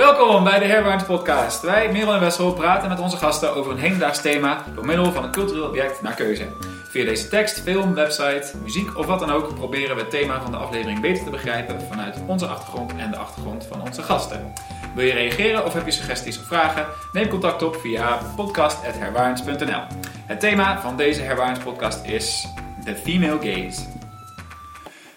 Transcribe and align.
Welkom 0.00 0.44
bij 0.44 0.58
de 0.58 0.64
Herwaarts 0.64 1.04
Podcast. 1.04 1.62
Wij, 1.62 1.92
Merel 1.92 2.14
en 2.14 2.20
Wessel, 2.20 2.52
praten 2.52 2.88
met 2.88 3.00
onze 3.00 3.16
gasten 3.16 3.54
over 3.54 3.72
een 3.72 3.78
hedendaags 3.78 4.20
thema 4.20 4.64
door 4.74 4.86
middel 4.86 5.12
van 5.12 5.24
een 5.24 5.30
cultureel 5.30 5.66
object 5.66 6.02
naar 6.02 6.14
keuze. 6.14 6.46
Via 6.88 7.04
deze 7.04 7.28
tekst, 7.28 7.60
film, 7.60 7.94
website, 7.94 8.52
muziek 8.62 8.96
of 8.96 9.06
wat 9.06 9.20
dan 9.20 9.30
ook 9.30 9.54
proberen 9.54 9.96
we 9.96 10.02
het 10.02 10.10
thema 10.10 10.42
van 10.42 10.50
de 10.50 10.56
aflevering 10.56 11.00
beter 11.00 11.24
te 11.24 11.30
begrijpen 11.30 11.80
vanuit 11.80 12.22
onze 12.26 12.46
achtergrond 12.46 12.96
en 12.96 13.10
de 13.10 13.16
achtergrond 13.16 13.66
van 13.70 13.80
onze 13.80 14.02
gasten. 14.02 14.52
Wil 14.94 15.04
je 15.04 15.12
reageren 15.12 15.64
of 15.64 15.72
heb 15.72 15.84
je 15.84 15.90
suggesties 15.90 16.38
of 16.38 16.46
vragen? 16.46 16.86
Neem 17.12 17.28
contact 17.28 17.62
op 17.62 17.76
via 17.76 18.18
podcast.herwaarns.nl. 18.36 19.82
Het 20.26 20.40
thema 20.40 20.80
van 20.80 20.96
deze 20.96 21.22
Herwaarns 21.22 21.60
podcast 21.60 22.04
is 22.04 22.46
The 22.84 22.96
Female 22.96 23.38
Gaze. 23.40 23.99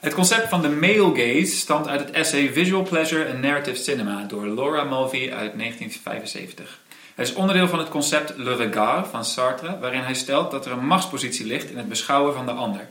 Het 0.03 0.13
concept 0.13 0.49
van 0.49 0.61
de 0.61 0.69
male 0.69 1.15
gaze 1.15 1.55
stamt 1.55 1.87
uit 1.87 1.99
het 1.99 2.11
essay 2.11 2.53
Visual 2.53 2.83
Pleasure 2.83 3.29
and 3.29 3.41
Narrative 3.41 3.83
Cinema 3.83 4.23
door 4.27 4.47
Laura 4.47 4.83
Mulvey 4.83 5.33
uit 5.33 5.57
1975. 5.57 6.79
Het 7.15 7.27
is 7.27 7.33
onderdeel 7.33 7.67
van 7.67 7.79
het 7.79 7.89
concept 7.89 8.33
Le 8.37 8.55
Regard 8.55 9.07
van 9.07 9.25
Sartre, 9.25 9.79
waarin 9.79 10.01
hij 10.01 10.13
stelt 10.13 10.51
dat 10.51 10.65
er 10.65 10.71
een 10.71 10.85
machtspositie 10.85 11.45
ligt 11.45 11.69
in 11.69 11.77
het 11.77 11.89
beschouwen 11.89 12.33
van 12.33 12.45
de 12.45 12.51
ander. 12.51 12.89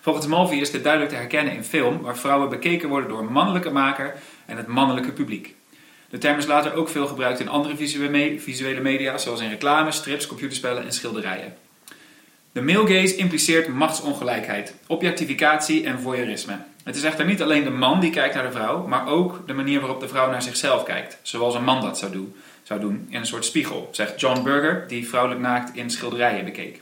Volgens 0.00 0.26
Mulvey 0.26 0.58
is 0.58 0.70
dit 0.70 0.82
duidelijk 0.82 1.12
te 1.12 1.18
herkennen 1.18 1.54
in 1.54 1.64
film, 1.64 2.00
waar 2.00 2.18
vrouwen 2.18 2.48
bekeken 2.48 2.88
worden 2.88 3.08
door 3.08 3.20
een 3.20 3.32
mannelijke 3.32 3.70
maker 3.70 4.16
en 4.46 4.56
het 4.56 4.66
mannelijke 4.66 5.12
publiek. 5.12 5.54
De 6.10 6.18
term 6.18 6.38
is 6.38 6.46
later 6.46 6.74
ook 6.74 6.88
veel 6.88 7.06
gebruikt 7.06 7.40
in 7.40 7.48
andere 7.48 7.76
visuele 8.38 8.80
media, 8.80 9.18
zoals 9.18 9.40
in 9.40 9.48
reclame, 9.48 9.90
strips, 9.92 10.26
computerspellen 10.26 10.84
en 10.84 10.92
schilderijen. 10.92 11.65
De 12.56 12.62
male 12.62 12.86
gaze 12.86 13.16
impliceert 13.16 13.68
machtsongelijkheid, 13.68 14.74
objectificatie 14.86 15.84
en 15.84 16.00
voyeurisme. 16.00 16.58
Het 16.84 16.96
is 16.96 17.02
echter 17.02 17.24
niet 17.24 17.42
alleen 17.42 17.64
de 17.64 17.70
man 17.70 18.00
die 18.00 18.10
kijkt 18.10 18.34
naar 18.34 18.44
de 18.44 18.50
vrouw, 18.50 18.86
maar 18.86 19.06
ook 19.06 19.46
de 19.46 19.52
manier 19.52 19.80
waarop 19.80 20.00
de 20.00 20.08
vrouw 20.08 20.30
naar 20.30 20.42
zichzelf 20.42 20.82
kijkt, 20.82 21.18
zoals 21.22 21.54
een 21.54 21.64
man 21.64 21.80
dat 21.80 21.98
zou 21.98 22.12
doen, 22.12 22.34
zou 22.62 22.80
doen 22.80 23.06
in 23.10 23.18
een 23.18 23.26
soort 23.26 23.44
spiegel, 23.44 23.88
zegt 23.92 24.20
John 24.20 24.42
Berger, 24.42 24.84
die 24.88 25.08
vrouwelijk 25.08 25.40
naakt 25.40 25.76
in 25.76 25.90
schilderijen 25.90 26.44
bekeek. 26.44 26.80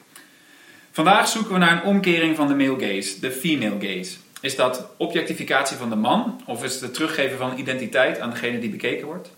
Vandaag 0.92 1.28
zoeken 1.28 1.52
we 1.52 1.58
naar 1.58 1.72
een 1.72 1.88
omkering 1.88 2.36
van 2.36 2.48
de 2.48 2.54
male 2.54 2.80
gaze, 2.80 3.20
de 3.20 3.30
female 3.30 3.76
gaze. 3.80 4.16
Is 4.40 4.56
dat 4.56 4.88
objectificatie 4.96 5.76
van 5.76 5.90
de 5.90 5.96
man, 5.96 6.42
of 6.46 6.64
is 6.64 6.72
het 6.72 6.82
het 6.82 6.94
teruggeven 6.94 7.38
van 7.38 7.58
identiteit 7.58 8.20
aan 8.20 8.30
degene 8.30 8.58
die 8.58 8.70
bekeken 8.70 9.06
wordt? 9.06 9.30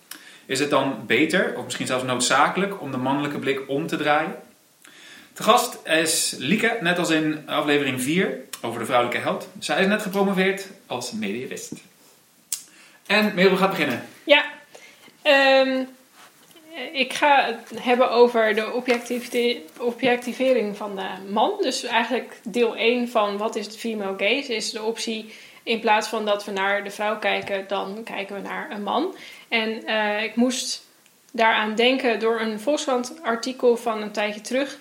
Is 0.47 0.61
het 0.61 0.71
dan 0.71 1.03
beter, 1.07 1.55
of 1.57 1.65
misschien 1.65 1.87
zelfs 1.87 2.05
noodzakelijk, 2.05 2.81
om 2.81 2.91
de 2.91 2.97
mannelijke 2.97 3.39
blik 3.39 3.61
om 3.67 3.87
te 3.87 3.97
draaien? 3.97 4.35
De 5.37 5.43
gast 5.43 5.79
is 5.85 6.35
Lieke, 6.39 6.79
net 6.81 6.99
als 6.99 7.11
in 7.11 7.43
aflevering 7.47 8.03
4 8.03 8.41
over 8.63 8.79
de 8.79 8.87
vrouwelijke 8.87 9.23
held. 9.23 9.49
Zij 9.59 9.81
is 9.81 9.87
net 9.87 10.03
gepromoveerd 10.03 10.67
als 10.87 11.13
medievist. 11.13 11.73
En 13.07 13.35
Merel 13.35 13.57
gaat 13.57 13.71
beginnen. 13.71 14.09
Ja, 14.25 14.45
ehm, 15.23 15.83
ik 16.93 17.13
ga 17.13 17.45
het 17.45 17.83
hebben 17.83 18.11
over 18.11 18.55
de 18.55 18.73
objectivering 19.79 20.77
van 20.77 20.97
de 20.97 21.09
man. 21.33 21.53
Dus 21.61 21.85
eigenlijk 21.85 22.41
deel 22.43 22.77
1 22.77 23.09
van 23.09 23.37
wat 23.37 23.57
is 23.57 23.67
het 23.67 23.77
female 23.77 24.15
gaze 24.17 24.55
is 24.55 24.71
de 24.71 24.83
optie 24.83 25.35
in 25.63 25.81
plaats 25.81 26.09
van 26.09 26.25
dat 26.25 26.45
we 26.45 26.53
naar 26.53 26.85
de 26.85 26.91
vrouw 26.91 27.19
kijken, 27.19 27.65
dan 27.69 28.03
kijken 28.05 28.37
we 28.37 28.43
naar 28.43 28.71
een 28.71 28.83
man. 28.83 29.15
En 29.49 29.83
uh, 29.87 30.23
ik 30.23 30.37
moest 30.37 30.87
daaraan 31.33 31.75
denken 31.75 32.21
door 32.21 32.41
een 32.41 32.61
Volkskrant 32.61 33.15
artikel 33.23 33.77
van 33.77 34.03
een 34.03 34.13
tijdje 34.13 34.41
terug 34.41 34.79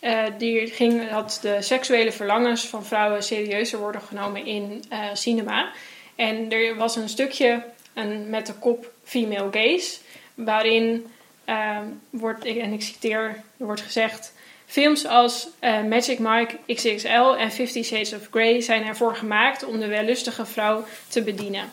uh, 0.00 0.22
die 0.38 0.66
ging 0.66 1.10
dat 1.10 1.38
de 1.42 1.62
seksuele 1.62 2.12
verlangens 2.12 2.66
van 2.66 2.84
vrouwen 2.84 3.22
serieuzer 3.22 3.78
worden 3.78 4.00
genomen 4.00 4.46
in 4.46 4.84
uh, 4.92 5.04
cinema. 5.12 5.72
En 6.16 6.52
er 6.52 6.76
was 6.76 6.96
een 6.96 7.08
stukje 7.08 7.64
een, 7.94 8.30
met 8.30 8.46
de 8.46 8.54
kop 8.54 8.92
Female 9.04 9.48
Gaze, 9.50 9.98
waarin 10.34 11.06
uh, 11.46 11.78
wordt, 12.10 12.44
en 12.44 12.72
ik 12.72 12.82
citeer, 12.82 13.42
er 13.58 13.66
wordt 13.66 13.80
gezegd. 13.80 14.32
Films 14.66 15.06
als 15.06 15.48
uh, 15.60 15.82
Magic 15.82 16.18
Mike 16.18 16.56
XXL 16.66 17.34
en 17.38 17.50
Fifty 17.50 17.82
Shades 17.82 18.12
of 18.12 18.28
Grey 18.30 18.60
zijn 18.60 18.84
ervoor 18.84 19.16
gemaakt 19.16 19.64
om 19.64 19.80
de 19.80 19.86
wellustige 19.86 20.46
vrouw 20.46 20.84
te 21.08 21.22
bedienen. 21.22 21.70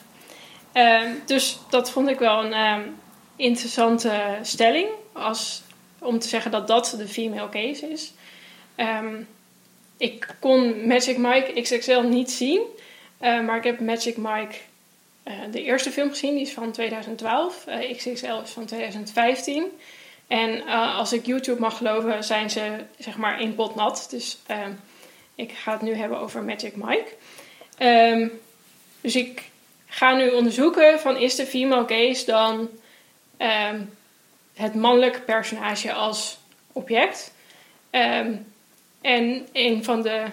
Ehm, 0.72 1.12
dus 1.26 1.60
dat 1.70 1.92
vond 1.92 2.10
ik 2.10 2.20
wel 2.20 2.44
een 2.44 2.54
ehm, 2.54 2.82
interessante 3.36 4.38
stelling. 4.42 4.88
Als 5.14 5.62
om 6.00 6.20
te 6.20 6.28
zeggen 6.28 6.52
dat 6.52 6.68
dat 6.68 6.96
de 6.98 7.08
female 7.08 7.50
gaze 7.52 7.92
is. 7.92 8.14
Um, 8.78 9.28
ik 9.98 10.36
kon 10.40 10.88
Magic 10.88 11.18
Mike 11.18 11.62
XXL 11.62 12.00
niet 12.00 12.32
zien, 12.32 12.62
uh, 13.22 13.42
maar 13.42 13.58
ik 13.58 13.64
heb 13.64 13.80
Magic 13.80 14.18
Mike 14.18 14.56
uh, 15.24 15.34
de 15.52 15.64
eerste 15.64 15.92
film 15.92 16.10
gezien, 16.10 16.34
die 16.34 16.42
is 16.42 16.54
van 16.54 16.72
2012. 16.72 17.66
Uh, 17.68 17.96
XXL 17.96 18.42
is 18.44 18.50
van 18.50 18.66
2015. 18.66 19.66
En 20.28 20.68
als 20.96 21.14
ik 21.14 21.26
YouTube 21.26 21.60
mag 21.60 21.78
geloven, 21.78 22.24
zijn 22.24 22.50
ze 22.50 22.72
zeg 23.00 23.18
maar 23.18 23.42
in 23.42 23.56
pot 23.56 23.76
nat. 23.76 24.08
Dus 24.10 24.38
ehm, 24.46 24.72
ik 25.36 25.52
ga 25.52 25.72
het 25.72 25.82
nu 25.82 25.94
hebben 25.94 26.20
over 26.20 26.44
Magic 26.44 26.76
Mike. 26.76 27.08
Um, 27.80 28.40
dus 29.02 29.16
ik 29.16 29.44
ga 29.86 30.16
nu 30.16 30.30
onderzoeken 30.30 31.00
van 31.00 31.18
is 31.18 31.36
de 31.36 31.46
female 31.46 31.86
gaze 31.88 32.26
dan 32.26 32.70
het 34.54 34.76
mannelijke 34.76 35.22
personage 35.22 35.94
als 35.94 36.38
object? 36.72 37.34
Um, 37.92 38.46
en 39.08 39.48
een 39.52 39.84
van 39.84 40.02
de 40.02 40.24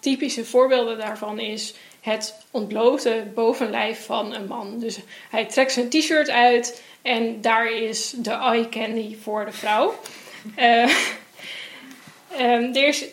typische 0.00 0.44
voorbeelden 0.44 0.98
daarvan 0.98 1.38
is 1.38 1.74
het 2.00 2.34
ontblote 2.50 3.26
bovenlijf 3.34 4.04
van 4.04 4.34
een 4.34 4.46
man. 4.46 4.78
Dus 4.78 4.98
hij 5.30 5.44
trekt 5.44 5.72
zijn 5.72 5.88
t-shirt 5.88 6.30
uit 6.30 6.82
en 7.02 7.40
daar 7.40 7.72
is 7.72 8.10
de 8.16 8.30
eye 8.30 8.68
candy 8.68 9.16
voor 9.22 9.44
de 9.44 9.52
vrouw. 9.52 9.94
Uh, 10.58 10.96
um, 12.38 12.74
er 12.74 12.88
is 12.88 13.04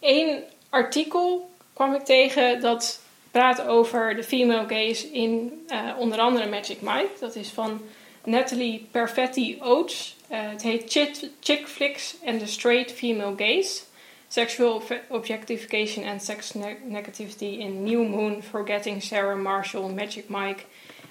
één 0.00 0.42
artikel, 0.68 1.50
kwam 1.72 1.94
ik 1.94 2.04
tegen, 2.04 2.60
dat 2.60 3.00
praat 3.30 3.66
over 3.66 4.16
de 4.16 4.24
female 4.24 4.68
gaze 4.68 5.12
in 5.12 5.64
uh, 5.68 5.78
onder 5.98 6.18
andere 6.18 6.46
Magic 6.46 6.80
Mike. 6.80 7.10
Dat 7.20 7.34
is 7.34 7.48
van 7.48 7.80
Natalie 8.24 8.86
Perfetti 8.90 9.58
Oates. 9.60 10.16
Uh, 10.30 10.38
het 10.50 10.62
heet 10.62 11.08
Chick 11.40 11.68
Flicks 11.68 12.14
and 12.24 12.40
the 12.40 12.46
Straight 12.46 12.92
Female 12.92 13.34
Gaze. 13.36 13.86
Sexual 14.28 14.82
Objectification 15.08 16.04
and 16.04 16.22
Sex 16.22 16.54
Negativity 16.88 17.58
in 17.58 17.84
New 17.84 18.08
Moon, 18.08 18.42
Forgetting 18.42 19.02
Sarah 19.02 19.38
Marshall, 19.38 19.88
Magic 19.88 20.28
Mike 20.28 20.62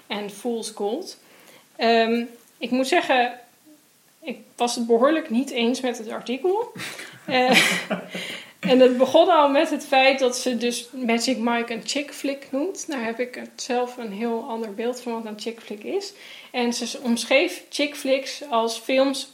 en 0.06 0.30
Fool's 0.30 0.70
Gold. 0.70 1.18
Um, 1.78 2.28
ik 2.58 2.70
moet 2.70 2.88
zeggen, 2.88 3.38
ik 4.20 4.38
was 4.56 4.74
het 4.74 4.86
behoorlijk 4.86 5.30
niet 5.30 5.50
eens 5.50 5.80
met 5.80 5.98
het 5.98 6.10
artikel. 6.10 6.72
uh, 7.28 7.50
en 8.70 8.80
het 8.80 8.98
begon 8.98 9.28
al 9.28 9.48
met 9.48 9.70
het 9.70 9.86
feit 9.86 10.18
dat 10.18 10.36
ze 10.36 10.56
dus 10.56 10.88
Magic 10.92 11.38
Mike 11.38 11.72
een 11.72 11.82
chick 11.84 12.12
flick 12.12 12.46
noemt. 12.50 12.84
Nou 12.88 13.02
heb 13.02 13.20
ik 13.20 13.42
zelf 13.56 13.96
een 13.96 14.12
heel 14.12 14.44
ander 14.48 14.74
beeld 14.74 15.00
van 15.00 15.12
wat 15.12 15.24
een 15.24 15.40
chick 15.40 15.60
flick 15.60 15.84
is. 15.84 16.12
En 16.50 16.72
ze 16.72 16.98
omschreef 17.02 17.62
chick 17.70 17.96
flicks 17.96 18.42
als 18.50 18.78
films 18.78 19.32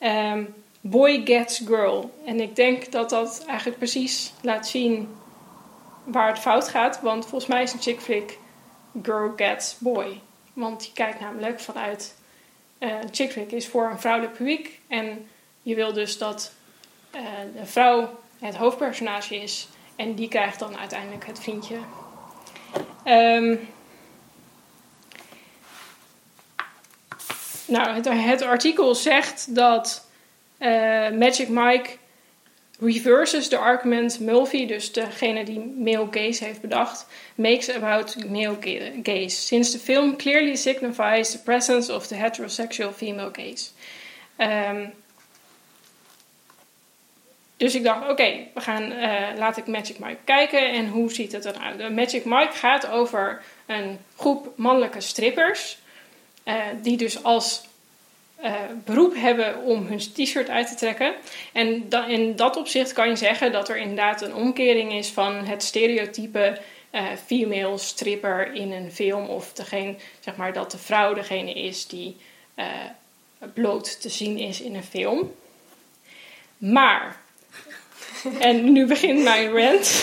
um, 0.00 0.54
boy 0.80 1.22
gets 1.24 1.62
girl. 1.64 2.10
En 2.24 2.40
ik 2.40 2.56
denk 2.56 2.92
dat 2.92 3.10
dat 3.10 3.44
eigenlijk 3.46 3.78
precies 3.78 4.32
laat 4.42 4.68
zien 4.68 5.08
waar 6.04 6.28
het 6.28 6.38
fout 6.38 6.68
gaat. 6.68 7.00
Want 7.00 7.26
volgens 7.26 7.50
mij 7.50 7.62
is 7.62 7.72
een 7.72 7.82
chick 7.82 8.00
flick 8.00 8.38
girl 9.02 9.32
gets 9.36 9.76
boy. 9.78 10.20
Want 10.52 10.86
je 10.86 10.92
kijkt 10.92 11.20
namelijk 11.20 11.60
vanuit... 11.60 12.18
Uh, 12.78 12.94
chick 13.10 13.32
flick 13.32 13.52
is 13.52 13.68
voor 13.68 13.90
een 13.90 14.00
vrouwelijk 14.00 14.36
publiek. 14.36 14.80
En 14.88 15.28
je 15.62 15.74
wil 15.74 15.92
dus 15.92 16.18
dat 16.18 16.52
uh, 17.14 17.20
de 17.56 17.66
vrouw 17.66 18.18
het 18.38 18.56
hoofdpersonage 18.56 19.36
is. 19.36 19.68
En 19.96 20.14
die 20.14 20.28
krijgt 20.28 20.58
dan 20.58 20.76
uiteindelijk 20.76 21.26
het 21.26 21.40
vriendje. 21.40 21.76
Um, 23.04 23.68
nou, 27.66 27.88
het, 27.88 28.08
het 28.08 28.42
artikel 28.42 28.94
zegt 28.94 29.54
dat 29.54 30.08
uh, 30.60 31.10
Magic 31.10 31.48
Mike 31.48 31.98
reverses 32.80 33.48
the 33.48 33.58
argument 33.58 34.20
Mulvey, 34.20 34.66
dus 34.66 34.92
degene 34.92 35.44
die 35.44 35.58
male 35.58 36.08
gaze 36.10 36.44
heeft 36.44 36.60
bedacht, 36.60 37.06
makes 37.34 37.68
about 37.68 38.30
male 38.30 38.56
gaze, 39.02 39.46
since 39.46 39.72
the 39.72 39.78
film 39.78 40.16
clearly 40.16 40.56
signifies 40.56 41.30
the 41.30 41.38
presence 41.38 41.94
of 41.94 42.06
the 42.06 42.14
heterosexual 42.14 42.92
female 42.92 43.30
gaze. 43.32 43.70
Um, 44.38 44.92
dus 47.56 47.74
ik 47.74 47.84
dacht, 47.84 48.08
oké, 48.10 48.46
we 48.54 48.60
gaan, 48.60 48.92
uh, 48.92 49.28
laat 49.36 49.56
ik 49.56 49.66
Magic 49.66 49.98
Mike 49.98 50.18
kijken 50.24 50.72
en 50.72 50.88
hoe 50.88 51.12
ziet 51.12 51.32
het 51.32 51.44
eruit. 51.44 51.94
Magic 51.94 52.24
Mike 52.24 52.52
gaat 52.52 52.88
over 52.88 53.42
een 53.66 53.98
groep 54.16 54.52
mannelijke 54.56 55.00
strippers, 55.00 55.78
die 56.82 56.96
dus 56.96 57.22
als 57.22 57.68
uh, 58.44 58.54
beroep 58.84 59.14
hebben 59.14 59.62
om 59.62 59.86
hun 59.86 59.98
t-shirt 59.98 60.48
uit 60.48 60.68
te 60.68 60.74
trekken. 60.74 61.14
En 61.52 61.88
in 62.08 62.36
dat 62.36 62.56
opzicht 62.56 62.92
kan 62.92 63.08
je 63.08 63.16
zeggen 63.16 63.52
dat 63.52 63.68
er 63.68 63.76
inderdaad 63.76 64.22
een 64.22 64.34
omkering 64.34 64.92
is 64.92 65.08
van 65.08 65.34
het 65.34 65.62
stereotype 65.62 66.58
uh, 66.92 67.02
female 67.26 67.78
stripper 67.78 68.54
in 68.54 68.72
een 68.72 68.92
film. 68.92 69.26
Of 69.26 69.52
degene, 69.52 69.94
zeg 70.20 70.36
maar, 70.36 70.52
dat 70.52 70.70
de 70.70 70.78
vrouw 70.78 71.14
degene 71.14 71.52
is 71.52 71.86
die 71.86 72.16
eh, 72.54 72.66
bloot 73.54 74.00
te 74.00 74.08
zien 74.08 74.38
is 74.38 74.60
in 74.60 74.74
een 74.74 74.84
film. 74.84 75.34
Maar, 76.56 77.20
en 78.38 78.72
nu 78.72 78.86
begint 78.86 79.22
mijn 79.22 79.52
rant. 79.52 79.88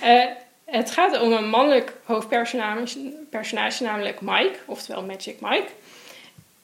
Eh, 0.00 0.24
het 0.64 0.90
gaat 0.90 1.20
om 1.20 1.32
een 1.32 1.48
mannelijk 1.48 1.92
hoofdpersonage, 2.04 2.98
personage, 3.30 3.82
namelijk 3.82 4.20
Mike, 4.20 4.54
oftewel 4.66 5.02
Magic 5.02 5.40
Mike. 5.40 5.66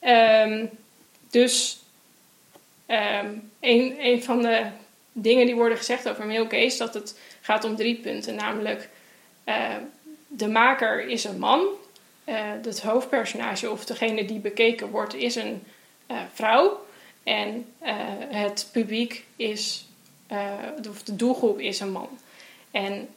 Ehm, 0.01 0.67
dus 1.31 1.79
ehm, 2.87 3.35
een, 3.61 3.97
een 3.99 4.23
van 4.23 4.43
de 4.43 4.67
dingen 5.13 5.47
die 5.47 5.55
worden 5.55 5.79
gezegd 5.79 6.09
over 6.09 6.31
gaze 6.31 6.65
is 6.65 6.77
dat 6.77 6.95
het 6.95 7.19
gaat 7.41 7.65
om 7.65 7.77
drie 7.77 7.95
punten. 7.95 8.35
Namelijk, 8.35 8.89
uh, 9.45 9.77
de 10.27 10.49
maker 10.49 11.09
is 11.09 11.25
een 11.25 11.39
man, 11.39 11.61
uh, 12.25 12.37
het 12.63 12.81
hoofdpersonage 12.81 13.71
of 13.71 13.85
degene 13.85 14.25
die 14.25 14.39
bekeken 14.39 14.91
wordt 14.91 15.15
is 15.15 15.35
een 15.35 15.63
uh, 16.11 16.19
vrouw. 16.33 16.87
En 17.23 17.67
het 18.29 18.69
publiek 18.73 19.25
is, 19.37 19.87
of 20.89 21.03
de 21.03 21.17
doelgroep 21.17 21.61
is 21.61 21.81
een 21.81 21.93
man. 21.93 22.19
En 22.71 23.09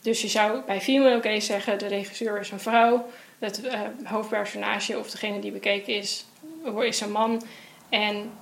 dus 0.00 0.22
je 0.22 0.28
zou 0.28 0.62
bij 0.66 0.80
female 0.80 1.22
gaze 1.22 1.40
zeggen, 1.40 1.78
de 1.78 1.86
regisseur 1.86 2.40
is 2.40 2.50
een 2.50 2.60
vrouw, 2.60 3.06
het 3.44 3.60
hoofdpersonage 4.04 4.98
of 4.98 5.10
degene 5.10 5.38
die 5.38 5.52
bekeken 5.52 5.94
is, 5.94 6.24
is 6.78 7.00
een 7.00 7.12
man. 7.12 7.42
En 7.88 8.32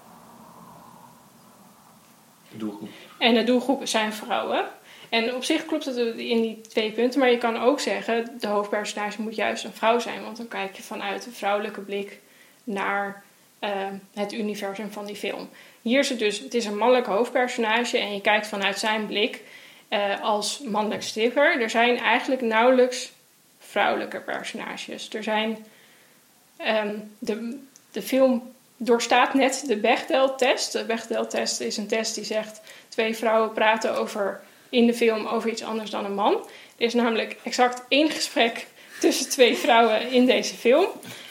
de 2.50 2.56
doelgroep. 2.56 2.88
En 3.18 3.34
de 3.34 3.44
doelgroep 3.44 3.86
zijn 3.86 4.12
vrouwen. 4.12 4.66
En 5.08 5.34
op 5.34 5.44
zich 5.44 5.66
klopt 5.66 5.84
het 5.84 5.96
in 6.16 6.42
die 6.42 6.60
twee 6.60 6.92
punten, 6.92 7.20
maar 7.20 7.30
je 7.30 7.38
kan 7.38 7.62
ook 7.62 7.80
zeggen: 7.80 8.36
de 8.40 8.46
hoofdpersonage 8.46 9.22
moet 9.22 9.34
juist 9.34 9.64
een 9.64 9.72
vrouw 9.72 9.98
zijn, 9.98 10.22
want 10.22 10.36
dan 10.36 10.48
kijk 10.48 10.76
je 10.76 10.82
vanuit 10.82 11.26
een 11.26 11.32
vrouwelijke 11.32 11.80
blik 11.80 12.20
naar 12.64 13.24
uh, 13.60 13.70
het 14.14 14.32
universum 14.32 14.92
van 14.92 15.06
die 15.06 15.16
film. 15.16 15.48
Hier 15.82 15.98
is 15.98 16.08
het 16.08 16.18
dus: 16.18 16.38
het 16.38 16.54
is 16.54 16.64
een 16.64 16.76
mannelijk 16.76 17.06
hoofdpersonage 17.06 17.98
en 17.98 18.14
je 18.14 18.20
kijkt 18.20 18.46
vanuit 18.46 18.78
zijn 18.78 19.06
blik 19.06 19.42
uh, 19.88 20.20
als 20.22 20.60
mannelijk 20.60 21.02
stripper. 21.02 21.60
Er 21.60 21.70
zijn 21.70 21.98
eigenlijk 21.98 22.40
nauwelijks 22.40 23.12
vrouwelijke 23.72 24.20
personages. 24.20 25.08
Er 25.12 25.22
zijn 25.22 25.66
um, 26.66 27.10
de, 27.18 27.58
de 27.92 28.02
film 28.02 28.52
doorstaat 28.76 29.34
net 29.34 29.64
de 29.66 29.76
Bechdel-test. 29.76 30.72
De 30.72 30.84
Bechdel-test 30.84 31.60
is 31.60 31.76
een 31.76 31.86
test 31.86 32.14
die 32.14 32.24
zegt 32.24 32.60
twee 32.88 33.16
vrouwen 33.16 33.52
praten 33.52 33.96
over, 33.96 34.40
in 34.68 34.86
de 34.86 34.94
film 34.94 35.26
over 35.26 35.50
iets 35.50 35.62
anders 35.62 35.90
dan 35.90 36.04
een 36.04 36.14
man. 36.14 36.32
Er 36.76 36.86
is 36.86 36.94
namelijk 36.94 37.36
exact 37.42 37.82
één 37.88 38.10
gesprek 38.10 38.66
tussen 39.00 39.28
twee 39.28 39.56
vrouwen 39.56 40.10
in 40.10 40.26
deze 40.26 40.54
film. 40.54 40.86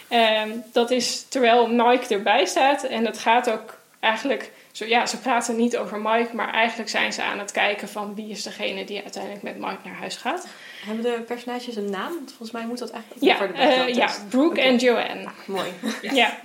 Um, 0.10 0.64
dat 0.72 0.92
is 0.92 1.26
terwijl 1.30 1.68
Mike 1.68 2.14
erbij 2.14 2.46
staat 2.46 2.84
en 2.84 3.06
het 3.06 3.18
gaat 3.18 3.50
ook 3.50 3.78
eigenlijk 4.00 4.52
zo, 4.72 4.86
ja, 4.86 5.06
ze 5.06 5.18
praten 5.18 5.56
niet 5.56 5.78
over 5.78 6.00
Mike, 6.00 6.36
maar 6.36 6.54
eigenlijk 6.54 6.90
zijn 6.90 7.14
ze 7.14 7.24
aan 7.24 7.40
het 7.40 7.52
kijken 7.52 7.90
van 7.90 8.16
wie 8.16 8.30
is 8.30 8.44
degene 8.44 8.86
die 8.86 9.02
uiteindelijk 9.02 9.44
met 9.44 9.58
Mike 9.58 9.78
naar 9.84 9.96
huis 9.96 10.16
gaat. 10.16 10.48
Hebben 10.86 11.04
de 11.04 11.22
personages 11.22 11.76
een 11.76 11.90
naam? 11.90 12.14
Want 12.14 12.30
volgens 12.30 12.52
mij 12.52 12.66
moet 12.66 12.80
dat 12.80 12.92
eigenlijk 12.92 13.24
ja, 13.24 13.38
voor 13.38 13.48
de 13.48 13.54
uh, 13.54 13.96
Ja, 13.96 14.12
Brooke 14.30 14.50
okay. 14.50 14.66
en 14.66 14.78
Joanne. 14.78 15.28
Mooi. 15.46 15.70
ja. 16.02 16.40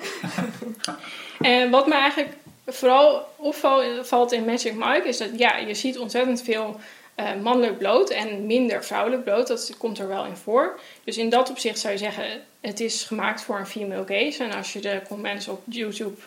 en 1.40 1.70
wat 1.70 1.86
me 1.86 1.94
eigenlijk 1.94 2.32
vooral 2.66 3.28
opvalt 3.36 4.32
in 4.32 4.44
Magic 4.44 4.74
Mike 4.74 5.08
is 5.08 5.18
dat 5.18 5.28
ja, 5.36 5.56
je 5.56 5.74
ziet 5.74 5.98
ontzettend 5.98 6.42
veel 6.42 6.80
uh, 7.16 7.34
mannelijk 7.42 7.78
bloot 7.78 8.10
en 8.10 8.46
minder 8.46 8.84
vrouwelijk 8.84 9.24
bloot. 9.24 9.46
Dat 9.46 9.74
komt 9.78 9.98
er 9.98 10.08
wel 10.08 10.24
in 10.24 10.36
voor. 10.36 10.80
Dus 11.04 11.16
in 11.16 11.28
dat 11.28 11.50
opzicht 11.50 11.78
zou 11.78 11.92
je 11.92 11.98
zeggen, 11.98 12.24
het 12.60 12.80
is 12.80 13.04
gemaakt 13.04 13.42
voor 13.42 13.58
een 13.58 13.66
female 13.66 14.04
gaze. 14.06 14.44
En 14.44 14.52
als 14.52 14.72
je 14.72 14.80
de 14.80 15.00
comments 15.08 15.48
op 15.48 15.62
YouTube 15.64 16.20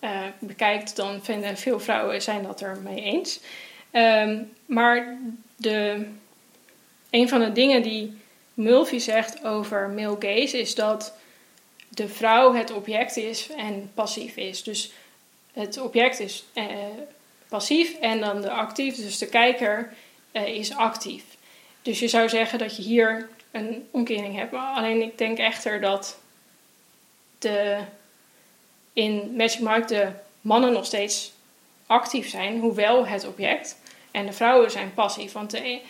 uh, 0.00 0.20
bekijkt, 0.38 0.96
dan 0.96 1.22
vinden 1.22 1.56
veel 1.56 1.80
vrouwen 1.80 2.22
zijn 2.22 2.42
dat 2.42 2.60
er 2.60 2.78
mee 2.82 3.02
eens. 3.02 3.40
Um, 3.92 4.52
maar 4.66 5.18
de, 5.56 6.06
een 7.10 7.28
van 7.28 7.40
de 7.40 7.52
dingen 7.52 7.82
die 7.82 8.18
Mulvey 8.54 8.98
zegt 8.98 9.44
over 9.44 9.88
male 9.88 10.16
gaze 10.18 10.60
is 10.60 10.74
dat 10.74 11.14
de 11.88 12.08
vrouw 12.08 12.54
het 12.54 12.72
object 12.72 13.16
is 13.16 13.48
en 13.56 13.90
passief 13.94 14.36
is. 14.36 14.62
Dus 14.62 14.92
het 15.52 15.80
object 15.80 16.20
is 16.20 16.44
uh, 16.54 16.64
passief 17.48 17.94
en 18.00 18.20
dan 18.20 18.40
de 18.40 18.50
actief, 18.50 18.96
dus 18.96 19.18
de 19.18 19.28
kijker 19.28 19.92
uh, 20.32 20.46
is 20.46 20.74
actief. 20.74 21.24
Dus 21.82 21.98
je 21.98 22.08
zou 22.08 22.28
zeggen 22.28 22.58
dat 22.58 22.76
je 22.76 22.82
hier 22.82 23.28
een 23.50 23.88
omkering 23.90 24.36
hebt. 24.36 24.54
Alleen 24.54 25.02
ik 25.02 25.18
denk 25.18 25.38
echter 25.38 25.80
dat 25.80 26.18
de 27.38 27.78
in 28.92 29.36
Magic 29.36 29.60
Mike 29.60 29.86
de 29.86 30.08
mannen 30.40 30.72
nog 30.72 30.86
steeds 30.86 31.32
actief 31.86 32.28
zijn, 32.28 32.60
hoewel 32.60 33.06
het 33.06 33.26
object. 33.26 33.78
En 34.10 34.26
de 34.26 34.32
vrouwen 34.32 34.70
zijn 34.70 34.94
passief. 34.94 35.32
Want 35.32 35.50
de, 35.50 35.80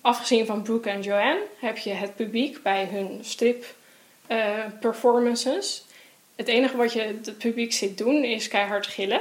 afgezien 0.00 0.46
van 0.46 0.62
Brooke 0.62 0.90
en 0.90 1.02
Joanne 1.02 1.42
heb 1.60 1.78
je 1.78 1.90
het 1.90 2.16
publiek 2.16 2.62
bij 2.62 2.88
hun 2.90 3.18
strip 3.22 3.64
uh, 4.28 4.64
performances. 4.80 5.84
Het 6.36 6.48
enige 6.48 6.76
wat 6.76 6.92
je 6.92 7.00
het 7.00 7.38
publiek 7.38 7.72
ziet 7.72 7.98
doen 7.98 8.24
is 8.24 8.48
keihard 8.48 8.86
gillen. 8.86 9.20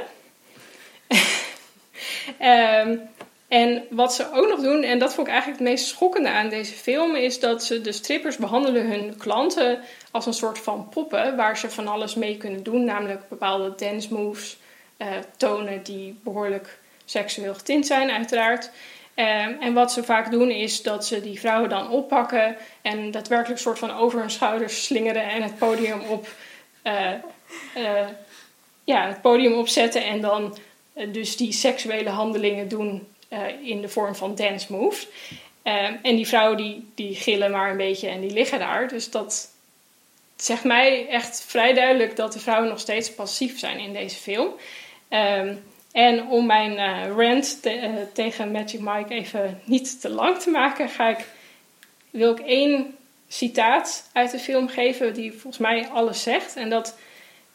um, 2.41 3.01
en 3.47 3.83
wat 3.89 4.13
ze 4.13 4.31
ook 4.33 4.47
nog 4.47 4.59
doen, 4.59 4.83
en 4.83 4.99
dat 4.99 5.13
vond 5.13 5.27
ik 5.27 5.33
eigenlijk 5.33 5.61
het 5.61 5.69
meest 5.69 5.87
schokkende 5.87 6.29
aan 6.29 6.49
deze 6.49 6.73
film, 6.73 7.15
is 7.15 7.39
dat 7.39 7.63
ze 7.63 7.81
de 7.81 7.91
strippers 7.91 8.37
behandelen 8.37 8.87
hun 8.87 9.17
klanten 9.17 9.79
als 10.11 10.25
een 10.25 10.33
soort 10.33 10.59
van 10.59 10.89
poppen 10.89 11.35
waar 11.35 11.57
ze 11.57 11.69
van 11.69 11.87
alles 11.87 12.15
mee 12.15 12.37
kunnen 12.37 12.63
doen, 12.63 12.83
namelijk 12.83 13.29
bepaalde 13.29 13.73
dance 13.75 14.13
moves 14.13 14.57
uh, 14.97 15.07
tonen 15.37 15.83
die 15.83 16.19
behoorlijk 16.23 16.79
seksueel 17.05 17.53
getint 17.53 17.85
zijn, 17.85 18.11
uiteraard. 18.11 18.71
Um, 19.15 19.57
en 19.59 19.73
wat 19.73 19.91
ze 19.91 20.03
vaak 20.03 20.31
doen 20.31 20.51
is 20.51 20.81
dat 20.81 21.05
ze 21.05 21.21
die 21.21 21.39
vrouwen 21.39 21.69
dan 21.69 21.89
oppakken 21.89 22.55
en 22.81 23.11
daadwerkelijk 23.11 23.59
soort 23.59 23.79
van 23.79 23.91
over 23.91 24.19
hun 24.19 24.29
schouders 24.29 24.85
slingeren 24.85 25.23
en 25.23 25.41
het 25.41 25.57
podium 25.57 26.01
op, 26.09 26.27
uh, 26.83 27.11
uh, 27.77 28.07
ja, 28.83 29.07
het 29.07 29.21
podium 29.21 29.53
opzetten 29.53 30.05
en 30.05 30.21
dan 30.21 30.57
dus 31.11 31.37
die 31.37 31.51
seksuele 31.51 32.09
handelingen 32.09 32.67
doen 32.67 33.07
uh, 33.29 33.39
in 33.61 33.81
de 33.81 33.89
vorm 33.89 34.15
van 34.15 34.35
dance 34.35 34.71
moves. 34.71 35.07
Uh, 35.63 35.83
en 35.83 36.15
die 36.15 36.27
vrouwen 36.27 36.57
die, 36.57 36.87
die 36.95 37.15
gillen 37.15 37.51
maar 37.51 37.71
een 37.71 37.77
beetje 37.77 38.07
en 38.07 38.21
die 38.21 38.31
liggen 38.31 38.59
daar. 38.59 38.87
Dus 38.87 39.11
dat 39.11 39.49
zegt 40.35 40.63
mij 40.63 41.07
echt 41.07 41.43
vrij 41.47 41.73
duidelijk 41.73 42.15
dat 42.15 42.33
de 42.33 42.39
vrouwen 42.39 42.69
nog 42.69 42.79
steeds 42.79 43.13
passief 43.13 43.59
zijn 43.59 43.79
in 43.79 43.93
deze 43.93 44.15
film. 44.15 44.51
Um, 45.09 45.63
en 45.91 46.27
om 46.27 46.45
mijn 46.45 46.71
uh, 46.71 47.15
rant 47.15 47.61
te, 47.61 48.05
tegen 48.13 48.51
Magic 48.51 48.79
Mike 48.79 49.13
even 49.13 49.61
niet 49.63 50.01
te 50.01 50.09
lang 50.09 50.37
te 50.37 50.49
maken, 50.49 50.89
ga 50.89 51.07
ik, 51.07 51.25
wil 52.09 52.31
ik 52.31 52.39
één 52.39 52.95
citaat 53.27 54.09
uit 54.13 54.31
de 54.31 54.39
film 54.39 54.67
geven 54.67 55.13
die 55.13 55.31
volgens 55.31 55.57
mij 55.57 55.87
alles 55.87 56.23
zegt. 56.23 56.55
En 56.55 56.69
dat 56.69 56.97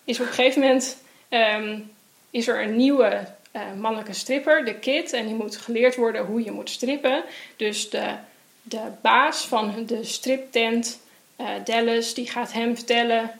is 0.04 0.20
op 0.20 0.26
een 0.26 0.32
gegeven 0.32 0.60
moment 0.60 1.02
um, 1.28 1.90
is 2.30 2.48
er 2.48 2.62
een 2.62 2.76
nieuwe 2.76 3.26
uh, 3.52 3.62
mannelijke 3.78 4.12
stripper, 4.12 4.64
de 4.64 4.74
kid, 4.74 5.12
en 5.12 5.26
die 5.26 5.34
moet 5.34 5.56
geleerd 5.56 5.96
worden 5.96 6.24
hoe 6.24 6.44
je 6.44 6.50
moet 6.50 6.70
strippen. 6.70 7.24
Dus 7.56 7.90
de, 7.90 8.14
de 8.62 8.80
baas 9.00 9.46
van 9.46 9.86
de 9.86 10.04
striptent, 10.04 11.00
uh, 11.40 11.48
Dallas, 11.64 12.14
die 12.14 12.30
gaat 12.30 12.52
hem 12.52 12.74
vertellen 12.74 13.30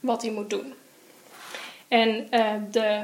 wat 0.00 0.22
hij 0.22 0.30
moet 0.30 0.50
doen. 0.50 0.74
En 1.88 2.28
uh, 2.30 2.52
de 2.70 3.00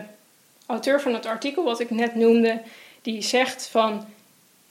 auteur 0.66 1.00
van 1.00 1.14
het 1.14 1.26
artikel 1.26 1.64
wat 1.64 1.80
ik 1.80 1.90
net 1.90 2.14
noemde, 2.14 2.62
die 3.02 3.22
zegt 3.22 3.66
van 3.66 4.06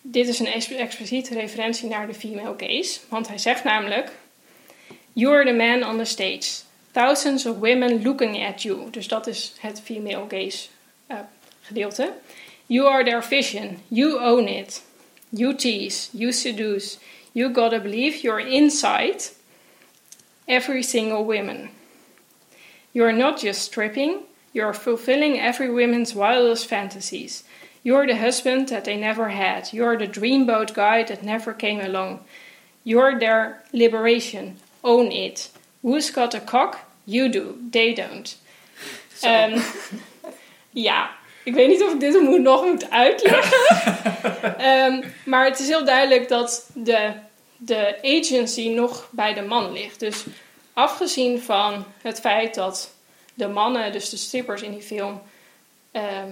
dit 0.02 0.28
is 0.28 0.40
een 0.40 0.78
expliciete 0.78 1.34
referentie 1.34 1.90
naar 1.90 2.08
de 2.08 2.14
female 2.14 2.54
gaze. 2.58 3.00
Want 3.10 3.28
hij 3.28 3.38
zegt 3.38 3.64
namelijk: 3.64 4.12
You 5.14 5.36
are 5.36 5.46
the 5.46 5.54
man 5.54 5.90
on 5.90 5.98
the 5.98 6.06
stage. 6.06 6.62
Thousands 6.92 7.46
of 7.46 7.58
women 7.58 8.02
looking 8.02 8.46
at 8.48 8.62
you. 8.62 8.90
Dus 8.90 9.08
dat 9.08 9.28
is 9.28 9.54
het 9.60 9.82
female 9.84 10.26
gaze 10.30 10.68
uh, 11.08 11.18
gedeelte. 11.70 12.14
You 12.68 12.86
are 12.88 13.04
their 13.04 13.22
vision. 13.22 13.82
You 13.90 14.20
own 14.20 14.48
it. 14.48 14.82
You 15.32 15.54
tease. 15.54 16.10
You 16.14 16.32
seduce. 16.32 16.98
You 17.34 17.50
gotta 17.50 17.80
believe 17.80 18.24
you're 18.24 18.40
inside 18.40 19.24
every 20.48 20.84
single 20.84 21.24
woman. 21.26 21.70
You're 22.94 23.12
not 23.12 23.40
just 23.40 23.62
stripping, 23.62 24.24
you're 24.52 24.74
fulfilling 24.74 25.40
every 25.40 25.70
woman's 25.70 26.16
wildest 26.16 26.66
fantasies. 26.66 27.44
You're 27.84 28.08
the 28.08 28.18
husband 28.18 28.70
that 28.70 28.86
they 28.86 28.98
never 28.98 29.30
had. 29.30 29.72
You're 29.72 29.98
the 29.98 30.08
dreamboat 30.08 30.74
guy 30.74 31.04
that 31.04 31.24
never 31.24 31.54
came 31.54 31.80
along. 31.80 32.26
You're 32.84 33.18
their 33.18 33.64
liberation. 33.72 34.58
Own 34.84 35.12
it. 35.12 35.50
Who's 35.82 36.10
got 36.10 36.34
a 36.34 36.40
cock? 36.40 36.92
You 37.06 37.30
do. 37.30 37.58
They 37.72 37.94
don't. 37.94 38.36
Um, 39.24 39.64
ja, 40.74 41.10
Ik 41.44 41.54
weet 41.54 41.68
niet 41.68 41.84
of 41.84 41.94
ik 41.94 42.00
dit 42.00 42.22
moet, 42.22 42.42
nog 42.42 42.66
moet 42.66 42.90
uitleggen. 42.90 44.66
um, 44.66 45.14
maar 45.32 45.46
het 45.46 45.60
is 45.60 45.68
heel 45.68 45.86
duidelijk 45.86 46.28
dat 46.28 46.70
de, 46.74 47.12
de 47.58 47.98
agency 48.02 48.70
nog 48.70 49.10
bij 49.12 49.34
de 49.34 49.42
man 49.42 49.72
ligt. 49.72 50.00
Dus 50.00 50.26
afgezien 50.74 51.42
van 51.42 51.86
het 52.02 52.20
feit 52.20 52.56
dat 52.56 52.94
de 53.34 53.48
mannen, 53.48 53.92
dus 53.92 54.10
de 54.10 54.18
strippers 54.18 54.62
in 54.62 54.72
die 54.72 54.82
film, 54.82 55.22
ehm, 55.92 56.32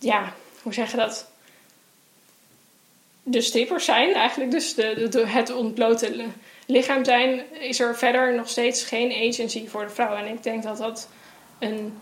ja, 0.00 0.32
hoe 0.62 0.72
zeg 0.74 0.90
je 0.90 0.96
dat? 0.96 1.30
De 3.22 3.40
strippers 3.40 3.84
zijn 3.84 4.14
eigenlijk, 4.14 4.50
dus 4.50 4.74
de, 4.74 5.08
de, 5.08 5.26
het 5.26 5.52
ontblote 5.52 6.26
lichaam 6.66 7.04
zijn, 7.04 7.42
is 7.60 7.80
er 7.80 7.96
verder 7.96 8.34
nog 8.34 8.48
steeds 8.48 8.82
geen 8.82 9.30
agency 9.30 9.68
voor 9.68 9.82
de 9.82 9.90
vrouw. 9.90 10.16
En 10.16 10.26
ik 10.26 10.42
denk 10.42 10.62
dat 10.62 10.78
dat 10.78 11.08
een 11.58 11.98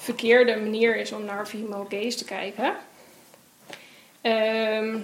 verkeerde 0.00 0.56
manier 0.56 0.96
is 0.96 1.12
om 1.12 1.24
naar 1.24 1.46
female 1.46 1.86
gaze 1.88 2.16
te 2.16 2.24
kijken. 2.24 2.74
Ehm, 4.20 4.96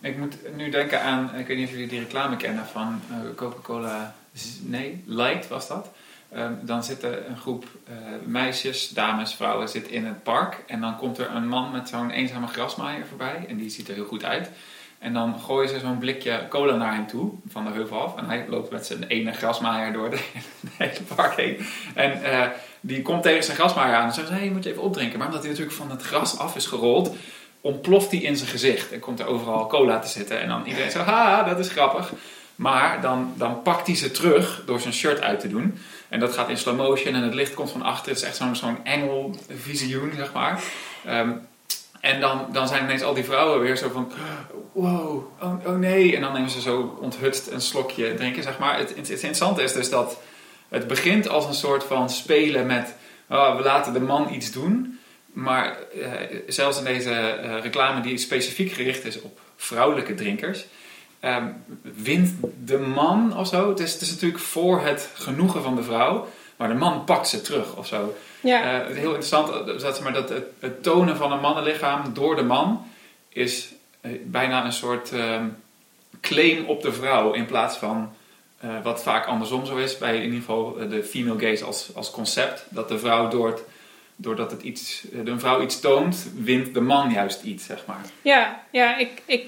ik 0.00 0.18
moet 0.18 0.56
nu 0.56 0.70
denken 0.70 1.02
aan, 1.02 1.34
ik 1.34 1.46
weet 1.46 1.56
niet 1.56 1.66
of 1.66 1.72
jullie 1.72 1.88
die 1.88 2.00
reclame 2.00 2.36
kennen 2.36 2.66
van 2.66 3.00
uh, 3.10 3.34
Coca-Cola, 3.34 4.14
nee, 4.60 5.02
Light 5.06 5.48
was 5.48 5.68
dat. 5.68 5.90
Um, 6.36 6.58
dan 6.62 6.84
zitten 6.84 7.30
een 7.30 7.36
groep 7.36 7.64
uh, 7.88 7.96
meisjes, 8.24 8.88
dames, 8.88 9.34
vrouwen 9.34 9.68
zit 9.68 9.88
in 9.88 10.04
het 10.04 10.22
park. 10.22 10.64
En 10.66 10.80
dan 10.80 10.96
komt 10.96 11.18
er 11.18 11.30
een 11.30 11.48
man 11.48 11.70
met 11.70 11.88
zo'n 11.88 12.10
eenzame 12.10 12.46
grasmaaier 12.46 13.06
voorbij. 13.06 13.44
En 13.48 13.56
die 13.56 13.70
ziet 13.70 13.88
er 13.88 13.94
heel 13.94 14.04
goed 14.04 14.24
uit. 14.24 14.50
En 14.98 15.12
dan 15.12 15.40
gooien 15.40 15.68
ze 15.68 15.78
zo'n 15.78 15.98
blikje 15.98 16.46
cola 16.48 16.74
naar 16.74 16.94
hem 16.94 17.06
toe, 17.06 17.30
van 17.48 17.64
de 17.64 17.70
heuvel 17.70 18.02
af. 18.02 18.16
En 18.16 18.24
hij 18.24 18.44
loopt 18.48 18.70
met 18.70 18.86
zijn 18.86 19.04
ene 19.04 19.32
grasmaaier 19.32 19.92
door 19.92 20.10
de, 20.10 20.18
hele 20.76 21.02
park 21.14 21.36
heen. 21.36 21.66
En 21.94 22.20
uh, 22.22 22.46
die 22.80 23.02
komt 23.02 23.22
tegen 23.22 23.44
zijn 23.44 23.56
grasmaaier 23.56 23.94
aan 23.94 24.06
en 24.06 24.12
zegt: 24.12 24.28
Hé, 24.28 24.38
je 24.38 24.50
moet 24.50 24.64
je 24.64 24.70
even 24.70 24.82
opdrinken. 24.82 25.18
Maar 25.18 25.26
omdat 25.26 25.42
hij 25.42 25.50
natuurlijk 25.50 25.76
van 25.76 25.90
het 25.90 26.02
gras 26.02 26.38
af 26.38 26.56
is 26.56 26.66
gerold, 26.66 27.14
ontploft 27.60 28.10
hij 28.10 28.20
in 28.20 28.36
zijn 28.36 28.50
gezicht. 28.50 28.92
En 28.92 29.00
komt 29.00 29.20
er 29.20 29.26
overal 29.26 29.66
cola 29.66 29.98
te 29.98 30.08
zitten. 30.08 30.40
En 30.40 30.48
dan 30.48 30.66
iedereen 30.66 30.90
zo: 30.90 31.00
Ha, 31.00 31.42
dat 31.42 31.58
is 31.58 31.68
grappig. 31.68 32.12
Maar 32.54 33.00
dan, 33.00 33.32
dan 33.36 33.62
pakt 33.62 33.86
hij 33.86 33.96
ze 33.96 34.10
terug 34.10 34.62
door 34.66 34.80
zijn 34.80 34.94
shirt 34.94 35.20
uit 35.20 35.40
te 35.40 35.48
doen. 35.48 35.78
En 36.08 36.20
dat 36.20 36.32
gaat 36.32 36.48
in 36.48 36.56
slow 36.56 36.76
motion 36.76 37.14
en 37.14 37.22
het 37.22 37.34
licht 37.34 37.54
komt 37.54 37.70
van 37.70 37.82
achter. 37.82 38.08
Het 38.08 38.20
is 38.20 38.26
echt 38.26 38.36
zo'n 38.36 38.56
zo'n 38.56 38.84
engelvisioen, 38.84 40.12
zeg 40.16 40.32
maar. 40.32 40.62
Um, 41.08 41.47
en 42.00 42.20
dan, 42.20 42.46
dan 42.52 42.68
zijn 42.68 42.84
ineens 42.84 43.02
al 43.02 43.14
die 43.14 43.24
vrouwen 43.24 43.60
weer 43.60 43.76
zo 43.76 43.88
van... 43.88 44.12
Wow, 44.72 45.24
oh, 45.40 45.66
oh 45.66 45.76
nee. 45.76 46.16
En 46.16 46.20
dan 46.22 46.32
nemen 46.32 46.50
ze 46.50 46.60
zo 46.60 46.98
onthutst 47.00 47.46
een 47.46 47.60
slokje 47.60 48.14
drinken, 48.14 48.42
zeg 48.42 48.58
maar. 48.58 48.78
Het, 48.78 48.88
het, 48.96 49.08
interessante 49.08 49.62
is 49.62 49.72
dus 49.72 49.90
dat 49.90 50.18
het 50.68 50.86
begint 50.86 51.28
als 51.28 51.44
een 51.46 51.54
soort 51.54 51.84
van 51.84 52.10
spelen 52.10 52.66
met... 52.66 52.94
Oh, 53.28 53.56
we 53.56 53.62
laten 53.62 53.92
de 53.92 54.00
man 54.00 54.32
iets 54.32 54.52
doen. 54.52 54.98
Maar 55.32 55.76
eh, 56.00 56.10
zelfs 56.46 56.78
in 56.78 56.84
deze 56.84 57.40
uh, 57.44 57.62
reclame 57.62 58.00
die 58.00 58.18
specifiek 58.18 58.72
gericht 58.72 59.04
is 59.04 59.20
op 59.20 59.40
vrouwelijke 59.56 60.14
drinkers... 60.14 60.66
Um, 61.24 61.64
wint 61.82 62.34
de 62.64 62.78
man 62.78 63.36
of 63.36 63.48
zo. 63.48 63.68
Het 63.68 63.80
is, 63.80 63.92
het 63.92 64.00
is 64.00 64.10
natuurlijk 64.10 64.42
voor 64.42 64.80
het 64.80 65.10
genoegen 65.14 65.62
van 65.62 65.76
de 65.76 65.82
vrouw. 65.82 66.28
Maar 66.58 66.68
de 66.68 66.74
man 66.74 67.04
pakt 67.04 67.28
ze 67.28 67.40
terug 67.40 67.76
of 67.76 67.86
zo. 67.86 68.14
Ja. 68.40 68.80
Uh, 68.80 68.96
heel 68.96 69.14
interessant, 69.14 69.66
dat, 69.80 70.00
maar, 70.02 70.12
dat 70.12 70.28
het, 70.28 70.44
het, 70.58 70.82
tonen 70.82 71.16
van 71.16 71.32
een 71.32 71.40
mannenlichaam 71.40 72.14
door 72.14 72.36
de 72.36 72.42
man 72.42 72.86
is 73.28 73.68
uh, 74.00 74.12
bijna 74.24 74.64
een 74.64 74.72
soort 74.72 75.12
uh, 75.12 75.42
claim 76.20 76.64
op 76.64 76.82
de 76.82 76.92
vrouw 76.92 77.32
in 77.32 77.46
plaats 77.46 77.76
van 77.76 78.12
uh, 78.64 78.70
wat 78.82 79.02
vaak 79.02 79.26
andersom 79.26 79.66
zo 79.66 79.76
is 79.76 79.98
bij 79.98 80.16
in 80.16 80.22
ieder 80.22 80.38
geval 80.38 80.76
de 80.88 81.04
female 81.04 81.38
gaze 81.38 81.64
als, 81.64 81.90
als 81.94 82.10
concept. 82.10 82.64
Dat 82.68 82.88
de 82.88 82.98
vrouw 82.98 83.28
door 83.28 83.46
het, 83.46 83.62
doordat 84.16 84.50
het 84.50 84.62
iets, 84.62 85.04
de 85.24 85.38
vrouw 85.38 85.62
iets 85.62 85.80
toont, 85.80 86.30
wint 86.34 86.74
de 86.74 86.80
man 86.80 87.10
juist 87.10 87.42
iets, 87.42 87.64
zeg 87.64 87.86
maar. 87.86 88.04
Ja, 88.22 88.62
ja 88.70 88.96
ik, 88.96 89.22
ik, 89.24 89.44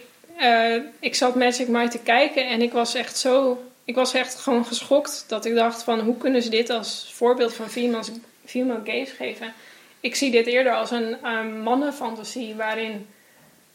ik 1.01 1.15
zat 1.15 1.35
Magic 1.35 1.69
Mike 1.69 1.89
te 1.89 1.99
kijken 1.99 2.49
en 2.49 2.63
ik 2.63 2.73
was 2.73 2.95
echt 2.95 3.19
zo 3.19 3.59
ik 3.91 3.97
was 3.97 4.15
echt 4.15 4.35
gewoon 4.35 4.65
geschokt 4.65 5.25
dat 5.27 5.45
ik 5.45 5.55
dacht 5.55 5.83
van 5.83 6.01
hoe 6.01 6.17
kunnen 6.17 6.43
ze 6.43 6.49
dit 6.49 6.71
als 6.71 7.11
voorbeeld 7.15 7.55
van 7.55 7.71
female, 7.71 8.05
female 8.45 8.81
gaze 8.85 9.15
geven. 9.15 9.55
Ik 10.01 10.17
zie 10.17 10.31
dit 10.31 10.47
eerder 10.47 10.75
als 10.75 10.91
een 10.91 11.17
uh, 11.25 11.63
mannenfantasie 11.63 12.55
waarin 12.55 13.07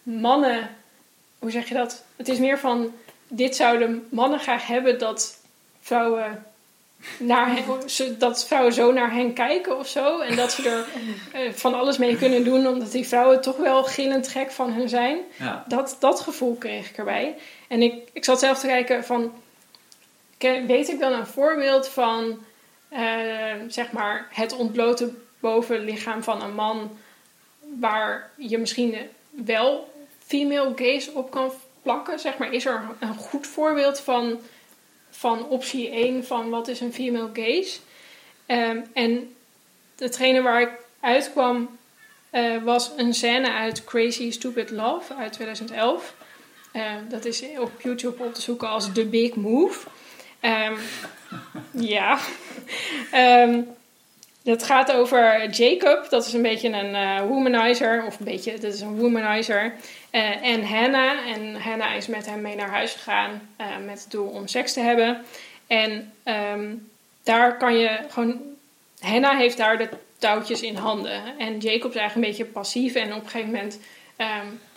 mannen, 0.03 0.75
hoe 1.39 1.51
zeg 1.51 1.67
je 1.67 1.73
dat? 1.73 2.03
Het 2.15 2.27
is 2.27 2.37
meer 2.37 2.59
van 2.59 2.93
dit 3.27 3.55
zouden 3.55 4.07
mannen 4.09 4.39
graag 4.39 4.67
hebben 4.67 4.99
dat 4.99 5.39
vrouwen 5.81 6.45
naar 7.17 7.47
hen, 7.47 7.63
dat 8.17 8.47
vrouwen 8.47 8.73
zo 8.73 8.91
naar 8.91 9.13
hen 9.13 9.33
kijken 9.33 9.77
of 9.77 9.87
zo. 9.87 10.19
En 10.19 10.35
dat 10.35 10.51
ze 10.51 10.69
er 10.69 10.85
uh, 11.41 11.53
van 11.53 11.73
alles 11.73 11.97
mee 11.97 12.17
kunnen 12.17 12.43
doen, 12.43 12.67
omdat 12.67 12.91
die 12.91 13.07
vrouwen 13.07 13.41
toch 13.41 13.57
wel 13.57 13.83
gillend 13.83 14.27
gek 14.27 14.51
van 14.51 14.71
hen 14.73 14.89
zijn. 14.89 15.17
Ja. 15.39 15.65
Dat, 15.67 15.97
dat 15.99 16.19
gevoel 16.19 16.55
kreeg 16.55 16.89
ik 16.89 16.97
erbij. 16.97 17.35
En 17.67 17.81
ik, 17.81 18.09
ik 18.13 18.25
zat 18.25 18.39
zelf 18.39 18.59
te 18.59 18.67
kijken 18.67 19.03
van 19.03 19.31
weet 20.37 20.89
ik 20.89 20.99
dan 20.99 21.13
een 21.13 21.27
voorbeeld 21.27 21.89
van 21.89 22.43
uh, 22.91 22.99
zeg 23.67 23.91
maar 23.91 24.27
het 24.29 24.55
ontblote 24.55 25.13
bovenlichaam 25.39 26.23
van 26.23 26.41
een 26.41 26.53
man 26.53 26.97
waar 27.79 28.31
je 28.37 28.57
misschien 28.57 28.95
wel 29.29 29.93
female 30.25 30.71
gaze 30.75 31.11
op 31.13 31.31
kan 31.31 31.51
plakken? 31.81 32.19
Zeg 32.19 32.37
maar, 32.37 32.53
is 32.53 32.65
er 32.65 32.83
een 32.99 33.15
goed 33.15 33.47
voorbeeld 33.47 33.99
van, 33.99 34.39
van 35.09 35.47
optie 35.47 35.89
1 35.89 36.25
van 36.25 36.49
wat 36.49 36.67
is 36.67 36.79
een 36.79 36.93
female 36.93 37.29
gaze? 37.33 37.79
Um, 38.47 38.83
en 38.93 39.35
hetgene 39.97 40.41
waar 40.41 40.61
ik 40.61 40.71
uitkwam 40.99 41.77
uh, 42.31 42.63
was 42.63 42.91
een 42.97 43.13
scène 43.13 43.51
uit 43.51 43.83
Crazy 43.83 44.31
Stupid 44.31 44.71
Love 44.71 45.13
uit 45.13 45.33
2011. 45.33 46.15
Uh, 46.73 46.81
dat 47.09 47.25
is 47.25 47.43
op 47.59 47.81
YouTube 47.81 48.23
op 48.23 48.33
te 48.33 48.41
zoeken 48.41 48.69
als 48.69 48.93
The 48.93 49.05
Big 49.05 49.35
Move. 49.35 49.87
Um, 50.45 50.77
ja. 51.71 52.19
Um, 53.13 53.67
het 54.43 54.63
gaat 54.63 54.91
over 54.91 55.49
Jacob, 55.49 56.09
dat 56.09 56.25
is 56.25 56.33
een 56.33 56.41
beetje 56.41 56.69
een 56.69 56.89
uh, 56.89 57.19
womanizer, 57.19 58.03
of 58.05 58.19
een 58.19 58.25
beetje, 58.25 58.51
dat 58.51 58.73
is 58.73 58.81
een 58.81 58.97
womanizer. 58.97 59.73
Uh, 60.11 60.45
en 60.45 60.65
Hannah, 60.65 61.27
en 61.27 61.55
Hannah 61.55 61.95
is 61.95 62.07
met 62.07 62.25
hem 62.25 62.41
mee 62.41 62.55
naar 62.55 62.69
huis 62.69 62.91
gegaan 62.91 63.49
uh, 63.61 63.65
met 63.85 64.01
het 64.01 64.11
doel 64.11 64.27
om 64.27 64.47
seks 64.47 64.73
te 64.73 64.79
hebben. 64.79 65.25
En 65.67 66.13
um, 66.53 66.89
daar 67.23 67.57
kan 67.57 67.77
je 67.77 67.99
gewoon, 68.09 68.41
Hannah 68.99 69.37
heeft 69.37 69.57
daar 69.57 69.77
de 69.77 69.89
touwtjes 70.17 70.61
in 70.61 70.75
handen. 70.75 71.21
En 71.37 71.57
Jacob 71.57 71.91
is 71.91 71.97
eigenlijk 71.97 72.15
een 72.15 72.21
beetje 72.21 72.53
passief 72.53 72.95
en 72.95 73.13
op 73.13 73.23
een 73.23 73.29
gegeven 73.29 73.51
moment 73.51 73.79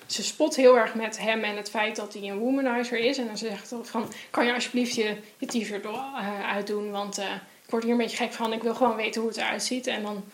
ze 0.08 0.22
spot 0.22 0.56
heel 0.56 0.78
erg 0.78 0.94
met 0.94 1.18
hem 1.18 1.44
en 1.44 1.56
het 1.56 1.70
feit 1.70 1.96
dat 1.96 2.14
hij 2.14 2.22
een 2.22 2.38
womanizer 2.38 2.98
is. 2.98 3.18
En 3.18 3.26
dan 3.26 3.38
zegt 3.38 3.68
ze 3.68 3.78
van, 3.82 4.12
kan 4.30 4.46
je 4.46 4.54
alsjeblieft 4.54 4.94
je, 4.94 5.16
je 5.38 5.46
t-shirt 5.46 5.84
uh, 5.84 6.50
uitdoen, 6.52 6.90
want 6.90 7.18
uh, 7.18 7.24
ik 7.64 7.70
word 7.70 7.82
hier 7.82 7.92
een 7.92 7.98
beetje 7.98 8.16
gek 8.16 8.32
van, 8.32 8.52
ik 8.52 8.62
wil 8.62 8.74
gewoon 8.74 8.96
weten 8.96 9.20
hoe 9.20 9.30
het 9.30 9.38
eruit 9.38 9.62
ziet. 9.62 9.86
En 9.86 10.02
dan, 10.02 10.24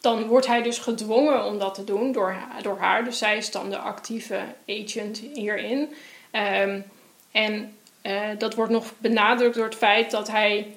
dan 0.00 0.26
wordt 0.26 0.46
hij 0.46 0.62
dus 0.62 0.78
gedwongen 0.78 1.44
om 1.44 1.58
dat 1.58 1.74
te 1.74 1.84
doen 1.84 2.12
door, 2.12 2.36
door 2.62 2.78
haar. 2.78 3.04
Dus 3.04 3.18
zij 3.18 3.36
is 3.36 3.50
dan 3.50 3.70
de 3.70 3.78
actieve 3.78 4.40
agent 4.66 5.22
hierin. 5.34 5.94
Um, 6.32 6.84
en 7.32 7.76
uh, 8.02 8.28
dat 8.38 8.54
wordt 8.54 8.72
nog 8.72 8.92
benadrukt 8.98 9.54
door 9.54 9.64
het 9.64 9.74
feit 9.74 10.10
dat 10.10 10.28
hij 10.30 10.74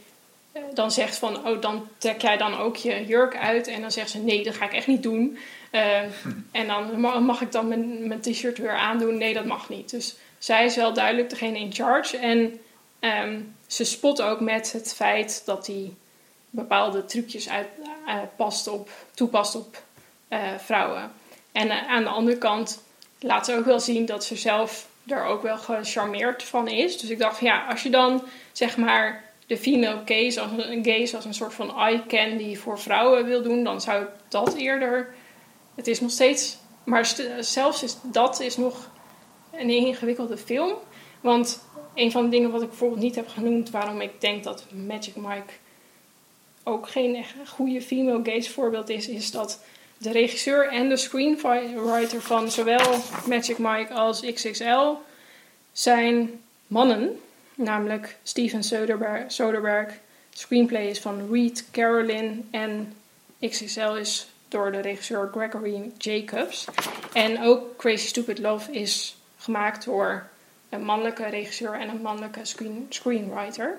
dan 0.74 0.91
zegt 0.91 1.17
van, 1.17 1.48
oh, 1.48 1.62
dan 1.62 1.88
trek 1.98 2.22
jij 2.22 2.38
dan 2.38 2.58
ook 2.58 2.75
je 2.75 3.06
jurk 3.06 3.38
uit. 3.38 3.67
En 3.67 3.82
dan 3.82 3.91
zegt 3.91 4.10
ze, 4.10 4.17
nee, 4.17 4.44
dat 4.44 4.56
ga 4.56 4.65
ik 4.65 4.74
echt 4.74 4.88
niet 4.88 5.03
doen. 5.03 5.38
Uh, 5.77 6.01
en 6.51 6.67
dan 6.67 7.00
mag 7.25 7.41
ik 7.41 7.51
dan 7.51 7.67
mijn, 7.67 8.07
mijn 8.07 8.22
t-shirt 8.22 8.57
weer 8.57 8.75
aandoen? 8.75 9.17
Nee, 9.17 9.34
dat 9.34 9.46
mag 9.46 9.69
niet. 9.69 9.89
Dus 9.89 10.15
zij 10.38 10.65
is 10.65 10.75
wel 10.75 10.93
duidelijk 10.93 11.29
degene 11.29 11.60
in 11.60 11.74
charge. 11.74 12.17
En 12.17 12.60
um, 13.00 13.55
ze 13.67 13.84
spot 13.84 14.22
ook 14.22 14.39
met 14.39 14.72
het 14.72 14.93
feit 14.93 15.41
dat 15.46 15.67
hij 15.67 15.93
bepaalde 16.50 17.05
trucjes 17.05 17.50
uit, 17.50 17.67
uh, 18.07 18.15
past 18.36 18.67
op, 18.67 18.89
toepast 19.13 19.55
op 19.55 19.81
uh, 20.29 20.39
vrouwen. 20.57 21.12
En 21.51 21.88
aan 21.88 22.03
de 22.03 22.10
andere 22.10 22.38
kant 22.38 22.84
laat 23.19 23.46
ze 23.46 23.55
ook 23.55 23.65
wel 23.65 23.79
zien 23.79 24.05
dat 24.05 24.25
ze 24.25 24.36
zelf 24.36 24.88
er 25.07 25.24
ook 25.24 25.41
wel 25.41 25.57
gecharmeerd 25.57 26.43
van 26.43 26.67
is. 26.67 26.98
Dus 26.98 27.10
ik 27.10 27.19
dacht, 27.19 27.39
ja, 27.39 27.65
als 27.69 27.84
je 27.84 27.89
dan 27.89 28.24
zeg 28.51 28.77
maar 28.77 29.24
de 29.48 29.57
female 29.57 30.01
gaze 30.05 30.41
als 30.41 30.51
een, 30.57 30.86
gaze 30.86 31.15
als 31.15 31.25
een 31.25 31.34
soort 31.34 31.53
van 31.53 31.77
eye 31.77 32.05
candy 32.07 32.55
voor 32.55 32.79
vrouwen 32.79 33.25
wil 33.25 33.41
doen, 33.41 33.63
dan 33.63 33.81
zou 33.81 34.03
ik 34.03 34.10
dat 34.27 34.53
eerder 34.53 35.13
het 35.77 35.88
is 35.88 36.00
nog 36.00 36.12
steeds, 36.12 36.57
maar 36.84 37.15
zelfs 37.39 37.84
is, 37.84 37.98
dat 38.01 38.39
is 38.39 38.57
nog 38.57 38.89
een 39.51 39.69
ingewikkelde 39.69 40.38
film. 40.38 40.74
Want 41.22 41.62
een 41.93 42.12
van 42.12 42.24
de 42.24 42.29
dingen 42.29 42.51
wat 42.51 42.62
ik 42.62 42.69
bijvoorbeeld 42.69 43.01
niet 43.01 43.15
heb 43.15 43.27
genoemd, 43.27 43.69
waarom 43.69 44.01
ik 44.01 44.22
denk 44.22 44.43
dat 44.43 44.65
Magic 44.88 45.15
Mike 45.15 45.53
ook 46.63 46.89
geen 46.89 47.25
goede 47.48 47.81
female 47.81 48.19
gaze 48.24 48.51
voorbeeld 48.51 48.89
is, 48.89 49.07
is 49.07 49.31
dat 49.31 49.60
de 49.98 50.12
regisseur 50.12 50.69
en 50.69 50.89
de 50.89 50.98
screenwriter 50.98 52.22
van 52.22 52.51
zowel 52.51 52.96
Magic 53.27 53.57
Mike 53.57 53.93
als 53.93 54.22
XXL 54.34 54.93
zijn 55.72 56.41
mannen, 56.67 57.19
namelijk 57.55 58.17
Steven 58.24 58.63
Soderbergh. 58.63 59.24
Soderbergh. 59.27 59.93
Screenplay 60.29 60.88
is 60.88 61.00
van 61.00 61.31
Reed 61.31 61.65
Carolyn 61.72 62.48
en 62.51 62.93
XXL 63.39 63.91
is 63.91 64.27
door 64.48 64.72
de 64.72 64.80
regisseur 64.80 65.30
Gregory 65.32 65.92
Jacobs. 65.98 66.66
En 67.13 67.42
ook 67.44 67.77
Crazy 67.77 68.08
Stupid 68.08 68.39
Love 68.39 68.72
is 68.72 69.18
gemaakt 69.38 69.86
door 69.86 70.27
een 70.70 70.84
mannelijke 70.84 71.25
regisseur 71.25 71.74
en 71.74 71.89
een 71.89 72.01
mannelijke 72.01 72.46
screen, 72.46 72.86
screenwriter. 72.89 73.77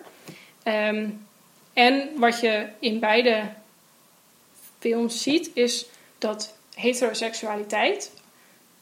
Um, 0.64 1.26
En 1.72 2.08
wat 2.16 2.40
je 2.40 2.66
in 2.78 2.98
beide 3.00 3.42
films 4.78 5.22
ziet, 5.22 5.50
is 5.54 5.86
dat 6.18 6.54
heteroseksualiteit 6.74 8.12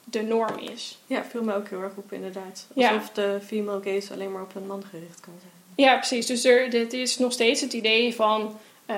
de 0.05 0.23
norm 0.23 0.59
is. 0.59 0.99
Ja, 1.07 1.25
viel 1.25 1.43
me 1.43 1.55
ook 1.55 1.69
heel 1.69 1.83
erg 1.83 1.97
op 1.97 2.13
inderdaad. 2.13 2.67
Ja. 2.75 2.89
Alsof 2.93 3.11
de 3.11 3.39
female 3.47 3.81
gaze 3.85 4.13
alleen 4.13 4.33
maar 4.33 4.43
op 4.43 4.55
een 4.55 4.67
man 4.67 4.85
gericht 4.91 5.21
kan 5.21 5.33
zijn. 5.41 5.53
Ja, 5.89 5.97
precies. 5.97 6.27
Dus 6.27 6.45
er, 6.45 6.71
dit 6.71 6.93
is 6.93 7.19
nog 7.19 7.33
steeds 7.33 7.61
het 7.61 7.73
idee 7.73 8.15
van 8.15 8.59
eh, 8.87 8.97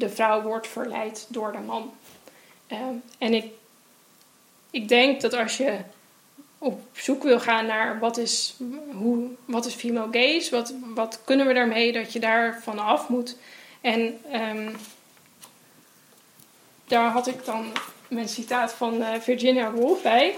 de 0.00 0.08
vrouw 0.08 0.42
wordt 0.42 0.68
verleid 0.68 1.26
door 1.28 1.52
de 1.52 1.58
man. 1.58 1.92
Ehm, 2.66 2.94
en 3.18 3.34
ik, 3.34 3.44
ik 4.70 4.88
denk 4.88 5.20
dat 5.20 5.32
als 5.34 5.56
je 5.56 5.78
op 6.58 6.80
zoek 6.92 7.22
wil 7.22 7.40
gaan 7.40 7.66
naar 7.66 7.98
wat 7.98 8.16
is, 8.16 8.56
hoe, 8.92 9.28
wat 9.44 9.66
is 9.66 9.74
female 9.74 10.08
gaze, 10.10 10.50
wat, 10.50 10.74
wat 10.94 11.20
kunnen 11.24 11.46
we 11.46 11.54
daarmee, 11.54 11.92
dat 11.92 12.12
je 12.12 12.20
daar 12.20 12.60
vanaf 12.62 13.08
moet. 13.08 13.36
En 13.80 14.20
ehm, 14.30 14.70
daar 16.84 17.10
had 17.10 17.26
ik 17.26 17.44
dan 17.44 17.72
mijn 18.08 18.28
citaat 18.28 18.72
van 18.72 19.02
eh, 19.02 19.20
Virginia 19.20 19.70
Woolf 19.70 20.02
bij, 20.02 20.34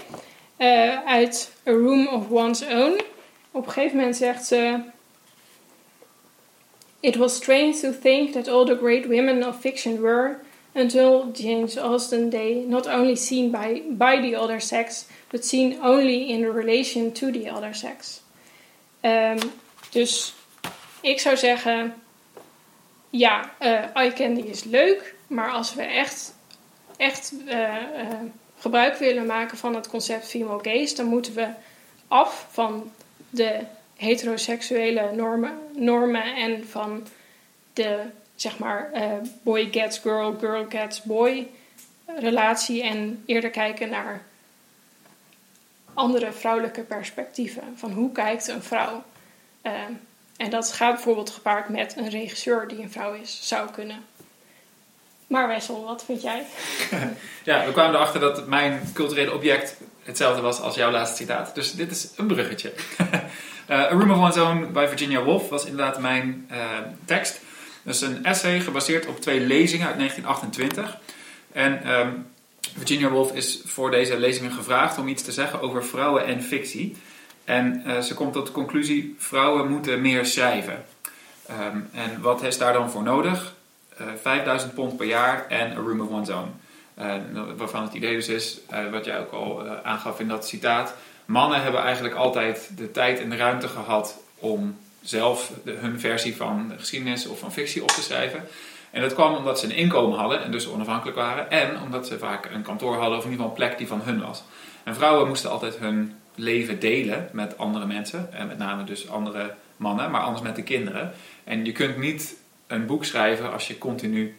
eh, 0.57 1.05
uit 1.05 1.51
A 1.67 1.71
Room 1.71 2.07
of 2.07 2.29
One's 2.29 2.61
Own. 2.61 3.01
Op 3.51 3.65
een 3.65 3.71
gegeven 3.71 3.97
moment 3.97 4.15
zegt 4.15 4.45
ze. 4.45 4.91
It 7.03 7.17
was 7.17 7.35
strange 7.35 7.81
to 7.81 7.91
think 7.91 8.33
that 8.33 8.47
all 8.47 8.65
the 8.65 8.75
great 8.75 9.09
women 9.09 9.43
of 9.43 9.59
fiction 9.59 10.01
were, 10.01 10.37
until 10.73 11.31
James 11.33 11.77
Austen 11.77 12.29
Day, 12.29 12.63
not 12.65 12.87
only 12.87 13.15
seen 13.15 13.51
by, 13.51 13.81
by 13.89 14.21
the 14.21 14.35
other 14.35 14.61
sex, 14.61 15.05
but 15.29 15.45
seen 15.45 15.79
only 15.81 16.31
in 16.31 16.45
relation 16.53 17.11
to 17.11 17.31
the 17.31 17.49
other 17.49 17.73
sex. 17.73 18.21
Ehm, 19.01 19.39
dus 19.91 20.33
ik 21.01 21.19
zou 21.19 21.37
zeggen, 21.37 21.93
ja, 23.09 23.51
eh 23.57 23.95
eye 23.95 24.13
candy 24.13 24.41
is 24.41 24.63
leuk, 24.63 25.15
maar 25.27 25.51
als 25.51 25.73
we 25.73 25.81
echt, 25.81 26.33
echt 26.97 27.33
eh, 27.45 27.75
eh, 27.75 28.19
gebruik 28.59 28.97
willen 28.97 29.25
maken 29.25 29.57
van 29.57 29.75
het 29.75 29.87
concept 29.87 30.27
female 30.27 30.59
gaze, 30.61 30.95
dan 30.95 31.05
moeten 31.05 31.33
we 31.33 31.47
af 32.07 32.47
van 32.51 32.91
de 33.29 33.59
heteroseksuele 33.95 35.11
normen, 35.15 35.57
normen 35.75 36.35
en 36.35 36.67
van 36.67 37.07
de 37.73 37.99
zeg 38.35 38.57
maar 38.57 38.91
eh, 38.91 39.11
boy 39.43 39.67
gets 39.71 39.97
girl, 39.97 40.35
girl 40.39 40.65
gets 40.69 41.03
boy 41.03 41.47
relatie 42.05 42.83
en 42.83 43.23
eerder 43.25 43.49
kijken 43.49 43.89
naar 43.89 44.21
andere 45.93 46.31
vrouwelijke 46.31 46.81
perspectieven. 46.81 47.63
Van 47.75 47.91
hoe 47.91 48.11
kijkt 48.11 48.47
een 48.47 48.63
vrouw? 48.63 49.03
Eh, 49.61 49.73
en 50.37 50.49
dat 50.49 50.71
gaat 50.71 50.93
bijvoorbeeld 50.93 51.29
gepaard 51.29 51.69
met 51.69 51.97
een 51.97 52.09
regisseur 52.09 52.67
die 52.67 52.81
een 52.81 52.91
vrouw 52.91 53.13
is, 53.13 53.39
zou 53.41 53.71
kunnen. 53.71 54.05
Maar 55.27 55.47
Wessel, 55.47 55.83
wat 55.83 56.03
vind 56.05 56.21
jij? 56.21 56.45
Ja, 57.43 57.65
we 57.65 57.71
kwamen 57.71 57.95
erachter 57.95 58.19
dat 58.19 58.47
mijn 58.47 58.91
culturele 58.93 59.33
object 59.33 59.77
hetzelfde 60.03 60.41
was 60.41 60.59
als 60.59 60.75
jouw 60.75 60.91
laatste 60.91 61.15
citaat. 61.15 61.55
Dus 61.55 61.71
dit 61.71 61.91
is 61.91 62.11
een 62.15 62.27
bruggetje. 62.27 62.73
Eh, 63.65 63.79
A 63.79 63.89
Room 63.89 64.11
of 64.11 64.17
One's 64.17 64.37
Own 64.37 64.71
bij 64.73 64.87
Virginia 64.87 65.23
Woolf 65.23 65.49
was 65.49 65.65
inderdaad 65.65 65.99
mijn 65.99 66.45
eh, 66.49 66.59
tekst. 67.05 67.41
Dus 67.83 68.01
een 68.01 68.25
essay 68.25 68.59
gebaseerd 68.59 69.05
op 69.05 69.21
twee 69.21 69.39
lezingen 69.39 69.87
uit 69.87 69.97
1928. 69.97 70.97
En 71.51 71.83
ehm, 71.83 72.09
Virginia 72.77 73.09
Woolf 73.09 73.33
is 73.33 73.61
voor 73.65 73.91
deze 73.91 74.19
lezingen 74.19 74.51
gevraagd 74.51 74.97
om 74.97 75.07
iets 75.07 75.23
te 75.23 75.31
zeggen 75.31 75.61
over 75.61 75.85
vrouwen 75.85 76.25
en 76.25 76.43
fictie. 76.43 76.95
En 77.45 77.83
eh, 77.85 77.99
ze 77.99 78.13
komt 78.13 78.33
tot 78.33 78.45
de 78.45 78.51
conclusie: 78.51 79.15
vrouwen 79.17 79.69
moeten 79.69 80.01
meer 80.01 80.25
schrijven. 80.25 80.85
Ehm, 81.45 81.77
en 81.93 82.21
wat 82.21 82.43
is 82.43 82.57
daar 82.57 82.73
dan 82.73 82.91
voor 82.91 83.03
nodig? 83.03 83.55
Eh 83.97 84.05
5000 84.21 84.73
pond 84.73 84.97
per 84.97 85.05
jaar 85.05 85.47
en 85.47 85.71
a 85.71 85.75
room 85.75 86.01
of 86.01 86.09
one's 86.09 86.29
own. 86.29 86.61
Waarvan 87.57 87.83
het 87.83 87.93
idee 87.93 88.15
dus 88.15 88.27
is, 88.27 88.59
wat 88.91 89.05
jij 89.05 89.19
ook 89.19 89.31
al 89.31 89.67
aangaf 89.83 90.19
in 90.19 90.27
dat 90.27 90.47
citaat. 90.47 90.95
Mannen 91.25 91.63
hebben 91.63 91.81
eigenlijk 91.81 92.15
altijd 92.15 92.69
de 92.75 92.91
tijd 92.91 93.19
en 93.19 93.29
de 93.29 93.35
ruimte 93.35 93.67
gehad 93.67 94.19
om 94.35 94.77
zelf 95.01 95.51
hun 95.63 95.99
versie 95.99 96.35
van 96.35 96.67
de 96.69 96.77
geschiedenis 96.77 97.27
of 97.27 97.39
van 97.39 97.51
fictie 97.51 97.81
op 97.81 97.91
te 97.91 98.01
schrijven. 98.01 98.43
En 98.91 99.01
dat 99.01 99.13
kwam 99.13 99.35
omdat 99.35 99.59
ze 99.59 99.65
een 99.65 99.75
inkomen 99.75 100.19
hadden 100.19 100.43
en 100.43 100.51
dus 100.51 100.67
onafhankelijk 100.67 101.17
waren. 101.17 101.49
En 101.49 101.81
omdat 101.81 102.07
ze 102.07 102.17
vaak 102.17 102.49
een 102.53 102.61
kantoor 102.61 102.95
hadden 102.95 103.17
of 103.17 103.23
in 103.23 103.31
ieder 103.31 103.45
geval 103.45 103.49
een 103.49 103.67
plek 103.67 103.77
die 103.77 103.87
van 103.87 104.01
hun 104.01 104.21
was. 104.21 104.43
En 104.83 104.95
vrouwen 104.95 105.27
moesten 105.27 105.49
altijd 105.49 105.77
hun 105.77 106.15
leven 106.35 106.79
delen 106.79 107.29
met 107.31 107.57
andere 107.57 107.85
mensen. 107.85 108.33
En 108.33 108.47
met 108.47 108.57
name 108.57 108.83
dus 108.83 109.09
andere 109.09 109.53
mannen, 109.77 110.11
maar 110.11 110.21
anders 110.21 110.41
met 110.41 110.55
de 110.55 110.63
kinderen. 110.63 111.11
En 111.43 111.65
je 111.65 111.71
kunt 111.71 111.97
niet 111.97 112.35
een 112.67 112.85
boek 112.85 113.05
schrijven 113.05 113.51
als 113.51 113.67
je 113.67 113.77
continu 113.77 114.35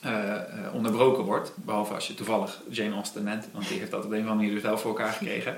eh, 0.00 0.34
eh, 0.34 0.40
onderbroken 0.72 1.24
wordt. 1.24 1.52
Behalve 1.56 1.94
als 1.94 2.06
je 2.06 2.14
toevallig 2.14 2.60
Jane 2.70 2.94
Austen 2.94 3.24
bent, 3.24 3.48
want 3.52 3.68
die 3.68 3.78
heeft 3.78 3.90
dat 3.90 4.04
op 4.04 4.10
een 4.10 4.16
of 4.16 4.20
andere 4.20 4.34
manier 4.34 4.54
dus 4.54 4.62
wel 4.62 4.78
voor 4.78 4.90
elkaar 4.90 5.12
gekregen. 5.12 5.56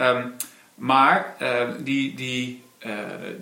Ehm, 0.00 0.26
maar 0.74 1.34
eh, 1.38 1.68
die, 1.78 2.14
die, 2.14 2.62
eh, 2.78 2.92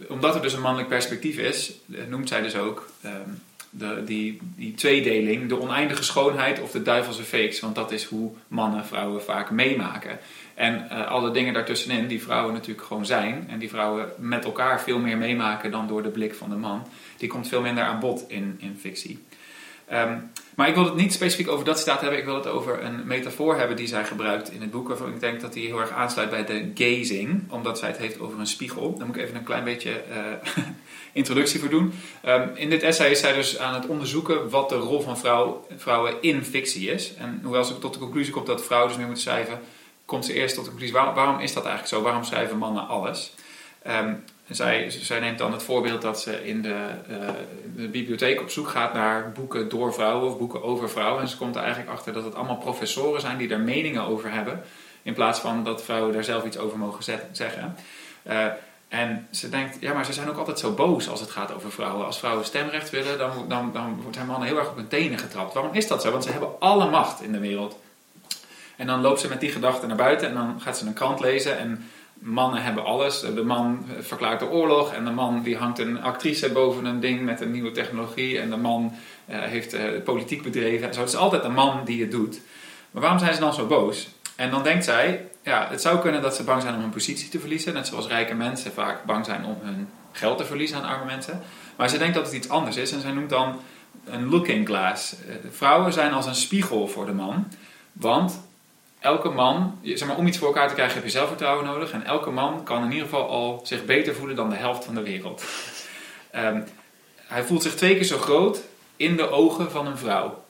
omdat 0.08 0.34
er 0.34 0.42
dus 0.42 0.52
een 0.52 0.60
mannelijk 0.60 0.88
perspectief 0.88 1.36
is, 1.36 1.72
eh, 1.92 2.06
noemt 2.08 2.28
zij 2.28 2.42
dus 2.42 2.56
ook 2.56 2.90
ehm, 3.02 3.30
de, 3.70 4.02
die, 4.04 4.38
die 4.56 4.74
tweedeling, 4.74 5.48
de 5.48 5.60
oneindige 5.60 6.02
schoonheid 6.02 6.60
of 6.60 6.70
de 6.70 6.82
duivelse 6.82 7.22
fakes. 7.22 7.60
Want 7.60 7.74
dat 7.74 7.92
is 7.92 8.04
hoe 8.04 8.30
mannen 8.48 8.86
vrouwen 8.86 9.22
vaak 9.22 9.50
meemaken. 9.50 10.18
En 10.54 10.90
eh, 10.90 11.06
alle 11.06 11.30
dingen 11.30 11.54
daartussenin, 11.54 12.06
die 12.06 12.22
vrouwen 12.22 12.52
natuurlijk 12.52 12.86
gewoon 12.86 13.06
zijn. 13.06 13.46
En 13.48 13.58
die 13.58 13.68
vrouwen 13.68 14.08
met 14.16 14.44
elkaar 14.44 14.80
veel 14.80 14.98
meer 14.98 15.18
meemaken 15.18 15.70
dan 15.70 15.86
door 15.86 16.02
de 16.02 16.08
blik 16.08 16.34
van 16.34 16.50
de 16.50 16.56
man. 16.56 16.86
Die 17.16 17.28
komt 17.28 17.48
veel 17.48 17.60
minder 17.60 17.84
aan 17.84 18.00
bod 18.00 18.24
in, 18.28 18.56
in 18.60 18.76
fictie. 18.80 19.24
Ehm, 19.86 20.18
maar 20.58 20.68
ik 20.68 20.74
wil 20.74 20.84
het 20.84 20.94
niet 20.94 21.12
specifiek 21.12 21.48
over 21.48 21.64
dat 21.64 21.78
citaat 21.78 22.00
hebben. 22.00 22.18
Ik 22.18 22.24
wil 22.24 22.34
het 22.34 22.46
over 22.46 22.84
een 22.84 23.06
metafoor 23.06 23.56
hebben 23.56 23.76
die 23.76 23.86
zij 23.86 24.04
gebruikt 24.04 24.50
in 24.50 24.60
het 24.60 24.70
boek. 24.70 24.88
Waarvan 24.88 25.08
ik 25.08 25.20
denk 25.20 25.40
dat 25.40 25.52
die 25.52 25.66
heel 25.66 25.80
erg 25.80 25.90
aansluit 25.90 26.30
bij 26.30 26.44
de 26.44 26.70
gazing. 26.74 27.42
Omdat 27.50 27.78
zij 27.78 27.88
het 27.88 27.98
heeft 27.98 28.20
over 28.20 28.38
een 28.38 28.46
spiegel. 28.46 28.94
Daar 28.96 29.06
moet 29.06 29.16
ik 29.16 29.22
even 29.22 29.36
een 29.36 29.44
klein 29.44 29.64
beetje 29.64 29.90
eh, 29.90 30.64
introductie 31.12 31.60
voor 31.60 31.68
doen. 31.68 31.92
Ehm, 32.22 32.48
in 32.54 32.70
dit 32.70 32.82
essay 32.82 33.10
is 33.10 33.20
zij 33.20 33.32
dus 33.32 33.58
aan 33.58 33.74
het 33.74 33.86
onderzoeken 33.86 34.50
wat 34.50 34.68
de 34.68 34.74
rol 34.74 35.00
van 35.00 35.18
vrouw, 35.18 35.66
vrouwen 35.76 36.14
in 36.20 36.44
fictie 36.44 36.90
is. 36.90 37.14
En 37.14 37.40
hoewel 37.42 37.64
ze 37.64 37.78
tot 37.78 37.92
de 37.92 37.98
conclusie 37.98 38.32
komt 38.32 38.46
dat 38.46 38.64
vrouwen 38.64 38.88
dus 38.88 38.98
meer 38.98 39.06
moeten 39.06 39.24
schrijven, 39.24 39.60
komt 40.04 40.24
ze 40.24 40.32
eerst 40.32 40.54
tot 40.54 40.64
de 40.64 40.70
conclusie: 40.70 40.96
waarom, 40.96 41.38
is 41.38 41.52
dat 41.52 41.64
eigenlijk 41.64 41.94
zo? 41.94 42.02
Waarom 42.02 42.24
schrijven 42.24 42.58
mannen 42.58 42.88
alles? 42.88 43.34
Ehm, 43.82 44.14
en 44.48 44.54
zij, 44.90 45.20
neemt 45.20 45.38
dan 45.38 45.52
het 45.52 45.62
voorbeeld 45.62 46.02
dat 46.02 46.20
ze 46.20 46.46
in 46.46 46.62
de, 46.62 46.86
eh, 47.08 47.28
de 47.76 47.88
bibliotheek 47.88 48.40
op 48.40 48.50
zoek 48.50 48.68
gaat 48.68 48.94
naar 48.94 49.32
boeken 49.32 49.68
door 49.68 49.94
vrouwen 49.94 50.28
of 50.28 50.38
boeken 50.38 50.62
over 50.62 50.90
vrouwen. 50.90 51.22
En 51.22 51.28
ze 51.28 51.36
komt 51.36 51.56
er 51.56 51.62
eigenlijk 51.62 51.90
achter 51.90 52.12
dat 52.12 52.24
het 52.24 52.34
allemaal 52.34 52.56
professoren 52.56 53.20
zijn 53.20 53.36
die 53.38 53.48
daar 53.48 53.60
meningen 53.60 54.02
over 54.02 54.32
hebben. 54.32 54.62
In 55.02 55.14
plaats 55.14 55.40
van 55.40 55.64
dat 55.64 55.82
vrouwen 55.82 56.12
daar 56.12 56.24
zelf 56.24 56.44
iets 56.44 56.58
over 56.58 56.78
mogen 56.78 57.04
zeggen. 57.32 57.76
Eh, 58.22 58.46
en 58.88 59.28
ze 59.30 59.48
denkt, 59.48 59.76
ja, 59.80 59.92
maar 59.92 60.04
ze 60.04 60.12
zijn 60.12 60.28
ook 60.28 60.38
altijd 60.38 60.58
zo 60.58 60.72
boos 60.72 61.08
als 61.08 61.20
het 61.20 61.30
gaat 61.30 61.54
over 61.54 61.70
vrouwen. 61.72 62.06
Als 62.06 62.18
vrouwen 62.18 62.44
stemrecht 62.44 62.90
willen, 62.90 63.18
dan, 63.18 63.48
dan, 63.48 63.72
dan 63.72 64.04
zijn 64.10 64.26
mannen 64.26 64.48
heel 64.48 64.58
erg 64.58 64.68
op 64.68 64.76
hun 64.76 64.88
tenen 64.88 65.18
getrapt. 65.18 65.54
Waarom 65.54 65.74
is 65.74 65.86
dat 65.86 66.02
zo? 66.02 66.10
Want 66.10 66.24
ze 66.24 66.30
hebben 66.30 66.60
alle 66.60 66.90
macht 66.90 67.22
in 67.22 67.32
de 67.32 67.38
wereld. 67.38 67.78
En 68.76 68.86
dan 68.86 69.00
loopt 69.00 69.20
ze 69.20 69.28
met 69.28 69.40
die 69.40 69.52
gedachten 69.52 69.88
naar 69.88 69.96
buiten 69.96 70.28
en 70.28 70.34
dan 70.34 70.60
gaat 70.60 70.78
ze 70.78 70.86
een 70.86 70.92
krant 70.92 71.20
lezen. 71.20 71.58
En 71.58 71.90
mannen 72.18 72.62
hebben 72.62 72.84
alles. 72.84 73.20
De 73.20 73.44
man 73.44 73.86
verklaart 74.00 74.40
de 74.40 74.50
oorlog 74.50 74.92
en 74.92 75.04
de 75.04 75.10
man 75.10 75.42
die 75.42 75.56
hangt 75.56 75.78
een 75.78 76.02
actrice 76.02 76.52
boven 76.52 76.84
een 76.84 77.00
ding 77.00 77.22
met 77.22 77.40
een 77.40 77.50
nieuwe 77.50 77.70
technologie. 77.70 78.40
En 78.40 78.50
de 78.50 78.56
man 78.56 78.92
eh, 79.26 79.40
heeft 79.40 79.72
eh, 79.72 79.84
politiek 80.04 80.42
bedreven. 80.42 80.88
het 80.88 81.08
is 81.08 81.16
altijd 81.16 81.44
een 81.44 81.54
man 81.54 81.84
die 81.84 82.00
het 82.00 82.10
doet. 82.10 82.40
Maar 82.90 83.02
waarom 83.02 83.18
zijn 83.18 83.34
ze 83.34 83.40
dan 83.40 83.54
zo 83.54 83.66
boos? 83.66 84.08
En 84.36 84.50
dan 84.50 84.62
denkt 84.62 84.84
zij, 84.84 85.28
ja, 85.42 85.68
het 85.70 85.80
zou 85.80 85.98
kunnen 85.98 86.22
dat 86.22 86.34
ze 86.36 86.44
bang 86.44 86.62
zijn 86.62 86.74
om 86.74 86.80
hun 86.80 86.90
positie 86.90 87.28
te 87.28 87.40
verliezen. 87.40 87.74
Net 87.74 87.86
zoals 87.86 88.06
rijke 88.06 88.34
mensen 88.34 88.72
vaak 88.72 89.04
bang 89.04 89.24
zijn 89.24 89.44
om 89.44 89.56
hun 89.62 89.88
geld 90.12 90.38
te 90.38 90.44
verliezen 90.44 90.76
aan 90.76 90.90
arme 90.90 91.04
mensen. 91.04 91.42
Maar 91.76 91.88
ze 91.88 91.98
denkt 91.98 92.14
dat 92.14 92.24
het 92.26 92.34
iets 92.34 92.48
anders 92.48 92.76
is 92.76 92.92
en 92.92 93.00
zij 93.00 93.12
noemt 93.12 93.30
dan 93.30 93.60
een 94.04 94.28
looking 94.28 94.66
glass. 94.66 95.12
Eh, 95.12 95.34
Vrouwen 95.50 95.92
zijn 95.92 96.12
als 96.12 96.26
een 96.26 96.34
spiegel 96.34 96.88
voor 96.88 97.06
de 97.06 97.12
man. 97.12 97.48
Want 97.92 98.47
elke 99.00 99.28
man, 99.28 99.78
zeg 99.82 100.08
maar, 100.08 100.16
om 100.16 100.26
iets 100.26 100.38
voor 100.38 100.46
elkaar 100.46 100.68
te 100.68 100.74
krijgen 100.74 100.94
heb 100.94 101.04
je 101.04 101.10
zelfvertrouwen 101.10 101.64
nodig. 101.64 101.90
En 101.90 102.04
elke 102.04 102.30
man 102.30 102.64
kan 102.64 102.84
in 102.84 102.90
ieder 102.90 103.04
geval 103.04 103.28
al 103.28 103.60
zich 103.64 103.84
beter 103.84 104.14
voelen 104.14 104.36
dan 104.36 104.50
de 104.50 104.56
helft 104.56 104.84
van 104.84 104.94
de 104.94 105.02
wereld. 105.02 105.44
Ehm, 106.30 106.60
hij 107.16 107.44
voelt 107.44 107.62
zich 107.62 107.74
twee 107.74 107.94
keer 107.94 108.04
zo 108.04 108.18
groot 108.18 108.60
in 108.96 109.16
de 109.16 109.30
ogen 109.30 109.70
van 109.70 109.86
een 109.86 109.98
vrouw. 109.98 110.44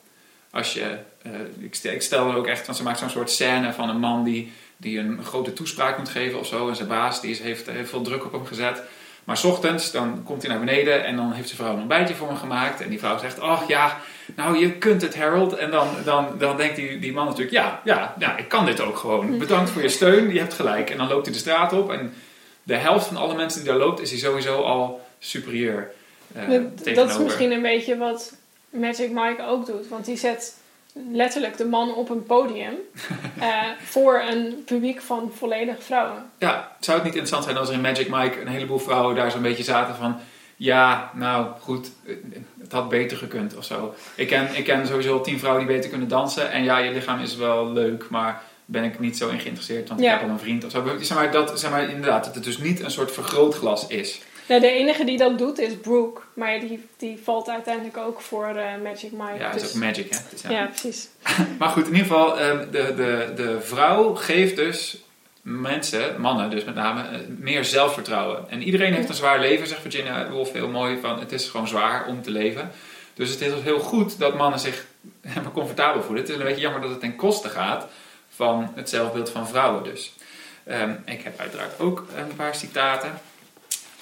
Als 0.51 0.73
je, 0.73 0.99
eh, 1.23 1.33
ik, 1.59 1.75
stel, 1.75 1.93
ik 1.93 2.03
stel 2.03 2.31
er 2.31 2.37
ook 2.37 2.47
echt, 2.47 2.67
want 2.67 2.79
ze 2.79 2.85
maakt 2.85 2.99
zo'n 2.99 3.11
soort 3.11 3.31
scène 3.31 3.73
van 3.73 3.89
een 3.89 3.99
man 3.99 4.25
die, 4.25 4.53
die 4.77 4.99
een 4.99 5.25
grote 5.25 5.53
toespraak 5.53 5.99
moet 5.99 6.09
geven 6.09 6.39
of 6.39 6.47
zo. 6.47 6.69
En 6.69 6.77
zijn 6.77 6.89
baas 6.89 7.21
die 7.21 7.31
is, 7.31 7.41
heeft, 7.41 7.67
heeft 7.67 7.91
veel 7.91 8.03
druk 8.03 8.25
op 8.25 8.33
hem 8.33 8.47
gezet. 8.47 8.83
Maar 9.25 9.37
's 9.37 9.45
ochtends, 9.45 9.91
dan 9.91 10.23
komt 10.25 10.43
hij 10.43 10.51
naar 10.51 10.65
beneden 10.65 11.05
en 11.05 11.17
dan 11.17 11.33
heeft 11.33 11.49
zijn 11.49 11.61
vrouw 11.61 11.73
een 11.73 11.79
ontbijtje 11.79 12.15
voor 12.15 12.29
hem 12.29 12.37
gemaakt. 12.37 12.81
En 12.81 12.89
die 12.89 12.99
vrouw 12.99 13.19
zegt, 13.19 13.41
ach 13.41 13.69
ja, 13.69 14.01
nou 14.37 14.59
je 14.59 14.73
kunt 14.73 15.03
het 15.03 15.17
Harold. 15.17 15.53
En 15.57 15.71
dan, 15.71 15.89
dan, 16.05 16.27
dan 16.39 16.57
denkt 16.57 16.77
die, 16.77 16.99
die 16.99 17.13
man 17.13 17.25
natuurlijk, 17.27 17.53
ja, 17.53 17.81
ja, 17.85 18.15
ja, 18.19 18.37
ik 18.37 18.49
kan 18.49 18.67
dit 18.67 18.81
ook 18.81 18.97
gewoon. 18.97 19.39
Bedankt 19.39 19.71
voor 19.71 19.83
je 19.83 19.89
steun, 19.89 20.33
je 20.33 20.39
hebt 20.39 20.55
gelijk. 20.55 20.91
En 20.91 20.97
dan 20.99 21.09
loopt 21.09 21.25
hij 21.25 21.35
de 21.35 21.41
straat 21.41 21.73
op 21.73 21.91
en 21.93 22.15
de 22.63 22.75
helft 22.77 23.07
van 23.07 23.17
alle 23.17 23.35
mensen 23.35 23.61
die 23.61 23.69
daar 23.71 23.79
loopt 23.79 24.01
is 24.01 24.11
hij 24.11 24.19
sowieso 24.19 24.63
al 24.63 25.01
superieur. 25.19 25.91
eh, 26.35 26.49
Dat- 26.49 26.95
dat 26.95 27.11
is 27.11 27.19
misschien 27.19 27.51
een 27.53 27.63
beetje 27.63 27.97
wat 27.97 28.33
Magic 28.71 29.11
Mike 29.11 29.43
ook 29.47 29.67
doet. 29.67 29.89
Want 29.89 30.05
die 30.05 30.17
zet 30.17 30.57
letterlijk 31.13 31.57
de 31.57 31.65
man 31.65 31.95
op 31.95 32.11
een 32.11 32.23
podium 32.23 32.75
eh, 33.41 33.49
voor 33.85 34.23
een 34.31 34.63
publiek 34.67 35.01
van 35.01 35.33
volledig 35.37 35.77
vrouwen. 35.81 36.31
Ja, 36.39 36.77
zou 36.81 36.97
het 36.97 37.07
niet 37.07 37.17
interessant 37.17 37.45
zijn 37.45 37.57
als 37.57 37.69
er 37.69 37.75
in 37.75 37.81
Magic 37.81 38.09
Mike 38.09 38.41
een 38.41 38.47
heleboel 38.47 38.79
vrouwen 38.79 39.15
daar 39.17 39.31
zo'n 39.31 39.43
beetje 39.43 39.63
zaten 39.65 39.95
van... 39.95 40.17
Ja, 40.59 41.11
nou 41.15 41.47
goed, 41.61 41.91
het 42.61 42.73
had 42.73 42.89
beter 42.89 43.17
gekund 43.17 43.57
of 43.57 43.65
zo. 43.65 43.95
Ik 44.15 44.27
ken, 44.27 44.49
ik 44.57 44.65
ken 44.65 44.87
sowieso 44.87 45.21
tien 45.21 45.39
vrouwen 45.39 45.67
die 45.67 45.75
beter 45.75 45.91
kunnen 45.91 46.09
dansen. 46.09 46.51
En 46.51 46.65
ja, 46.65 46.79
je 46.79 46.91
lichaam 46.91 47.21
is 47.21 47.37
wel 47.37 47.73
leuk, 47.73 48.09
maar 48.09 48.43
ben 48.65 48.85
ik 48.85 48.99
niet 48.99 49.17
zo 49.17 49.29
in 49.29 49.41
geïnteresseerd, 49.41 49.89
want 49.89 50.01
ik 50.01 50.07
heb 50.09 50.23
al 50.23 50.29
een 50.29 50.39
vriend 50.39 50.65
of 50.65 50.71
zo. 50.71 50.85
Zeg 51.01 51.17
maar, 51.17 51.33
dat, 51.33 51.61
zeg 51.61 51.71
maar 51.71 51.91
inderdaad, 51.91 52.25
dat 52.25 52.35
het 52.35 52.45
dus 52.45 52.59
niet 52.59 52.81
een 52.83 52.91
soort 52.91 53.13
vergrootglas 53.13 53.87
is. 53.87 54.21
Nou, 54.49 54.61
de 54.61 54.71
enige 54.71 55.05
die 55.05 55.19
dat 55.19 55.39
doet 55.39 55.59
is 55.59 55.77
Brooke. 55.77 56.21
Maar 56.35 56.61
die, 56.61 56.89
die 56.97 57.19
valt 57.23 57.49
uiteindelijk 57.49 57.97
ook 57.97 58.21
voor 58.21 58.47
eh, 58.47 58.65
Magic 58.83 59.13
Mike. 59.13 59.39
Ja, 59.39 59.47
het 59.47 59.57
is 59.57 59.63
dus- 59.63 59.75
ook 59.75 59.83
magic, 59.83 60.11
hè? 60.11 60.49
Ja. 60.49 60.61
ja, 60.61 60.67
precies. 60.67 61.09
Maar 61.59 61.69
goed, 61.69 61.87
in 61.87 61.93
ieder 61.93 62.07
geval, 62.07 62.39
ehm, 62.39 62.71
de, 62.71 62.95
de, 62.97 63.33
de 63.37 63.61
vrouw 63.61 64.15
geeft 64.15 64.57
dus 64.57 65.03
mensen, 65.49 66.21
mannen 66.21 66.51
dus 66.51 66.65
met 66.65 66.75
name, 66.75 67.03
eh, 67.03 67.19
meer 67.39 67.65
zelfvertrouwen. 67.65 68.51
En 68.51 68.63
iedereen 68.63 68.95
heeft 68.95 69.09
een 69.09 69.15
zwaar 69.15 69.41
leven, 69.41 69.67
zegt 69.67 69.81
Virginia 69.81 70.31
Woolf 70.31 70.53
heel 70.53 70.69
mooi, 70.69 70.99
van 71.01 71.19
het 71.19 71.33
is 71.33 71.49
gewoon 71.49 71.69
zwaar 71.69 72.07
om 72.07 72.23
te 72.23 72.31
leven. 72.31 72.71
Dus 73.15 73.31
het 73.31 73.41
is 73.41 73.53
heel 73.63 73.79
goed 73.79 74.19
dat 74.19 74.37
mannen 74.37 74.61
zich 74.61 74.87
helemaal 75.29 75.53
comfortabel 75.53 76.03
voelen. 76.03 76.23
Het 76.23 76.33
is 76.33 76.39
een 76.39 76.45
beetje 76.45 76.61
jammer 76.61 76.81
dat 76.81 76.91
het 76.91 77.01
ten 77.01 77.17
koste 77.17 77.49
gaat 77.49 77.87
van 78.35 78.73
het 78.75 78.89
zelfbeeld 78.89 79.31
van 79.31 79.49
vrouwen 79.49 79.85
dus. 79.85 80.15
Ehm, 80.65 80.93
ik 81.05 81.23
heb 81.23 81.41
uiteraard 81.41 81.81
ook 81.81 82.07
een 82.17 82.37
paar 82.37 82.55
citaten. 82.55 83.21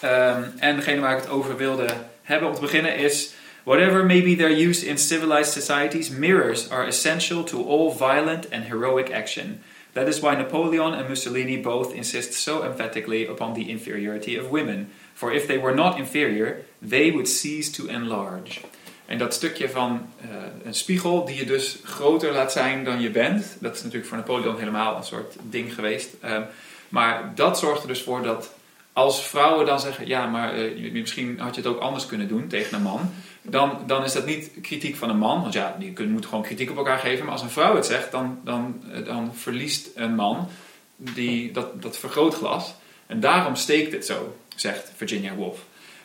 Ehm, 0.01 0.43
en 0.59 0.77
degene 0.77 1.01
waar 1.01 1.17
ik 1.17 1.23
het 1.23 1.31
over 1.31 1.57
wilde 1.57 1.87
hebben 2.23 2.49
om 2.49 2.55
te 2.55 2.61
beginnen 2.61 2.97
is... 2.97 3.35
Whatever 3.67 4.05
may 4.05 4.23
be 4.23 4.37
their 4.37 4.51
use 4.51 4.87
in 4.87 4.97
civilized 4.97 5.53
societies, 5.53 6.09
mirrors 6.09 6.71
are 6.71 6.87
essential 6.87 7.45
to 7.45 7.67
all 7.67 7.91
violent 7.91 8.51
and 8.53 8.65
heroic 8.65 9.11
action. 9.13 9.61
That 9.97 10.09
is 10.09 10.21
why 10.21 10.35
Napoleon 10.35 10.93
and 10.95 11.09
Mussolini 11.09 11.57
both 11.57 11.95
insist 11.95 12.35
so 12.35 12.63
emphatically 12.63 13.27
upon 13.27 13.55
the 13.55 13.71
inferiority 13.71 14.37
of 14.37 14.51
women. 14.51 14.91
For 15.15 15.33
if 15.33 15.47
they 15.47 15.59
were 15.59 15.75
not 15.75 15.99
inferior, 15.99 16.67
they 16.89 17.11
would 17.11 17.29
cease 17.29 17.71
to 17.71 17.87
enlarge. 17.87 18.61
En 19.07 19.19
dat 19.19 19.35
stukje 19.35 19.69
van 19.69 20.07
eh, 20.21 20.29
een 20.65 20.75
spiegel 20.75 21.25
die 21.25 21.37
je 21.37 21.45
dus 21.45 21.79
groter 21.85 22.33
laat 22.33 22.53
zijn 22.53 22.85
dan 22.85 23.01
je 23.01 23.11
bent, 23.11 23.57
dat 23.61 23.75
is 23.75 23.83
natuurlijk 23.83 24.09
voor 24.09 24.17
Napoleon 24.17 24.59
helemaal 24.59 24.97
een 24.97 25.05
soort 25.05 25.37
ding 25.43 25.75
geweest. 25.75 26.15
Ehm, 26.21 26.43
maar 26.89 27.33
dat 27.35 27.59
zorgt 27.59 27.83
er 27.83 27.89
dus 27.89 28.03
voor 28.03 28.23
dat 28.23 28.55
als 28.93 29.27
vrouwen 29.27 29.67
dan 29.67 29.81
zeggen, 29.81 30.07
ja, 30.07 30.27
maar 30.27 30.55
eh, 30.55 30.93
misschien 30.93 31.39
had 31.39 31.55
je 31.55 31.61
het 31.61 31.71
ook 31.71 31.81
anders 31.81 32.07
kunnen 32.07 32.29
doen 32.29 32.47
tegen 32.47 32.77
een 32.77 32.83
man, 32.83 33.11
dan, 33.49 33.83
dan 33.87 34.05
is 34.05 34.13
dat 34.13 34.27
niet 34.27 34.51
kritiek 34.63 34.97
van 34.97 35.11
een 35.11 35.19
man, 35.19 35.41
want 35.41 35.53
ja, 35.53 35.77
die 35.79 35.93
kunnen, 35.93 36.13
moeten 36.13 36.31
gewoon 36.31 36.45
kritiek 36.45 36.71
op 36.71 36.77
elkaar 36.77 36.99
geven. 36.99 37.25
Maar 37.25 37.33
als 37.33 37.43
een 37.43 37.51
vrouw 37.51 37.75
het 37.75 37.87
zegt, 37.87 38.11
dan, 38.11 38.41
dan, 38.45 38.83
eh, 38.93 39.05
dan 39.05 39.35
verliest 39.35 39.89
een 39.95 40.15
man 40.15 40.49
die, 40.97 41.53
dat, 41.53 41.83
dat 41.83 41.99
vergrootglas. 41.99 42.75
En 43.07 43.21
daarom 43.21 43.55
steekt 43.55 43.93
het 43.93 44.07
zo, 44.07 44.37
zegt 44.57 44.93
Virginia 44.97 45.35
Woolf. 45.35 45.59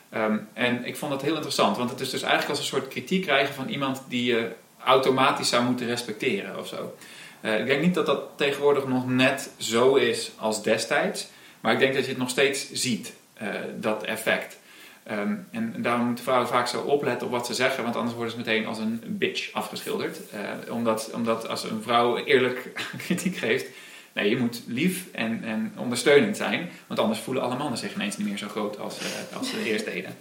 Ehm, 0.09 0.37
en 0.53 0.85
ik 0.85 0.97
vond 0.97 1.11
dat 1.11 1.21
heel 1.21 1.35
interessant, 1.35 1.77
want 1.77 1.89
het 1.89 1.99
is 1.99 2.09
dus 2.09 2.21
eigenlijk 2.21 2.49
als 2.49 2.59
een 2.59 2.79
soort 2.79 2.87
kritiek 2.87 3.21
krijgen 3.21 3.53
van 3.53 3.69
iemand 3.69 4.01
die 4.07 4.23
je 4.23 4.51
automatisch 4.83 5.49
zou 5.49 5.63
moeten 5.63 5.87
respecteren 5.87 6.59
of 6.59 6.67
zo. 6.67 6.95
Eh, 7.41 7.59
ik 7.59 7.65
denk 7.65 7.81
niet 7.81 7.93
dat 7.93 8.05
dat 8.05 8.23
tegenwoordig 8.35 8.87
nog 8.87 9.07
net 9.07 9.49
zo 9.57 9.95
is 9.95 10.31
als 10.37 10.63
destijds, 10.63 11.27
maar 11.59 11.73
ik 11.73 11.79
denk 11.79 11.93
dat 11.93 12.03
je 12.03 12.09
het 12.09 12.19
nog 12.19 12.29
steeds 12.29 12.71
ziet, 12.71 13.13
eh, 13.33 13.47
dat 13.79 14.03
effect. 14.03 14.59
Ehm, 15.03 15.35
en 15.51 15.73
daarom 15.77 16.05
moeten 16.05 16.23
vrouwen 16.23 16.47
vaak 16.47 16.67
zo 16.67 16.81
opletten 16.81 17.27
op 17.27 17.33
wat 17.33 17.45
ze 17.45 17.53
zeggen, 17.53 17.83
want 17.83 17.95
anders 17.95 18.15
worden 18.15 18.31
ze 18.31 18.37
meteen 18.37 18.65
als 18.65 18.77
een 18.77 19.03
bitch 19.07 19.53
afgeschilderd. 19.53 20.17
Eh, 20.29 20.73
omdat, 20.73 21.11
omdat 21.13 21.47
als 21.47 21.63
een 21.63 21.81
vrouw 21.81 22.17
eerlijk 22.17 22.69
kritiek 23.05 23.37
geeft, 23.37 23.65
nee, 24.13 24.29
je 24.29 24.37
moet 24.37 24.61
lief 24.67 25.05
en, 25.11 25.43
en 25.43 25.73
ondersteunend 25.77 26.37
zijn, 26.37 26.69
want 26.87 26.99
anders 26.99 27.19
voelen 27.19 27.43
alle 27.43 27.57
mannen 27.57 27.77
zich 27.77 27.95
ineens 27.95 28.17
niet 28.17 28.27
meer 28.27 28.37
zo 28.37 28.47
groot 28.47 28.79
als, 28.79 28.99
eh, 28.99 29.37
als 29.37 29.49
ze 29.49 29.63
eerst 29.63 29.85
deden. 29.85 30.15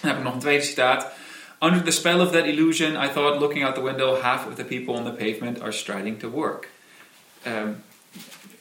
Dan 0.00 0.10
heb 0.10 0.18
ik 0.18 0.24
nog 0.24 0.34
een 0.34 0.40
tweede 0.40 0.64
citaat. 0.64 1.12
Under 1.60 1.82
the 1.82 1.90
spell 1.90 2.20
of 2.20 2.30
that 2.30 2.44
illusion, 2.44 3.04
I 3.04 3.08
thought 3.08 3.40
looking 3.40 3.64
out 3.64 3.74
the 3.74 3.82
window, 3.82 4.20
half 4.20 4.46
of 4.46 4.54
the 4.54 4.64
people 4.64 4.94
on 4.94 5.04
the 5.04 5.10
pavement 5.10 5.60
are 5.60 5.72
striding 5.72 6.18
to 6.18 6.28
work. 6.28 6.68
Ehm, 7.42 7.68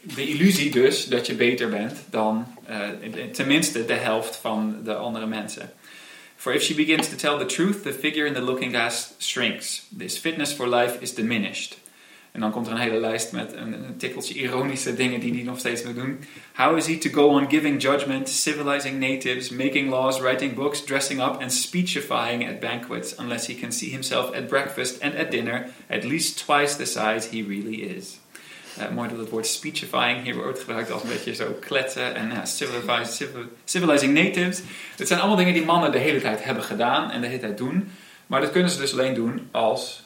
de 0.02 0.28
illusie 0.28 0.72
dus 0.72 1.06
dat 1.06 1.28
je 1.28 1.34
beter 1.34 1.70
bent 1.70 2.04
dan 2.10 2.55
eh, 2.68 3.24
tenminste 3.32 3.86
de 3.86 3.94
helft 3.94 4.36
van 4.36 4.80
de 4.84 4.96
andere 4.96 5.26
mensen. 5.26 5.72
For 6.36 6.54
if 6.54 6.62
she 6.62 6.74
begins 6.74 7.10
to 7.10 7.16
tell 7.16 7.38
the 7.38 7.46
truth, 7.46 7.84
the 7.84 7.94
figure 7.94 8.28
in 8.28 8.34
the 8.34 8.42
looking 8.42 8.72
glass 8.72 9.14
shrinks. 9.20 9.88
This 9.98 10.18
fitness 10.18 10.54
for 10.54 10.68
life 10.68 10.98
is 11.00 11.14
diminished. 11.14 11.78
En 12.36 12.42
dan 12.42 12.52
komt 12.52 12.68
er 12.68 12.74
een 12.74 12.80
hele 12.80 13.00
lijst 13.00 13.32
met 13.32 13.54
een, 13.54 13.74
een 13.74 13.98
tikkeltje 13.98 14.34
ironische 14.34 14.96
dingen 14.96 15.20
die 15.20 15.34
hij 15.34 15.44
nog 15.44 15.60
steeds 15.60 15.84
moet 15.84 15.96
doen. 15.96 16.20
How 16.54 16.78
is 16.78 16.88
he 16.88 16.98
to 16.98 17.10
go 17.10 17.28
on 17.28 17.50
giving 17.50 17.82
judgment, 17.82 18.30
civilizing 18.30 19.00
natives, 19.00 19.50
making 19.50 19.90
laws, 19.90 20.20
writing 20.20 20.54
books, 20.54 20.86
dressing 20.86 21.22
up 21.22 21.42
and 21.42 21.54
speechifying 21.54 22.48
at 22.48 22.60
banquets, 22.60 23.18
unless 23.18 23.48
he 23.48 23.56
can 23.56 23.72
see 23.72 23.92
himself 23.92 24.36
at 24.36 24.48
breakfast 24.48 25.02
and 25.02 25.16
at 25.16 25.32
dinner 25.32 25.70
at 25.90 26.04
least 26.04 26.46
twice 26.46 26.76
the 26.76 26.86
size 26.86 27.30
he 27.32 27.42
really 27.42 27.76
is? 27.98 28.18
Eh, 28.78 28.90
mooi 28.90 29.10
dat 29.10 29.18
het 29.18 29.30
woord 29.30 29.48
speechifying 29.48 30.24
hier 30.24 30.36
wordt 30.36 30.60
gebruikt 30.60 30.92
als 30.92 31.04
een 31.04 31.10
beetje 31.10 31.36
zo 31.36 31.58
kletsen 31.60 32.16
en 32.16 32.30
ja, 32.32 32.46
civilizing, 32.46 33.08
civil- 33.08 33.50
civilizing 33.64 34.14
natives. 34.14 34.62
Het 34.96 35.08
zijn 35.08 35.20
allemaal 35.20 35.38
dingen 35.38 35.54
die 35.54 35.66
mannen 35.66 35.92
de 35.92 35.98
hele 35.98 36.22
tijd 36.22 36.44
hebben 36.44 36.64
gedaan 36.64 37.12
en 37.12 37.22
de 37.22 37.28
hele 37.28 37.40
tijd 37.40 37.58
doen. 37.58 37.92
Maar 38.28 38.42
dat 38.42 38.52
kunnen 38.52 38.70
ze 38.72 38.80
dus 38.80 38.94
alleen 38.94 39.14
doen 39.14 39.48
als 39.52 40.04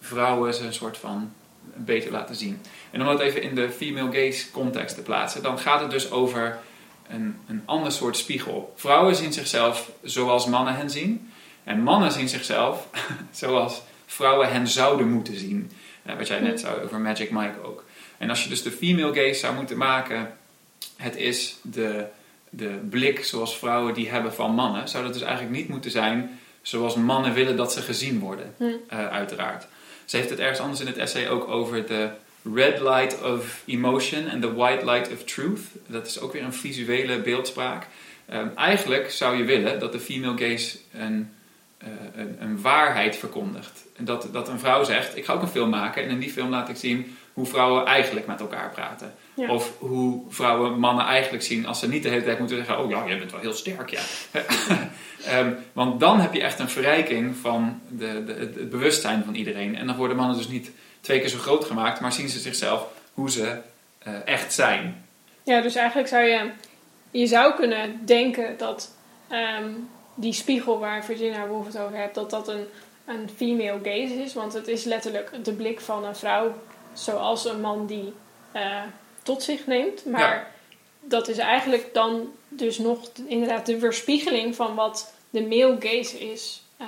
vrouwen 0.00 0.54
ze 0.54 0.64
een 0.64 0.72
soort 0.74 0.96
van 0.98 1.32
beter 1.74 2.10
laten 2.12 2.34
zien. 2.34 2.60
En 2.90 3.00
om 3.00 3.06
dat 3.06 3.20
even 3.20 3.42
in 3.42 3.54
de 3.54 3.70
female 3.70 4.12
gaze 4.12 4.50
context 4.50 4.94
te 4.94 5.02
plaatsen, 5.02 5.42
dan 5.42 5.58
gaat 5.58 5.80
het 5.80 5.90
dus 5.90 6.10
over 6.10 6.58
een, 7.08 7.36
een 7.48 7.62
ander 7.64 7.92
soort 7.92 8.16
spiegel. 8.16 8.72
Vrouwen 8.76 9.16
zien 9.16 9.32
zichzelf 9.32 9.90
zoals 10.02 10.46
mannen 10.46 10.74
hen 10.76 10.90
zien. 10.90 11.30
En 11.64 11.80
mannen 11.80 12.12
zien 12.12 12.28
zichzelf 12.28 12.88
zoals 13.30 13.82
vrouwen 14.06 14.52
hen 14.52 14.68
zouden 14.68 15.08
moeten 15.08 15.38
zien. 15.38 15.70
Eh, 16.02 16.16
wat 16.16 16.26
jij 16.26 16.40
net 16.40 16.60
zei 16.60 16.80
over 16.84 17.00
Magic 17.00 17.30
Mike 17.30 17.62
ook. 17.62 17.84
En 18.22 18.30
als 18.30 18.42
je 18.42 18.48
dus 18.48 18.62
de 18.62 18.70
female 18.70 19.14
gaze 19.14 19.38
zou 19.38 19.54
moeten 19.54 19.76
maken, 19.76 20.36
het 20.96 21.16
is 21.16 21.56
de, 21.62 22.04
de 22.50 22.78
blik 22.90 23.24
zoals 23.24 23.58
vrouwen 23.58 23.94
die 23.94 24.10
hebben 24.10 24.34
van 24.34 24.54
mannen, 24.54 24.88
zou 24.88 25.04
dat 25.04 25.12
dus 25.12 25.22
eigenlijk 25.22 25.56
niet 25.56 25.68
moeten 25.68 25.90
zijn 25.90 26.38
zoals 26.62 26.94
mannen 26.94 27.32
willen 27.34 27.56
dat 27.56 27.72
ze 27.72 27.80
gezien 27.80 28.18
worden, 28.18 28.54
Hm. 28.56 28.64
eh, 28.88 29.06
uiteraard. 29.06 29.66
Ze 30.04 30.16
heeft 30.16 30.30
het 30.30 30.38
ergens 30.38 30.58
anders 30.58 30.80
in 30.80 30.86
het 30.86 30.96
essay 30.96 31.28
ook 31.28 31.48
over 31.48 31.86
de 31.86 32.08
red 32.54 32.80
light 32.80 33.22
of 33.22 33.62
emotion 33.66 34.28
en 34.28 34.40
de 34.40 34.52
white 34.52 34.84
light 34.84 35.12
of 35.12 35.24
truth. 35.24 35.60
Dat 35.86 36.06
is 36.06 36.20
ook 36.20 36.32
weer 36.32 36.44
een 36.44 36.54
visuele 36.54 37.20
beeldspraak. 37.20 37.86
Ehm, 38.28 38.46
eigenlijk 38.56 39.10
zou 39.10 39.36
je 39.36 39.44
willen 39.44 39.78
dat 39.78 39.92
de 39.92 40.00
female 40.00 40.38
gaze 40.38 40.78
een, 40.92 41.30
eh, 41.78 41.88
een, 42.16 42.36
een 42.40 42.60
waarheid 42.60 43.16
verkondigt. 43.16 43.84
En 43.96 44.04
dat, 44.04 44.28
dat 44.32 44.48
een 44.48 44.58
vrouw 44.58 44.84
zegt, 44.84 45.16
ik 45.16 45.24
ga 45.24 45.32
ook 45.32 45.42
een 45.42 45.48
film 45.48 45.70
maken 45.70 46.02
en 46.04 46.10
in 46.10 46.18
die 46.18 46.30
film 46.30 46.50
laat 46.50 46.68
ik 46.68 46.76
zien 46.76 47.16
hoe 47.32 47.46
vrouwen 47.46 47.86
eigenlijk 47.86 48.26
met 48.26 48.40
elkaar 48.40 48.70
praten. 48.70 49.14
Ja. 49.34 49.48
Of 49.48 49.72
hoe 49.78 50.22
vrouwen 50.28 50.78
mannen 50.78 51.04
eigenlijk 51.04 51.44
zien 51.44 51.66
als 51.66 51.78
ze 51.78 51.88
niet 51.88 52.02
de 52.02 52.08
hele 52.08 52.24
tijd 52.24 52.38
moeten 52.38 52.56
zeggen, 52.56 52.78
oh 52.78 52.90
ja, 52.90 53.06
jij 53.06 53.18
bent 53.18 53.30
wel 53.30 53.40
heel 53.40 53.52
sterk, 53.52 53.90
ja. 53.90 54.00
Ehm, 55.24 55.52
want 55.72 56.00
dan 56.00 56.20
heb 56.20 56.34
je 56.34 56.42
echt 56.42 56.58
een 56.58 56.68
verrijking 56.68 57.36
van 57.36 57.80
de, 57.88 58.24
de, 58.24 58.32
het, 58.32 58.54
het 58.54 58.70
bewustzijn 58.70 59.24
van 59.24 59.34
iedereen. 59.34 59.76
En 59.76 59.86
dan 59.86 59.96
worden 59.96 60.16
mannen 60.16 60.36
dus 60.36 60.48
niet 60.48 60.70
twee 61.00 61.20
keer 61.20 61.28
zo 61.28 61.38
groot 61.38 61.64
gemaakt, 61.64 62.00
maar 62.00 62.12
zien 62.12 62.28
ze 62.28 62.38
zichzelf 62.38 62.86
hoe 63.14 63.30
ze 63.30 63.56
eh, 63.98 64.12
echt 64.24 64.52
zijn. 64.52 65.04
Ja, 65.42 65.60
dus 65.60 65.74
eigenlijk 65.74 66.08
zou 66.08 66.22
je... 66.22 66.50
Je 67.10 67.26
zou 67.26 67.54
kunnen 67.54 68.00
denken 68.04 68.54
dat 68.58 68.96
ehm, 69.28 69.70
die 70.14 70.32
spiegel 70.32 70.78
waar 70.78 71.04
Virginia 71.04 71.46
Woolf 71.46 71.66
het 71.66 71.78
over 71.78 71.96
hebt... 71.96 72.14
dat 72.14 72.30
dat 72.30 72.48
een, 72.48 72.64
een 73.04 73.30
female 73.36 73.78
gaze 73.82 74.14
is. 74.14 74.34
Want 74.34 74.52
het 74.52 74.68
is 74.68 74.84
letterlijk 74.84 75.44
de 75.44 75.52
blik 75.52 75.80
van 75.80 76.04
een 76.04 76.16
vrouw... 76.16 76.54
zoals 76.92 77.44
een 77.44 77.60
man 77.60 77.86
die 77.86 78.12
eh, 78.52 78.82
tot 79.22 79.42
zich 79.42 79.66
neemt. 79.66 80.04
Maar 80.04 80.20
Ja. 80.20 80.46
dat 81.00 81.28
is 81.28 81.38
eigenlijk 81.38 81.94
dan 81.94 82.32
dus 82.48 82.78
nog 82.78 83.12
de- 83.12 83.22
inderdaad 83.26 83.66
de 83.66 83.78
weerspiegeling... 83.78 84.54
van 84.56 84.74
wat 84.74 85.12
de 85.30 85.42
male 85.42 85.76
gaze 85.80 86.18
is... 86.32 86.62
eh, 86.76 86.86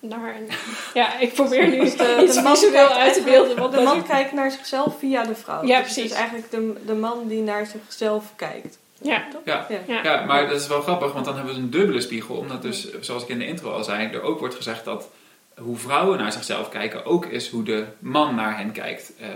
naar 0.00 0.36
een, 0.36 0.48
ja, 1.00 1.18
ik 1.18 1.32
probeer 1.32 1.68
nu 1.68 1.78
Dus 1.80 1.96
de- 1.96 2.20
iets 2.22 2.34
de 2.34 2.42
man 2.42 2.56
visueel 2.56 2.88
uit 2.88 3.14
te 3.14 3.22
beelden. 3.22 3.56
Wat 3.56 3.72
De 3.72 3.80
man 3.80 4.06
kijkt 4.06 4.32
naar 4.32 4.50
zichzelf 4.50 4.98
via 4.98 5.24
de 5.24 5.34
vrouw. 5.34 5.64
Ja, 5.64 5.66
Dus 5.66 5.74
Het 5.76 5.82
precies. 5.94 6.04
is 6.12 6.16
eigenlijk 6.16 6.50
de, 6.50 6.74
de 6.86 6.94
man 6.94 7.28
die 7.28 7.42
naar 7.42 7.66
zichzelf 7.66 8.24
kijkt. 8.36 8.78
ja, 9.00 9.26
Ja. 9.44 9.66
Ja. 9.68 9.80
ja. 9.86 10.02
Ja, 10.02 10.24
maar 10.24 10.46
dat 10.48 10.60
is 10.60 10.66
wel 10.66 10.80
grappig, 10.82 11.12
want 11.12 11.24
dan 11.24 11.36
hebben 11.36 11.54
we 11.54 11.60
een 11.60 11.70
dubbele 11.70 12.00
spiegel. 12.00 12.36
Omdat 12.36 12.62
dus, 12.62 13.00
zoals 13.00 13.22
ik 13.22 13.28
in 13.28 13.38
de 13.38 13.46
intro 13.46 13.70
al 13.72 13.84
zei, 13.84 14.08
er 14.12 14.22
ook 14.22 14.38
wordt 14.38 14.54
gezegd 14.54 14.84
dat 14.84 15.08
hoe 15.56 15.76
vrouwen 15.76 16.18
naar 16.18 16.32
zichzelf 16.32 16.68
kijken 16.68 17.04
ook 17.04 17.26
is 17.26 17.48
hoe 17.48 17.62
de 17.62 17.86
man 17.98 18.34
naar 18.34 18.56
hen 18.56 18.72
kijkt. 18.72 19.12
Eh, 19.20 19.28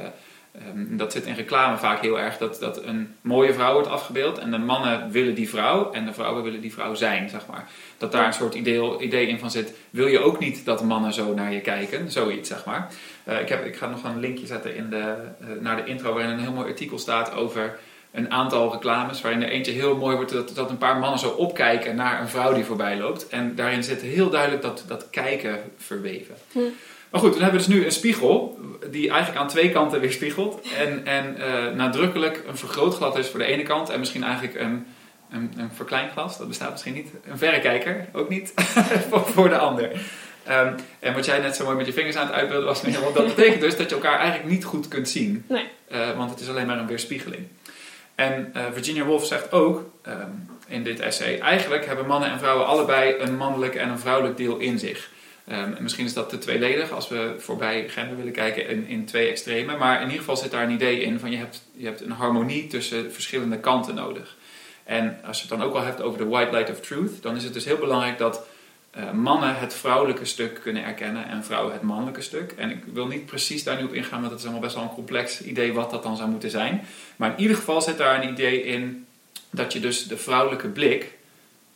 Ehm, 0.61 0.97
dat 0.97 1.13
zit 1.13 1.25
in 1.25 1.35
reclame 1.35 1.77
vaak 1.77 2.01
heel 2.01 2.19
erg 2.19 2.39
dat, 2.39 2.61
dat 2.61 2.85
een 2.85 3.15
mooie 3.21 3.55
vrouw 3.55 3.73
wordt 3.73 3.89
afgebeeld 3.89 4.39
en 4.39 4.51
de 4.51 4.59
mannen 4.59 5.11
willen 5.11 5.35
die 5.35 5.49
vrouw 5.49 5.93
en 5.93 6.05
de 6.05 6.13
vrouwen 6.13 6.43
willen 6.43 6.61
die 6.61 6.73
vrouw 6.73 6.95
zijn, 6.95 7.29
zeg 7.29 7.47
maar. 7.47 7.69
Dat 7.99 8.13
daar 8.13 8.27
een 8.27 8.33
soort 8.33 8.55
idee, 8.55 8.99
idee 9.01 9.27
in 9.27 9.39
van 9.39 9.51
zit. 9.51 9.75
Wil 9.91 10.07
je 10.07 10.19
ook 10.19 10.39
niet 10.39 10.65
dat 10.65 10.85
mannen 10.85 11.13
zo 11.13 11.35
naar 11.35 11.53
je 11.53 11.61
kijken? 11.61 12.11
Zoiets, 12.11 12.49
zeg 12.49 12.65
maar. 12.65 12.89
Eh, 13.25 13.41
ik, 13.41 13.49
heb, 13.49 13.65
ik 13.65 13.77
ga 13.77 13.87
nog 13.87 14.05
een 14.05 14.21
linkje 14.21 14.47
zetten 14.47 14.77
in 14.77 14.91
de, 14.91 15.15
eh, 15.41 15.47
naar 15.61 15.77
de 15.77 15.85
intro 15.85 16.13
waarin 16.13 16.31
een 16.31 16.41
heel 16.41 16.53
mooi 16.53 16.69
artikel 16.69 16.99
staat 16.99 17.33
over 17.33 17.79
een 18.13 18.31
aantal 18.31 18.73
reclames. 18.73 19.21
Waarin 19.21 19.43
er 19.43 19.49
eentje 19.49 19.73
heel 19.73 19.97
mooi 19.97 20.17
wordt 20.17 20.33
dat, 20.33 20.55
dat 20.55 20.71
een 20.71 20.79
paar 20.79 20.97
mannen 20.97 21.19
zo 21.19 21.29
opkijken 21.29 21.97
naar 21.97 22.21
een 22.21 22.29
vrouw 22.29 22.55
die 22.55 22.65
voorbij 22.65 22.97
loopt. 22.97 23.29
En 23.29 23.55
daarin 23.55 23.85
zit 23.85 24.03
heel 24.03 24.31
duidelijk 24.31 24.63
dat, 24.63 24.85
dat 24.89 25.11
kijken 25.11 25.61
verweven. 25.77 26.35
Hm. 26.53 26.59
Maar 27.11 27.21
goed, 27.21 27.33
dan 27.33 27.43
hebben 27.43 27.61
we 27.61 27.67
dus 27.67 27.77
nu 27.77 27.85
een 27.85 27.93
spiegel 27.93 28.59
die 28.91 29.11
eigenlijk 29.11 29.41
aan 29.41 29.49
twee 29.49 29.71
kanten 29.71 30.01
weer 30.01 30.13
spiegelt. 30.13 30.61
En, 30.79 31.07
en 31.07 31.37
eh, 31.39 31.75
nadrukkelijk 31.75 32.43
een 32.49 32.57
vergrootglas 32.57 33.17
is 33.17 33.29
voor 33.29 33.39
de 33.39 33.45
ene 33.45 33.63
kant 33.63 33.89
en 33.89 33.99
misschien 33.99 34.25
eigenlijk 34.25 34.61
een, 34.61 34.87
een, 35.31 35.53
een 35.57 35.71
verkleinglas. 35.75 36.39
Dat 36.39 36.49
bestaat 36.49 36.71
misschien 36.71 36.95
niet. 36.95 37.11
Een 37.25 37.39
verrekijker 37.39 38.07
ook 38.13 38.29
niet 38.29 38.53
voor, 39.11 39.27
voor 39.27 39.49
de 39.49 39.59
ander. 39.59 39.91
Ehm, 40.45 40.73
en 40.99 41.15
wat 41.15 41.25
jij 41.25 41.39
net 41.39 41.57
zo 41.57 41.65
mooi 41.65 41.77
met 41.77 41.87
je 41.87 41.93
vingers 41.93 42.17
aan 42.17 42.27
het 42.27 42.35
uitbeelden 42.35 42.67
was, 42.67 42.83
want 42.83 43.15
dat 43.15 43.27
betekent 43.27 43.61
dus 43.61 43.77
dat 43.77 43.89
je 43.89 43.95
elkaar 43.95 44.19
eigenlijk 44.19 44.51
niet 44.51 44.65
goed 44.65 44.89
kunt 44.89 45.09
zien. 45.09 45.45
Nee. 45.49 45.65
Eh, 45.89 46.17
want 46.17 46.31
het 46.31 46.41
is 46.41 46.49
alleen 46.49 46.67
maar 46.67 46.79
een 46.79 46.87
weerspiegeling. 46.87 47.47
En 48.17 48.51
eh, 48.55 48.65
Virginia 48.73 49.05
Woolf 49.05 49.27
zegt 49.27 49.53
ook 49.53 49.91
ehm, 50.03 50.31
in 50.67 50.85
dit 50.85 51.01
essay: 51.01 51.39
eigenlijk 51.39 51.87
hebben 51.87 52.07
mannen 52.07 52.31
en 52.31 52.39
vrouwen 52.39 52.67
allebei 52.67 53.15
een 53.19 53.37
mannelijk 53.37 53.75
en 53.75 53.89
een 53.89 53.99
vrouwelijk 53.99 54.37
deel 54.37 54.57
in 54.57 54.79
zich. 54.79 55.11
Ehm, 55.47 55.73
en 55.73 55.83
misschien 55.83 56.05
is 56.05 56.13
dat 56.13 56.29
te 56.29 56.39
tweeledig 56.39 56.91
als 56.91 57.09
we 57.09 57.35
voorbij 57.39 57.89
gender 57.89 58.17
willen 58.17 58.33
kijken 58.33 58.69
in, 58.69 58.87
in 58.87 59.05
twee 59.05 59.29
extremen. 59.29 59.79
Maar 59.79 59.97
in 59.97 60.05
ieder 60.05 60.19
geval 60.19 60.37
zit 60.37 60.51
daar 60.51 60.63
een 60.63 60.71
idee 60.71 61.01
in 61.01 61.21
van 61.21 61.31
je 61.31 61.37
hebt, 61.37 61.69
je 61.73 61.87
hebt 61.87 62.01
een 62.01 62.11
harmonie 62.11 62.67
tussen 62.67 63.13
verschillende 63.13 63.59
kanten 63.59 63.95
nodig. 63.95 64.37
En 64.85 65.21
als 65.25 65.43
je 65.43 65.49
het 65.49 65.59
dan 65.59 65.69
ook 65.69 65.75
al 65.75 65.83
hebt 65.83 66.03
over 66.03 66.19
de 66.19 66.27
white 66.27 66.51
light 66.57 66.71
of 66.71 66.81
truth, 66.81 67.23
dan 67.23 67.37
is 67.37 67.45
het 67.45 67.53
dus 67.53 67.65
heel 67.65 67.79
belangrijk 67.79 68.19
dat 68.19 68.47
uh, 68.99 69.11
mannen 69.11 69.59
het 69.59 69.75
vrouwelijke 69.75 70.25
stuk 70.25 70.61
kunnen 70.63 70.85
erkennen 70.85 71.29
en 71.29 71.45
vrouwen 71.45 71.73
het 71.73 71.83
mannelijke 71.83 72.21
stuk. 72.21 72.53
En 72.53 72.71
ik 72.71 72.85
wil 72.93 73.07
niet 73.07 73.27
precies 73.27 73.65
daar 73.65 73.77
nu 73.77 73.85
op 73.85 73.95
ingaan, 73.95 74.21
want 74.21 74.31
het 74.31 74.39
is 74.39 74.45
allemaal 74.45 74.63
best 74.63 74.75
wel 74.75 74.85
een 74.85 74.95
complex 74.95 75.43
idee 75.43 75.73
wat 75.73 75.91
dat 75.91 76.03
dan 76.03 76.17
zou 76.17 76.31
moeten 76.31 76.51
zijn. 76.51 76.85
Maar 77.17 77.31
in 77.31 77.41
ieder 77.41 77.57
geval 77.57 77.83
zit 77.83 77.99
daar 77.99 78.23
een 78.23 78.29
idee 78.29 78.63
in 78.63 79.07
dat 79.51 79.73
je 79.73 79.81
dus 79.81 80.07
de 80.07 80.17
vrouwelijke 80.17 80.69
blik 80.69 81.15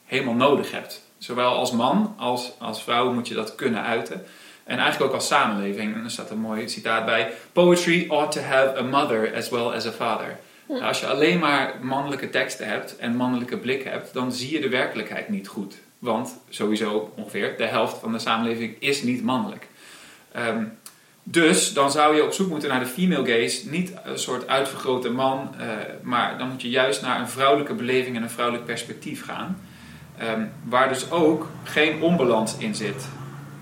helemaal 0.05 0.35
nodig 0.35 0.71
hebt. 0.71 1.03
Zowel 1.19 1.55
als 1.55 1.73
man 1.73 2.15
als 2.19 2.53
als 2.59 2.83
vrouw 2.83 3.13
moet 3.13 3.29
je 3.29 3.35
dat 3.35 3.55
kunnen 3.55 3.83
uiten. 3.83 4.25
En 4.65 4.79
eigenlijk 4.79 5.11
ook 5.11 5.17
als 5.17 5.27
samenleving. 5.27 5.95
En 5.95 6.05
er 6.05 6.11
staat 6.11 6.31
een 6.31 6.39
mooi 6.39 6.69
citaat 6.69 7.05
bij. 7.05 7.33
Poetry 7.53 8.07
ought 8.09 8.33
to 8.33 8.41
have 8.41 8.79
a 8.79 8.83
mother 8.83 9.35
as 9.37 9.49
well 9.49 9.67
as 9.67 9.87
a 9.87 9.91
father. 9.91 10.39
Nou, 10.69 10.83
als 10.83 11.01
je 11.01 11.07
alleen 11.07 11.39
maar 11.39 11.75
mannelijke 11.83 12.31
teksten 12.31 12.67
hebt 12.67 12.97
en 12.97 13.17
mannelijke 13.17 13.57
blikken 13.57 13.91
hebt, 13.91 14.13
dan 14.13 14.33
zie 14.33 14.53
je 14.53 14.61
de 14.61 14.69
werkelijkheid 14.69 15.29
niet 15.29 15.49
goed. 15.49 15.75
Want 16.01 16.41
sowieso 16.49 17.13
ongeveer 17.17 17.57
de 17.57 17.67
helft 17.67 17.99
van 17.99 18.13
de 18.13 18.19
samenleving 18.19 18.77
is 18.79 19.03
niet 19.03 19.23
mannelijk. 19.23 19.69
Ehm, 20.33 20.65
dus 21.23 21.73
dan 21.73 21.91
zou 21.91 22.17
je 22.17 22.25
op 22.25 22.33
zoek 22.33 22.49
moeten 22.49 22.69
naar 22.69 22.81
de 22.81 22.87
female 22.87 23.27
gaze, 23.33 23.71
niet 23.71 23.93
een 24.05 24.19
soort 24.19 24.49
uitvergrote 24.49 25.11
man, 25.11 25.55
uh, 25.61 25.67
maar 26.03 26.39
dan 26.39 26.49
moet 26.49 26.63
je 26.63 26.71
juist 26.71 27.03
naar 27.03 27.21
een 27.21 27.29
vrouwelijke 27.29 27.75
beleving 27.75 28.17
en 28.17 28.23
een 28.23 28.31
vrouwelijk 28.31 28.67
perspectief 28.67 29.25
gaan. 29.25 29.61
Ehm, 30.19 30.45
waar 30.65 30.89
dus 30.89 31.11
ook 31.11 31.49
geen 31.65 32.03
onbalans 32.03 32.57
in 32.57 32.75
zit 32.75 33.09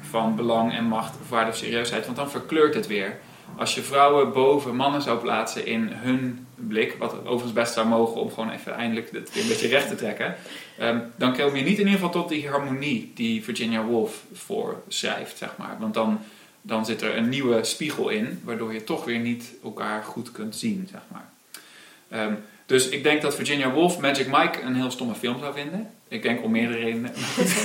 van 0.00 0.36
belang 0.36 0.72
en 0.72 0.84
macht 0.84 1.16
of 1.20 1.28
waarde 1.28 1.50
of 1.50 1.56
serieusheid, 1.56 2.04
want 2.04 2.16
dan 2.16 2.30
verkleurt 2.30 2.74
het 2.74 2.86
weer. 2.86 3.18
Als 3.56 3.74
je 3.74 3.82
vrouwen 3.82 4.32
boven 4.32 4.76
mannen 4.76 5.02
zou 5.02 5.18
plaatsen 5.18 5.66
in 5.66 5.88
hun 5.92 6.46
blik, 6.54 6.96
wat 6.98 7.14
overigens 7.20 7.52
best 7.52 7.72
zou 7.72 7.86
mogen 7.86 8.20
om 8.20 8.30
gewoon 8.30 8.50
even 8.50 8.74
eindelijk 8.74 9.10
het 9.12 9.30
een 9.36 9.48
beetje 9.48 9.68
recht 9.68 9.88
te 9.88 9.94
trekken, 9.94 10.34
um, 10.80 11.02
dan 11.16 11.36
kom 11.36 11.56
je 11.56 11.62
niet 11.62 11.78
in 11.78 11.86
ieder 11.86 11.92
geval 11.92 12.10
tot 12.10 12.28
die 12.28 12.48
harmonie 12.48 13.12
die 13.14 13.44
Virginia 13.44 13.84
Woolf 13.84 14.24
voorschrijft, 14.32 15.38
zeg 15.38 15.56
maar. 15.56 15.76
Want 15.80 15.94
dan, 15.94 16.20
dan 16.62 16.86
zit 16.86 17.02
er 17.02 17.16
een 17.16 17.28
nieuwe 17.28 17.64
spiegel 17.64 18.08
in, 18.08 18.40
waardoor 18.44 18.72
je 18.72 18.84
toch 18.84 19.04
weer 19.04 19.18
niet 19.18 19.52
elkaar 19.62 20.04
goed 20.04 20.32
kunt 20.32 20.56
zien, 20.56 20.88
zeg 20.90 21.02
maar. 21.08 21.30
Um, 22.26 22.38
dus 22.68 22.88
ik 22.88 23.02
denk 23.02 23.22
dat 23.22 23.34
Virginia 23.34 23.70
Woolf 23.70 23.98
Magic 23.98 24.26
Mike 24.26 24.60
een 24.62 24.74
heel 24.74 24.90
stomme 24.90 25.14
film 25.14 25.38
zou 25.38 25.54
vinden. 25.54 25.90
Ik 26.08 26.22
denk 26.22 26.42
om 26.42 26.50
meerdere 26.50 26.78
redenen. 26.78 27.12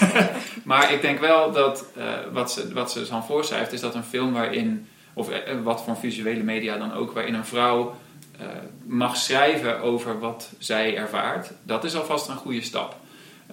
maar 0.63 0.93
ik 0.93 1.01
denk 1.01 1.19
wel 1.19 1.51
dat 1.51 1.85
uh, 1.97 2.03
wat, 2.31 2.51
ze, 2.51 2.73
wat 2.73 2.91
ze 2.91 3.07
dan 3.09 3.25
voorschrijft, 3.25 3.73
is 3.73 3.79
dat 3.79 3.95
een 3.95 4.03
film 4.03 4.33
waarin, 4.33 4.87
of 5.13 5.29
uh, 5.29 5.35
wat 5.63 5.83
voor 5.83 5.97
visuele 5.97 6.43
media 6.43 6.77
dan 6.77 6.93
ook, 6.93 7.11
waarin 7.11 7.33
een 7.33 7.45
vrouw 7.45 7.95
uh, 8.41 8.47
mag 8.85 9.17
schrijven 9.17 9.81
over 9.81 10.19
wat 10.19 10.49
zij 10.57 10.95
ervaart, 10.97 11.51
dat 11.63 11.83
is 11.83 11.95
alvast 11.95 12.27
een 12.27 12.35
goede 12.35 12.61
stap. 12.61 12.95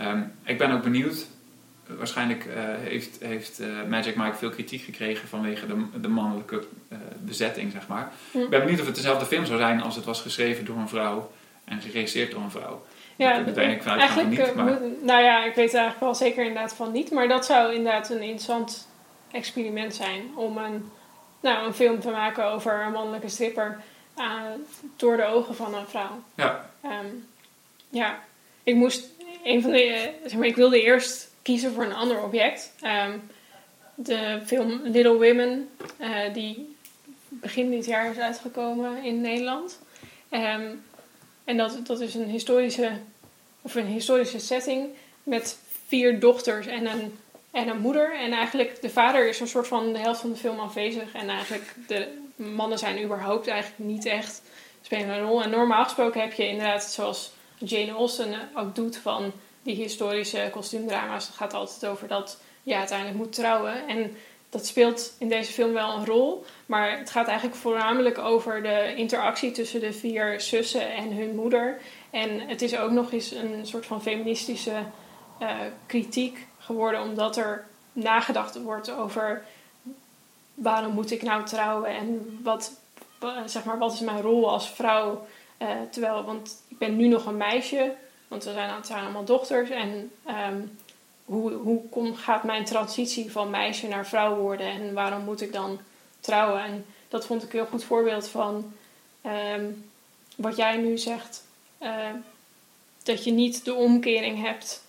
Um, 0.01 0.33
ik 0.45 0.59
ben 0.59 0.71
ook 0.71 0.83
benieuwd. 0.83 1.27
Waarschijnlijk 1.87 2.47
heeft, 2.83 3.19
heeft 3.21 3.61
Magic 3.89 4.17
Mike 4.17 4.37
veel 4.37 4.51
kritiek 4.51 4.83
gekregen 4.83 5.29
vanwege 5.29 5.67
de, 5.67 6.01
de 6.01 6.09
mannelijke 6.09 6.65
bezetting, 7.19 7.73
zeg 7.73 7.89
maar. 7.89 8.13
Hm. 8.31 8.39
Ik 8.39 8.49
ben 8.49 8.61
benieuwd 8.61 8.81
of 8.81 8.87
het 8.87 8.95
dezelfde 8.95 9.27
film 9.27 9.47
zou 9.47 9.59
zijn 9.59 9.83
als 9.83 9.97
het 9.97 10.05
was 10.05 10.21
geschreven 10.21 10.65
door 10.65 10.77
een 10.77 10.89
vrouw 10.89 11.31
en 11.65 11.81
geregisseerd 11.81 12.31
door 12.31 12.43
een 12.43 12.51
vrouw. 12.51 12.85
Ja, 13.17 13.39
dat 13.39 13.57
ik 13.57 13.85
eigenlijk 13.85 14.29
niet, 14.29 14.55
maar... 14.55 14.65
moet, 14.65 15.05
nou 15.05 15.23
ja, 15.23 15.45
ik 15.45 15.55
weet 15.55 15.75
eigenlijk 15.75 16.01
wel 16.01 16.15
zeker 16.15 16.45
inderdaad 16.45 16.75
van 16.75 16.93
niet. 16.93 17.11
Maar 17.11 17.29
dat 17.29 17.47
zou 17.47 17.75
inderdaad 17.75 18.11
een 18.11 18.23
interessant 18.23 18.89
experiment 19.31 19.95
zijn. 19.95 20.23
Om 20.35 20.59
een, 20.59 20.91
nou, 21.41 21.67
een 21.67 21.75
film 21.75 22.01
te 22.01 22.11
maken 22.11 22.45
over 22.45 22.83
een 22.83 22.93
mannelijke 22.93 23.29
stripper 23.29 23.81
door 24.97 25.17
de 25.17 25.25
ogen 25.25 25.55
van 25.55 25.75
een 25.75 25.89
vrouw. 25.89 26.23
Ja. 26.35 26.71
Um, 26.85 27.27
ja, 27.89 28.19
ik 28.63 28.75
moest, 28.75 29.09
een 29.45 29.63
van 29.63 29.71
de, 29.71 30.11
zeg 30.23 30.39
maar, 30.39 30.47
ik 30.47 30.57
wilde 30.57 30.83
eerst 30.83 31.31
kiezen 31.43 31.73
voor 31.73 31.85
een 31.85 31.95
ander 31.95 32.23
object. 32.23 32.73
Um, 32.85 33.31
de 33.95 34.41
film 34.47 34.81
Little 34.85 35.13
Women, 35.19 35.69
uh, 36.01 36.09
die 36.33 36.77
begin 37.29 37.71
dit 37.71 37.87
jaar 37.87 38.11
is 38.11 38.19
uitgekomen 38.19 39.05
in 39.05 39.21
Nederland. 39.21 39.79
Um, 40.31 40.83
en 41.45 41.57
dat, 41.57 41.87
dat 41.87 42.01
is 42.01 42.15
een 42.15 42.29
historische, 42.29 42.91
of 43.63 43.75
een 43.75 43.87
historische 43.87 44.39
setting 44.39 44.89
met 45.23 45.59
vier 45.87 46.21
dochters 46.21 46.67
en 46.67 46.87
een, 46.87 47.19
en 47.51 47.69
een 47.69 47.81
moeder. 47.81 48.15
En 48.19 48.33
eigenlijk 48.33 48.81
de 48.81 48.91
vader 48.91 49.29
is 49.29 49.41
een 49.41 49.49
soort 49.49 49.67
van 49.67 49.93
de 49.93 49.99
helft 49.99 50.21
van 50.21 50.31
de 50.31 50.37
film 50.37 50.59
afwezig. 50.59 51.13
En 51.13 51.29
eigenlijk 51.29 51.75
de 51.87 52.09
mannen 52.37 52.79
zijn 52.79 53.03
überhaupt 53.03 53.47
eigenlijk 53.47 53.91
niet 53.91 54.07
echt 54.07 54.43
spelen 54.83 55.09
een 55.09 55.27
rol. 55.27 55.43
En 55.43 55.51
normaal 55.51 55.85
gesproken 55.85 56.21
heb 56.21 56.33
je 56.33 56.49
inderdaad, 56.49 56.85
zoals 56.85 57.33
Jane 57.65 57.93
Austen 57.93 58.49
ook 58.55 58.75
doet 58.75 58.97
van 58.97 59.33
die 59.63 59.75
historische 59.75 60.49
kostuumdrama's. 60.53 61.27
Het 61.27 61.37
gaat 61.37 61.55
altijd 61.55 61.87
over 61.87 62.09
dat 62.09 62.39
je 62.63 62.77
uiteindelijk 62.77 63.19
moet 63.19 63.33
trouwen. 63.33 63.89
En 63.89 64.17
dat 64.51 64.67
speelt 64.67 65.13
in 65.19 65.29
deze 65.29 65.53
film 65.53 65.73
wel 65.73 65.97
een 65.97 66.07
rol. 66.07 66.45
Maar 66.67 66.99
het 66.99 67.11
gaat 67.11 67.27
eigenlijk 67.27 67.59
voornamelijk 67.59 68.19
over 68.19 68.63
de 68.63 68.95
interactie 68.97 69.51
tussen 69.51 69.81
de 69.81 69.93
vier 69.93 70.41
zussen 70.41 70.93
en 70.93 71.13
hun 71.13 71.35
moeder. 71.35 71.81
En 72.11 72.41
het 72.41 72.63
is 72.63 72.77
ook 72.77 72.91
nog 72.91 73.13
eens 73.13 73.31
een 73.31 73.67
soort 73.67 73.87
van 73.87 74.03
feministische 74.03 74.83
uh, 75.43 75.49
kritiek 75.87 76.47
geworden, 76.59 77.03
omdat 77.03 77.37
er 77.37 77.67
nagedacht 77.93 78.63
wordt 78.63 78.91
over 78.91 79.45
waarom 80.55 80.93
moet 80.93 81.11
ik 81.11 81.23
nou 81.23 81.45
trouwen 81.45 81.91
en 81.91 82.39
wat, 82.43 82.73
zeg 83.47 83.65
maar, 83.65 83.79
wat 83.79 83.93
is 83.93 84.01
mijn 84.01 84.21
rol 84.21 84.51
als 84.51 84.71
vrouw. 84.71 85.27
Uh, 85.63 85.69
terwijl, 85.91 86.25
want 86.25 86.63
ik 86.69 86.79
ben 86.79 86.97
nu 86.97 87.09
nog 87.09 87.27
een 87.27 87.37
meisje, 87.37 87.93
want 88.29 88.45
we 88.45 88.53
zijn, 88.53 88.75
het 88.75 88.87
zijn 88.87 89.03
allemaal 89.03 89.25
dochters. 89.25 89.71
En 89.71 90.11
um, 90.51 90.79
hoe, 91.25 91.53
hoe 91.91 92.17
gaat 92.17 92.45
mijn 92.45 92.65
transitie 92.65 93.33
van 93.33 93.51
meisje 93.51 93.89
naar 93.89 94.07
vrouw 94.07 94.37
worden 94.37 94.67
en 94.67 94.95
waarom 94.95 95.25
moet 95.25 95.41
ik 95.41 95.53
dan 95.53 95.81
trouwen? 96.21 96.63
En 96.63 96.87
dat 97.09 97.27
vond 97.27 97.43
ik 97.43 97.53
een 97.53 97.59
heel 97.59 97.69
goed 97.69 97.85
voorbeeld 97.85 98.29
van 98.29 98.73
um, 99.55 99.91
wat 100.37 100.57
jij 100.57 100.77
nu 100.77 100.99
zegt. 100.99 101.45
Uh, 101.83 102.09
dat 103.03 103.25
je 103.25 103.31
niet 103.31 103.65
de 103.65 103.75
omkering 103.75 104.43
hebt, 104.43 104.83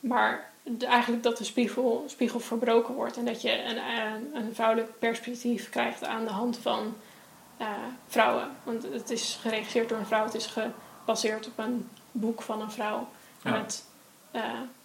maar 0.00 0.50
eigenlijk 0.78 1.22
dat 1.22 1.38
de 1.38 1.44
spiegel, 1.44 2.04
spiegel 2.06 2.40
verbroken 2.40 2.94
wordt. 2.94 3.16
En 3.16 3.24
dat 3.24 3.42
je 3.42 3.62
een, 3.62 3.76
een, 3.76 4.30
een 4.34 4.54
vrouwelijk 4.54 4.98
perspectief 4.98 5.70
krijgt 5.70 6.04
aan 6.04 6.24
de 6.24 6.30
hand 6.30 6.58
van 6.58 6.94
uh, 7.60 7.66
vrouwen. 8.08 8.48
Want 8.62 8.86
het 8.92 9.10
is 9.10 9.38
geregisseerd 9.40 9.88
door 9.88 9.98
een 9.98 10.06
vrouw, 10.06 10.24
het 10.24 10.34
is 10.34 10.46
gebaseerd 11.04 11.46
op 11.46 11.58
een 11.58 11.88
boek 12.12 12.42
van 12.42 12.60
een 12.60 12.70
vrouw. 12.70 13.08
Ja. 13.42 13.50
Met 13.50 13.84
uh, 14.32 14.42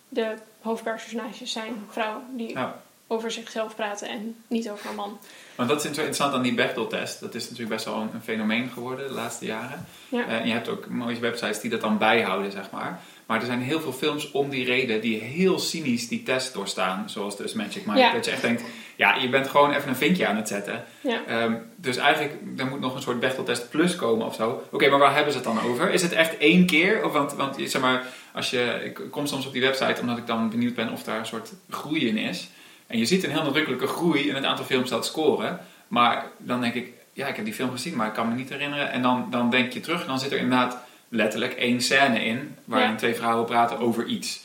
de 0.10 0.34
hoofdpersonages 0.62 1.52
zijn 1.52 1.86
vrouwen 1.90 2.24
die 2.32 2.50
ja. 2.50 2.82
over 3.08 3.32
zichzelf 3.32 3.76
praten 3.76 4.10
en 4.10 4.36
niet 4.48 4.70
over 4.70 4.90
een 4.90 4.96
man. 4.96 5.20
Want 5.56 5.70
dat 5.70 5.80
is 5.80 5.86
interessant 5.86 6.34
aan 6.34 6.42
die 6.42 6.54
Bechdel-test. 6.54 7.20
Dat 7.20 7.36
is 7.36 7.44
natuurlijk 7.44 7.70
best 7.70 7.86
wel 7.86 7.96
een, 7.96 8.10
een 8.14 8.22
fenomeen 8.22 8.70
geworden 8.70 9.08
de 9.08 9.14
laatste 9.14 9.46
jaren. 9.46 9.86
Ja. 10.10 10.20
Uh, 10.20 10.32
en 10.34 10.48
je 10.48 10.54
hebt 10.54 10.70
ook 10.70 10.88
mooie 10.88 11.20
websites 11.20 11.60
die 11.60 11.70
dat 11.70 11.82
dan 11.82 11.98
bijhouden, 11.98 12.52
zeg 12.52 12.72
maar. 12.72 13.02
Maar 13.26 13.40
er 13.40 13.46
zijn 13.46 13.62
heel 13.62 13.82
veel 13.82 13.94
films 13.94 14.32
om 14.32 14.50
die 14.50 14.66
reden 14.66 15.02
die 15.02 15.20
heel 15.20 15.60
cynisch 15.60 16.08
die 16.08 16.24
test 16.24 16.54
doorstaan. 16.54 17.10
Zoals 17.10 17.38
dus 17.38 17.54
Magic 17.54 17.86
Mike. 17.86 18.00
Ja. 18.00 18.14
Dat 18.14 18.26
je 18.26 18.32
echt 18.32 18.42
denkt, 18.42 18.64
ja, 19.02 19.16
je 19.16 19.30
bent 19.30 19.48
gewoon 19.50 19.74
even 19.74 19.90
een 19.90 19.96
vinkje 19.96 20.28
aan 20.28 20.36
het 20.36 20.48
zetten. 20.48 20.84
Ja. 21.02 21.20
Ehm, 21.28 21.54
dus 21.76 21.98
eigenlijk, 21.98 22.34
er 22.58 22.66
moet 22.66 22.80
nog 22.80 22.96
een 22.96 23.02
soort 23.02 23.20
Bechteltest 23.20 23.70
plus 23.70 23.96
komen 23.96 24.26
of 24.26 24.36
zo. 24.36 24.64
Oké, 24.72 24.90
maar 24.90 25.00
waar 25.00 25.14
hebben 25.16 25.32
ze 25.32 25.38
het 25.38 25.48
dan 25.48 25.62
over? 25.62 25.90
Is 25.92 26.02
het 26.02 26.12
echt 26.12 26.38
één 26.38 26.66
keer? 26.66 27.06
Of 27.06 27.12
want, 27.12 27.34
want 27.34 27.56
zeg 27.66 27.82
maar, 27.82 28.06
als 28.34 28.50
je, 28.50 28.82
ik 28.84 29.02
kom 29.12 29.28
soms 29.28 29.46
op 29.46 29.54
die 29.54 29.62
website 29.62 30.02
omdat 30.02 30.18
ik 30.18 30.28
dan 30.28 30.50
benieuwd 30.50 30.76
ben 30.76 30.92
of 30.92 31.04
daar 31.04 31.20
een 31.20 31.26
soort 31.26 31.52
groei 31.70 32.08
in 32.08 32.18
is. 32.18 32.50
En 32.88 32.98
je 32.98 33.06
ziet 33.06 33.24
een 33.24 33.32
heel 33.32 33.44
nadrukkelijke 33.44 33.88
groei 33.88 34.28
in 34.28 34.36
het 34.36 34.44
aantal 34.46 34.66
films 34.66 34.90
dat 34.90 35.06
scoren. 35.06 35.60
Maar 35.88 36.26
dan 36.38 36.62
denk 36.62 36.74
ik, 36.74 36.92
ja, 37.14 37.28
ik 37.28 37.36
heb 37.36 37.46
die 37.46 37.54
film 37.54 37.72
gezien, 37.72 37.96
maar 37.96 38.08
ik 38.08 38.14
kan 38.14 38.30
me 38.30 38.36
niet 38.36 38.50
herinneren. 38.50 38.92
En 38.92 39.02
dan, 39.02 39.28
dan 39.30 39.50
denk 39.50 39.74
je 39.74 39.80
terug, 39.80 40.06
dan 40.06 40.20
zit 40.20 40.32
er 40.32 40.38
inderdaad 40.38 40.78
letterlijk 41.10 41.54
één 41.54 41.82
scène 41.82 42.24
in 42.26 42.56
waarin 42.66 42.90
Ja. 42.90 42.96
twee 42.96 43.16
vrouwen 43.16 43.46
praten 43.46 43.80
over 43.80 44.06
iets. 44.06 44.42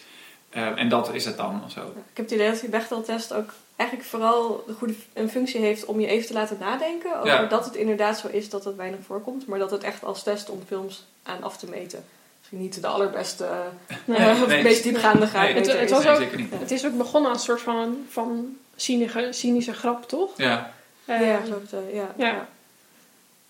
Eh, 0.51 0.67
en 0.81 0.89
dat 0.89 1.15
is 1.15 1.25
het 1.25 1.37
dan 1.37 1.63
of 1.65 1.71
zo. 1.71 1.81
Ik 1.81 2.17
heb 2.17 2.25
het 2.25 2.35
idee 2.35 2.51
dat 2.51 2.61
die 2.61 2.69
Bechdel-test 2.71 3.33
ook 3.33 3.51
eigenlijk 3.77 4.09
vooral 4.09 4.65
de 4.67 4.73
goede 4.73 4.95
een 5.13 5.31
functie 5.31 5.61
heeft 5.61 5.85
om 5.85 6.01
je 6.01 6.07
even 6.07 6.27
te 6.27 6.33
laten 6.33 6.57
nadenken 6.61 7.15
over 7.17 7.27
Ja. 7.29 7.45
dat 7.45 7.65
het 7.65 7.75
inderdaad 7.75 8.19
zo 8.19 8.29
is 8.29 8.51
dat 8.51 8.65
het 8.65 8.77
weinig 8.77 9.01
voorkomt, 9.07 9.47
maar 9.47 9.59
dat 9.59 9.71
het 9.71 9.83
echt 9.83 10.05
als 10.05 10.23
test 10.23 10.51
om 10.51 10.63
films 10.67 11.05
aan 11.23 11.43
af 11.43 11.57
te 11.57 11.67
meten. 11.69 12.05
Misschien 12.39 12.61
niet 12.61 12.81
de 12.81 12.87
allerbeste, 12.87 13.45
eh, 13.45 13.97
Nee. 14.05 14.19
Nee, 14.19 14.31
of 14.43 14.47
nee. 14.47 14.63
meest 14.63 14.83
diepgaande 14.83 15.27
het 15.27 15.67
is. 15.67 15.91
was 15.91 16.03
nee, 16.05 16.13
ook- 16.13 16.19
zeker 16.19 16.37
niet. 16.39 16.51
Het 16.51 16.71
is 16.71 16.87
ook 16.87 16.97
begonnen 16.97 17.31
als 17.31 17.39
een 17.39 17.45
soort 17.45 17.61
van, 17.61 18.07
van 18.11 18.57
cynische, 18.77 19.29
cynische 19.31 19.73
grap, 19.73 20.09
toch? 20.09 20.31
Ja, 20.37 20.75
Eh, 21.05 21.27
ja, 21.27 21.41
geloof 21.41 21.63
ik, 21.63 21.73
eh, 21.73 21.95
ja. 21.95 22.15
ja. 22.17 22.27
ja. 22.27 22.49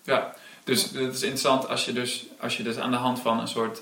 ja. 0.03 0.33
Dus 0.63 0.83
het 0.83 1.13
is 1.13 1.21
interessant 1.21 1.67
als 1.67 1.85
je 1.85 1.93
dus, 1.93 2.25
als 2.39 2.57
je 2.57 2.63
dus 2.63 2.77
aan 2.77 2.91
de 2.91 2.97
hand 2.97 3.19
van 3.19 3.39
een 3.39 3.47
soort 3.47 3.81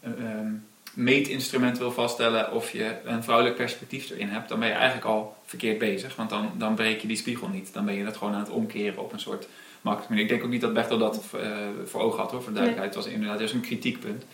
eh, 0.00 0.10
ehm, 0.10 0.52
meetinstrument 0.94 1.78
wil 1.78 1.92
vaststellen 1.92 2.52
of 2.52 2.70
je 2.70 2.96
een 3.04 3.22
vrouwelijk 3.22 3.56
perspectief 3.56 4.10
erin 4.10 4.28
hebt, 4.28 4.48
dan 4.48 4.58
ben 4.58 4.68
je 4.68 4.74
eigenlijk 4.74 5.06
al 5.06 5.36
verkeerd 5.44 5.78
bezig. 5.78 6.16
Want 6.16 6.30
dan, 6.30 6.50
dan 6.56 6.74
breek 6.74 7.00
je 7.00 7.08
die 7.08 7.16
spiegel 7.16 7.48
niet. 7.48 7.72
Dan 7.72 7.84
ben 7.84 7.94
je 7.94 8.04
dat 8.04 8.16
gewoon 8.16 8.34
aan 8.34 8.40
het 8.40 8.50
omkeren 8.50 8.98
op 8.98 9.12
een 9.12 9.20
soort 9.20 9.48
makkelijke 9.80 10.12
manier. 10.12 10.24
Ik 10.24 10.30
denk 10.30 10.44
ook 10.44 10.50
niet 10.50 10.60
dat 10.60 10.74
Bechtel 10.74 10.98
dat 10.98 11.20
eh, 11.32 11.50
voor 11.84 12.00
ogen 12.00 12.18
had 12.18 12.30
hoor, 12.30 12.42
voor 12.42 12.52
de 12.52 12.58
duidelijkheid. 12.58 12.94
Het 12.94 13.04
was 13.04 13.12
inderdaad 13.12 13.38
juist 13.38 13.54
een 13.54 13.60
kritiekpunt. 13.60 14.24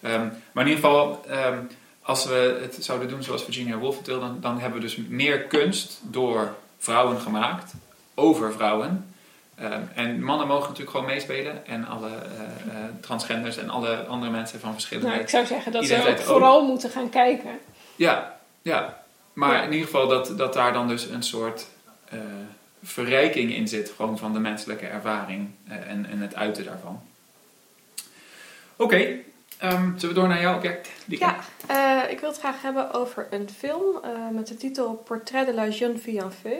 Ehm, 0.00 0.28
maar 0.52 0.64
in 0.64 0.70
ieder 0.70 0.84
geval, 0.84 1.24
ehm, 1.28 1.58
als 2.02 2.26
we 2.26 2.58
het 2.60 2.84
zouden 2.84 3.08
doen 3.08 3.22
zoals 3.22 3.44
Virginia 3.44 3.78
Woolf 3.78 3.96
het 3.96 4.06
wil, 4.06 4.20
dan, 4.20 4.40
dan 4.40 4.58
hebben 4.58 4.80
we 4.80 4.86
dus 4.86 4.96
meer 4.96 5.42
kunst 5.42 6.00
door 6.02 6.54
vrouwen 6.78 7.20
gemaakt, 7.20 7.72
over 8.14 8.52
vrouwen. 8.52 9.13
Ehm, 9.56 9.80
en 9.94 10.22
mannen 10.22 10.46
mogen 10.46 10.62
natuurlijk 10.68 10.90
gewoon 10.90 11.06
meespelen. 11.06 11.66
En 11.66 11.86
alle 11.86 12.08
eh, 12.08 12.14
eh, 12.14 12.84
transgenders 13.00 13.56
en 13.56 13.70
alle 13.70 13.96
andere 14.04 14.32
mensen 14.32 14.60
van 14.60 14.72
verschillende... 14.72 15.08
Nou, 15.10 15.20
ik 15.20 15.28
zou 15.28 15.46
zeggen 15.46 15.72
dat 15.72 15.84
ze 15.84 16.00
ook 16.02 16.08
ook. 16.08 16.18
vooral 16.18 16.64
moeten 16.66 16.90
gaan 16.90 17.08
kijken. 17.10 17.50
Ja, 17.96 18.36
ja. 18.62 19.02
Maar 19.32 19.52
Ja. 19.52 19.62
in 19.62 19.72
ieder 19.72 19.86
geval 19.86 20.08
dat, 20.08 20.38
dat 20.38 20.52
daar 20.52 20.72
dan 20.72 20.88
dus 20.88 21.04
een 21.08 21.22
soort 21.22 21.66
eh, 22.08 22.18
verrijking 22.82 23.54
in 23.54 23.68
zit. 23.68 23.92
Gewoon 23.96 24.18
van 24.18 24.32
de 24.32 24.38
menselijke 24.38 24.86
ervaring 24.86 25.50
eh, 25.68 25.76
en, 25.90 26.06
en 26.10 26.18
het 26.20 26.34
uiten 26.34 26.64
daarvan. 26.64 27.02
Oké, 28.76 28.96
ehm, 29.58 29.98
zullen 29.98 30.14
we 30.14 30.20
door 30.20 30.28
naar 30.28 30.40
jouw 30.40 30.56
object? 30.56 30.88
Lieke? 31.06 31.24
Ja, 31.24 31.36
eh, 32.04 32.10
ik 32.10 32.20
wil 32.20 32.28
het 32.28 32.38
graag 32.38 32.62
hebben 32.62 32.92
over 32.92 33.26
een 33.30 33.48
film 33.58 33.82
eh, 34.02 34.10
met 34.32 34.46
de 34.46 34.56
titel 34.56 34.92
Portrait 34.94 35.46
de 35.46 35.54
la 35.54 35.68
jeune 35.68 35.98
fille 35.98 36.20
en 36.22 36.32
feu. 36.32 36.58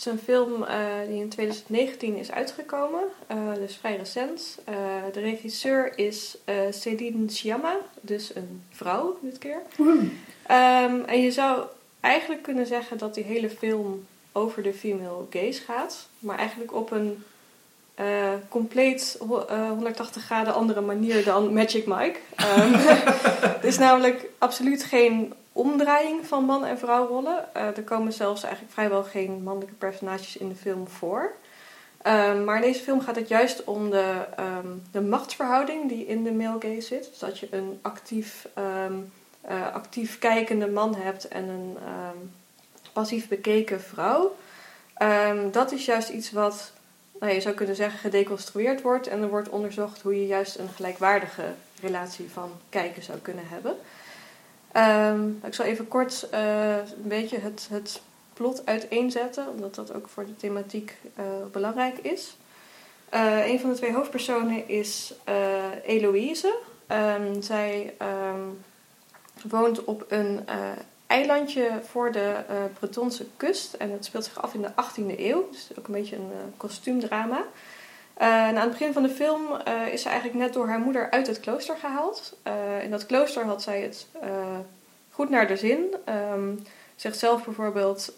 Het 0.00 0.08
is 0.08 0.14
een 0.14 0.24
film 0.24 0.62
eh, 0.62 0.76
die 1.08 1.20
in 1.20 1.28
2019 1.28 2.16
is 2.16 2.30
uitgekomen, 2.30 3.00
eh, 3.26 3.54
dus 3.54 3.76
vrij 3.76 3.96
recent. 3.96 4.58
Eh, 4.64 4.74
de 5.12 5.20
regisseur 5.20 5.98
is 5.98 6.36
Céline 6.70 7.30
Sciamma, 7.30 7.76
dus 8.00 8.34
een 8.34 8.62
vrouw 8.70 9.18
dit 9.22 9.38
keer. 9.38 9.62
Ehm, 10.46 11.00
en 11.06 11.20
je 11.20 11.30
zou 11.30 11.62
eigenlijk 12.00 12.42
kunnen 12.42 12.66
zeggen 12.66 12.98
dat 12.98 13.14
die 13.14 13.24
hele 13.24 13.50
film 13.50 14.06
over 14.32 14.62
de 14.62 14.74
female 14.74 15.24
gaze 15.30 15.62
gaat, 15.62 16.08
maar 16.18 16.38
eigenlijk 16.38 16.74
op 16.74 16.90
een 16.90 17.24
compleet 18.48 19.16
ho- 19.28 19.44
eh, 19.48 19.68
180 19.68 20.24
graden 20.24 20.54
andere 20.54 20.80
manier 20.80 21.24
dan 21.24 21.52
Magic 21.52 21.86
Mike. 21.86 22.18
Ehm, 22.36 22.74
er 23.60 23.64
is 23.64 23.78
namelijk 23.78 24.26
absoluut 24.38 24.84
geen 24.84 25.32
omdraaiing 25.60 26.26
van 26.26 26.44
man- 26.44 26.64
en 26.64 26.78
vrouwrollen. 26.78 27.54
Eh, 27.54 27.76
er 27.76 27.82
komen 27.82 28.12
zelfs 28.12 28.42
eigenlijk 28.42 28.72
vrijwel 28.72 29.02
geen 29.02 29.42
mannelijke 29.42 29.74
personages 29.74 30.36
in 30.36 30.48
de 30.48 30.54
film 30.54 30.88
voor. 30.88 31.32
Ehm, 32.02 32.44
maar 32.44 32.56
in 32.56 32.62
deze 32.62 32.82
film 32.82 33.00
gaat 33.00 33.16
het 33.16 33.28
juist 33.28 33.64
om 33.64 33.90
de, 33.90 34.24
ehm, 34.36 34.66
de 34.90 35.00
machtsverhouding 35.00 35.88
die 35.88 36.06
in 36.06 36.24
de 36.24 36.32
male 36.32 36.60
gaze 36.60 36.80
zit. 36.80 37.08
Dus 37.10 37.18
dat 37.18 37.38
je 37.38 37.48
een 37.50 37.78
actief, 37.82 38.48
ehm, 38.54 38.94
eh, 39.40 39.74
actief 39.74 40.18
kijkende 40.18 40.68
man 40.68 40.94
hebt 40.94 41.28
en 41.28 41.48
een 41.48 41.76
passief 42.92 43.28
bekeken 43.28 43.80
vrouw. 43.80 44.36
Dat 45.50 45.72
is 45.72 45.84
juist 45.84 46.08
iets 46.08 46.30
wat, 46.30 46.72
nou, 47.20 47.32
je 47.32 47.40
zou 47.40 47.54
kunnen 47.54 47.76
zeggen, 47.76 47.98
gedeconstrueerd 47.98 48.82
wordt. 48.82 49.06
En 49.06 49.22
er 49.22 49.28
wordt 49.28 49.48
onderzocht 49.48 50.02
hoe 50.02 50.20
je 50.20 50.26
juist 50.26 50.58
een 50.58 50.68
gelijkwaardige 50.68 51.44
relatie 51.80 52.30
van 52.30 52.50
kijken 52.68 53.02
zou 53.02 53.18
kunnen 53.18 53.48
hebben. 53.48 53.76
Ehm, 54.72 55.28
ik 55.44 55.54
zal 55.54 55.64
even 55.64 55.88
kort 55.88 56.28
eh, 56.30 56.76
een 56.76 57.08
beetje 57.08 57.38
het, 57.38 57.68
het 57.70 58.02
plot 58.32 58.66
uiteenzetten, 58.66 59.48
omdat 59.48 59.74
dat 59.74 59.94
ook 59.94 60.08
voor 60.08 60.26
de 60.26 60.36
thematiek 60.36 60.96
eh, 61.14 61.24
belangrijk 61.52 61.98
is. 61.98 62.36
Eh, 63.08 63.48
een 63.48 63.60
van 63.60 63.70
de 63.70 63.76
twee 63.76 63.92
hoofdpersonen 63.92 64.68
is 64.68 65.14
Eloïse. 65.84 66.58
Ehm, 66.86 67.40
zij 67.40 67.94
ehm, 67.98 68.40
woont 69.48 69.84
op 69.84 70.04
een 70.08 70.40
eilandje 71.06 71.70
voor 71.84 72.12
de 72.12 72.34
Bretonse 72.78 73.26
kust. 73.36 73.74
En 73.74 73.90
het 73.90 74.04
speelt 74.04 74.24
zich 74.24 74.42
af 74.42 74.54
in 74.54 74.62
de 74.62 74.70
18e 74.74 75.18
eeuw. 75.18 75.48
Dus 75.50 75.70
ook 75.78 75.86
een 75.86 75.94
beetje 75.94 76.16
een 76.16 76.30
kostuumdrama. 76.56 77.44
Eh, 78.20 78.46
en 78.46 78.56
aan 78.56 78.68
het 78.68 78.70
begin 78.70 78.92
van 78.92 79.02
de 79.02 79.08
film 79.08 79.54
eh, 79.64 79.92
is 79.92 80.02
ze 80.02 80.08
eigenlijk 80.08 80.38
net 80.38 80.52
door 80.52 80.68
haar 80.68 80.78
moeder 80.78 81.10
uit 81.10 81.26
het 81.26 81.40
klooster 81.40 81.76
gehaald. 81.76 82.36
Eh, 82.42 82.82
in 82.82 82.90
dat 82.90 83.06
klooster 83.06 83.44
had 83.44 83.62
zij 83.62 83.80
het 83.80 84.06
goed 85.10 85.30
naar 85.30 85.46
de 85.46 85.56
zin. 85.56 85.96
Ehm 86.04 86.54
zegt 86.96 87.18
zelf 87.18 87.44
bijvoorbeeld 87.44 88.12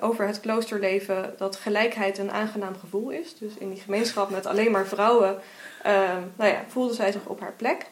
over 0.00 0.26
het 0.26 0.40
kloosterleven 0.40 1.34
dat 1.38 1.56
gelijkheid 1.56 2.18
een 2.18 2.30
aangenaam 2.30 2.76
gevoel 2.80 3.10
is. 3.10 3.38
Dus 3.38 3.54
in 3.54 3.70
die 3.70 3.80
gemeenschap 3.80 4.30
met 4.30 4.46
alleen 4.46 4.70
maar 4.70 4.86
vrouwen 4.86 5.38
ehm, 5.82 6.22
nou 6.36 6.50
ja, 6.50 6.64
voelde 6.68 6.94
zij 6.94 7.12
zich 7.12 7.26
op 7.26 7.40
haar 7.40 7.52
plek. 7.52 7.86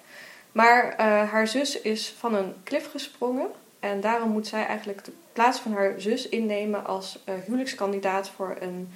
Maar 0.52 1.02
haar 1.02 1.48
zus 1.48 1.80
is 1.80 2.14
van 2.18 2.34
een 2.34 2.54
klif 2.64 2.90
gesprongen. 2.90 3.48
En 3.80 4.00
daarom 4.00 4.30
moet 4.30 4.46
zij 4.46 4.66
eigenlijk 4.66 5.04
de 5.04 5.12
plaats 5.32 5.58
van 5.58 5.72
haar 5.72 5.94
zus 5.96 6.28
innemen 6.28 6.84
als 6.86 7.18
huwelijkskandidaat 7.44 8.28
voor 8.28 8.56
een 8.60 8.92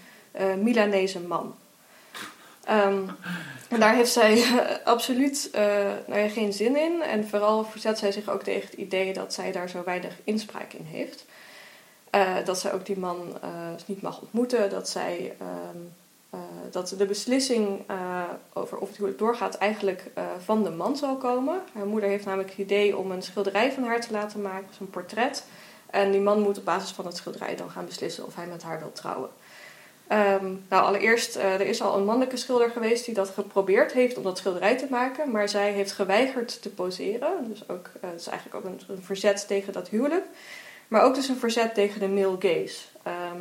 Milanese 0.63 1.21
man. 1.21 1.55
Ehm, 2.65 3.03
en 3.69 3.81
daar 3.81 3.95
heeft 3.95 4.13
zij 4.13 4.43
eh, 4.43 4.77
absoluut 4.85 5.49
eh, 5.53 5.91
nou 6.07 6.29
geen 6.29 6.53
zin 6.53 6.77
in. 6.77 7.03
En 7.03 7.29
vooral 7.29 7.65
verzet 7.65 7.99
zij 7.99 8.13
zich 8.13 8.29
ook 8.29 8.43
tegen 8.43 8.71
het 8.71 8.79
idee 8.79 9.13
dat 9.13 9.35
zij 9.35 9.53
daar 9.53 9.69
zo 9.69 9.83
weinig 9.85 10.15
inspraak 10.25 10.73
in 10.73 10.85
heeft. 10.85 11.25
Eh, 12.11 12.37
dat 12.45 12.59
zij 12.59 12.73
ook 12.73 12.87
die 12.87 12.99
man 12.99 13.39
niet 13.87 14.03
mag 14.03 14.21
ontmoeten. 14.21 14.71
Dat, 14.71 14.89
zij, 14.89 15.35
ehm, 15.39 15.79
eh, 16.31 16.41
dat 16.71 16.95
de 16.99 17.07
beslissing 17.07 17.81
over 18.53 18.79
of 18.79 18.97
het 18.97 19.19
doorgaat 19.19 19.55
eigenlijk 19.55 20.11
van 20.45 20.63
de 20.65 20.71
man 20.71 20.97
zal 20.97 21.17
komen. 21.17 21.61
Haar 21.73 21.87
moeder 21.87 22.09
heeft 22.09 22.25
namelijk 22.25 22.51
het 22.51 22.59
idee 22.59 22.97
om 22.97 23.11
een 23.11 23.23
schilderij 23.23 23.73
van 23.73 23.85
haar 23.85 24.01
te 24.01 24.13
laten 24.13 24.43
maken, 24.43 24.69
een 24.81 24.91
portret. 24.91 25.45
En 25.91 26.11
die 26.11 26.21
man 26.21 26.41
moet 26.41 26.59
op 26.59 26.65
basis 26.65 26.91
van 26.91 27.07
het 27.07 27.17
schilderij 27.17 27.57
dan 27.57 27.71
gaan 27.71 27.85
beslissen 27.85 28.27
of 28.27 28.35
hij 28.35 28.47
met 28.47 28.63
haar 28.63 28.79
wil 28.79 28.93
trouwen. 28.93 29.31
Ehm, 30.11 30.55
nou, 30.69 30.85
allereerst, 30.85 31.37
eh, 31.37 31.55
er 31.55 31.67
is 31.67 31.83
al 31.83 31.97
een 31.97 32.05
mannelijke 32.05 32.37
schilder 32.37 32.71
geweest 32.71 33.05
die 33.05 33.15
dat 33.15 33.29
geprobeerd 33.29 33.93
heeft 33.93 34.17
om 34.17 34.23
dat 34.23 34.39
schilderij 34.39 34.77
te 34.77 34.87
maken, 34.91 35.31
maar 35.31 35.49
zij 35.49 35.73
heeft 35.73 35.93
geweigerd 35.93 36.63
te 36.63 36.71
poseren. 36.71 37.49
Dus 37.49 37.69
ook, 37.69 37.91
eh, 38.01 38.13
is 38.17 38.27
eigenlijk 38.27 38.67
ook 38.67 38.73
een, 38.89 39.03
verzet 39.03 39.47
tegen 39.47 39.73
dat 39.73 39.89
huwelijk. 39.89 40.25
Maar 40.89 41.03
ook 41.03 41.15
dus 41.15 41.29
een 41.29 41.37
verzet 41.37 41.75
tegen 41.75 42.01
de 42.01 42.09
male 42.09 42.37
gaze. 42.39 42.79
Ehm, 43.03 43.41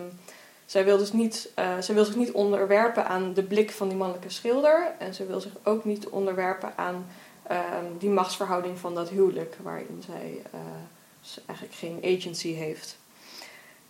zij, 0.66 0.86
wil 0.86 0.98
dus 0.98 1.12
niet, 1.12 1.52
eh, 1.56 1.78
zij 1.80 1.96
wil 1.96 2.06
zich 2.06 2.16
niet 2.16 2.32
onderwerpen 2.32 3.06
aan 3.06 3.34
de 3.34 3.44
blik 3.44 3.72
van 3.72 3.88
die 3.88 3.98
mannelijke 3.98 4.30
schilder. 4.30 4.92
En 5.00 5.14
ze 5.14 5.26
wil 5.26 5.42
zich 5.42 5.54
ook 5.64 5.86
niet 5.86 6.08
onderwerpen 6.08 6.74
aan 6.76 7.06
ehm, 7.48 7.86
die 7.98 8.10
machtsverhouding 8.10 8.80
van 8.80 8.96
dat 8.96 9.10
huwelijk, 9.10 9.58
waarin 9.62 10.04
zij 10.06 10.42
eigenlijk 11.46 11.78
geen 11.78 12.18
agency 12.18 12.54
heeft. 12.54 12.99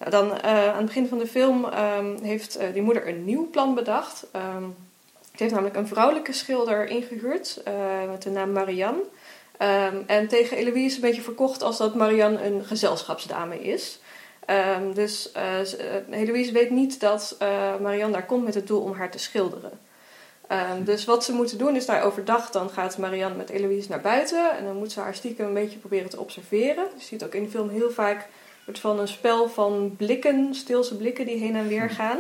Dan 0.08 0.42
eh, 0.42 0.68
aan 0.68 0.78
het 0.78 0.86
begin 0.86 1.08
van 1.08 1.18
de 1.18 1.28
film 1.28 1.66
ehm, 1.66 2.24
heeft 2.24 2.56
eh, 2.56 2.74
die 2.74 2.82
moeder 2.82 3.08
een 3.08 3.26
nieuw 3.26 3.50
plan 3.50 3.76
bedacht. 3.76 4.26
Ehm 4.32 4.64
ze 5.36 5.46
heeft 5.46 5.58
namelijk 5.58 5.80
een 5.80 5.88
vrouwelijke 5.88 6.34
schilder 6.34 6.88
ingehuurd 6.88 7.62
eh, 7.64 7.74
met 8.10 8.22
de 8.22 8.30
naam 8.30 8.52
Marianne. 8.52 9.02
Ehm, 9.58 9.96
en 10.08 10.28
tegen 10.28 10.58
Eloïse 10.58 10.96
een 10.96 11.02
beetje 11.02 11.22
verkocht 11.22 11.64
als 11.64 11.78
dat 11.78 11.96
Marianne 11.96 12.46
een 12.46 12.66
gezelschapsdame 12.66 13.62
is. 13.62 14.00
Dus 14.94 15.32
Eloïse 16.10 16.52
weet 16.52 16.70
niet 16.70 17.00
dat 17.00 17.38
Marianne 17.82 18.14
daar 18.14 18.26
komt 18.26 18.44
met 18.44 18.54
het 18.54 18.68
doel 18.68 18.82
om 18.82 18.94
haar 18.94 19.12
te 19.12 19.20
schilderen. 19.20 19.80
Dus 20.84 21.06
wat 21.06 21.24
ze 21.24 21.34
moeten 21.34 21.58
doen 21.58 21.76
is 21.76 21.86
daar 21.86 22.04
overdag, 22.04 22.50
dan 22.50 22.70
gaat 22.70 22.98
Marianne 22.98 23.38
met 23.38 23.50
Eloïse 23.50 23.90
naar 23.90 24.02
buiten. 24.02 24.58
En 24.58 24.66
dan 24.66 24.76
moet 24.76 24.92
ze 24.92 25.00
haar 25.00 25.16
stiekem 25.16 25.48
een 25.48 25.54
beetje 25.54 25.80
proberen 25.80 26.10
te 26.10 26.20
observeren. 26.20 26.86
Je 26.98 27.04
ziet 27.04 27.24
ook 27.24 27.34
in 27.34 27.44
de 27.44 27.50
film 27.50 27.70
heel 27.70 27.92
vaak 27.92 28.28
soort 28.70 28.94
van 28.94 29.00
een 29.00 29.08
spel 29.08 29.50
van 29.50 29.96
blikken, 29.98 30.56
stilse 30.56 30.96
blikken 30.96 31.26
die 31.26 31.38
heen 31.38 31.56
en 31.56 31.68
weer 31.68 31.90
gaan. 31.90 32.18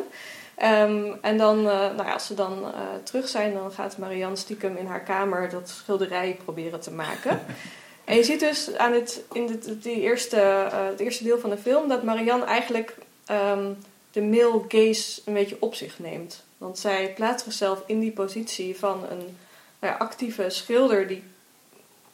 Ehm, 0.55 1.13
en 1.21 1.37
dan, 1.37 1.57
uh, 1.57 1.65
nou 1.65 2.03
ja, 2.03 2.13
als 2.13 2.25
ze 2.25 2.33
dan 2.33 2.59
uh, 2.61 2.69
terug 3.03 3.27
zijn, 3.27 3.53
dan 3.53 3.71
gaat 3.71 3.97
Marianne 3.97 4.35
stiekem 4.35 4.77
in 4.77 4.85
haar 4.85 5.03
kamer 5.03 5.49
dat 5.49 5.69
schilderij 5.69 6.37
proberen 6.43 6.79
te 6.79 6.91
maken. 6.91 7.41
en 8.05 8.15
je 8.15 8.23
ziet 8.23 8.39
dus 8.39 8.75
aan 8.75 8.93
het, 8.93 9.23
in 9.31 9.47
het, 9.47 9.83
die 9.83 10.01
eerste, 10.01 10.37
uh, 10.71 10.87
het 10.87 10.99
eerste 10.99 11.23
deel 11.23 11.39
van 11.39 11.49
de 11.49 11.57
film 11.57 11.87
dat 11.87 12.03
Marianne 12.03 12.45
eigenlijk 12.45 12.95
um, 13.31 13.77
de 14.11 14.21
male 14.21 14.61
gaze 14.67 15.21
een 15.25 15.33
beetje 15.33 15.57
op 15.59 15.75
zich 15.75 15.99
neemt. 15.99 16.43
Want 16.57 16.79
zij 16.79 17.13
plaatst 17.15 17.45
zichzelf 17.45 17.83
in 17.85 17.99
die 17.99 18.11
positie 18.11 18.77
van 18.77 19.03
een 19.09 19.37
nou 19.79 19.93
ja, 19.93 19.95
actieve 19.97 20.49
schilder 20.49 21.07
die 21.07 21.23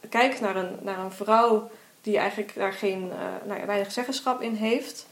kijkt 0.08 0.40
naar 0.40 0.56
een, 0.56 0.76
naar 0.82 0.98
een 0.98 1.12
vrouw 1.12 1.70
die 2.06 2.18
eigenlijk 2.18 2.54
daar 2.54 2.72
geen, 2.72 3.12
nou 3.44 3.60
ja, 3.60 3.66
weinig 3.66 3.92
zeggenschap 3.92 4.42
in 4.42 4.54
heeft. 4.54 5.06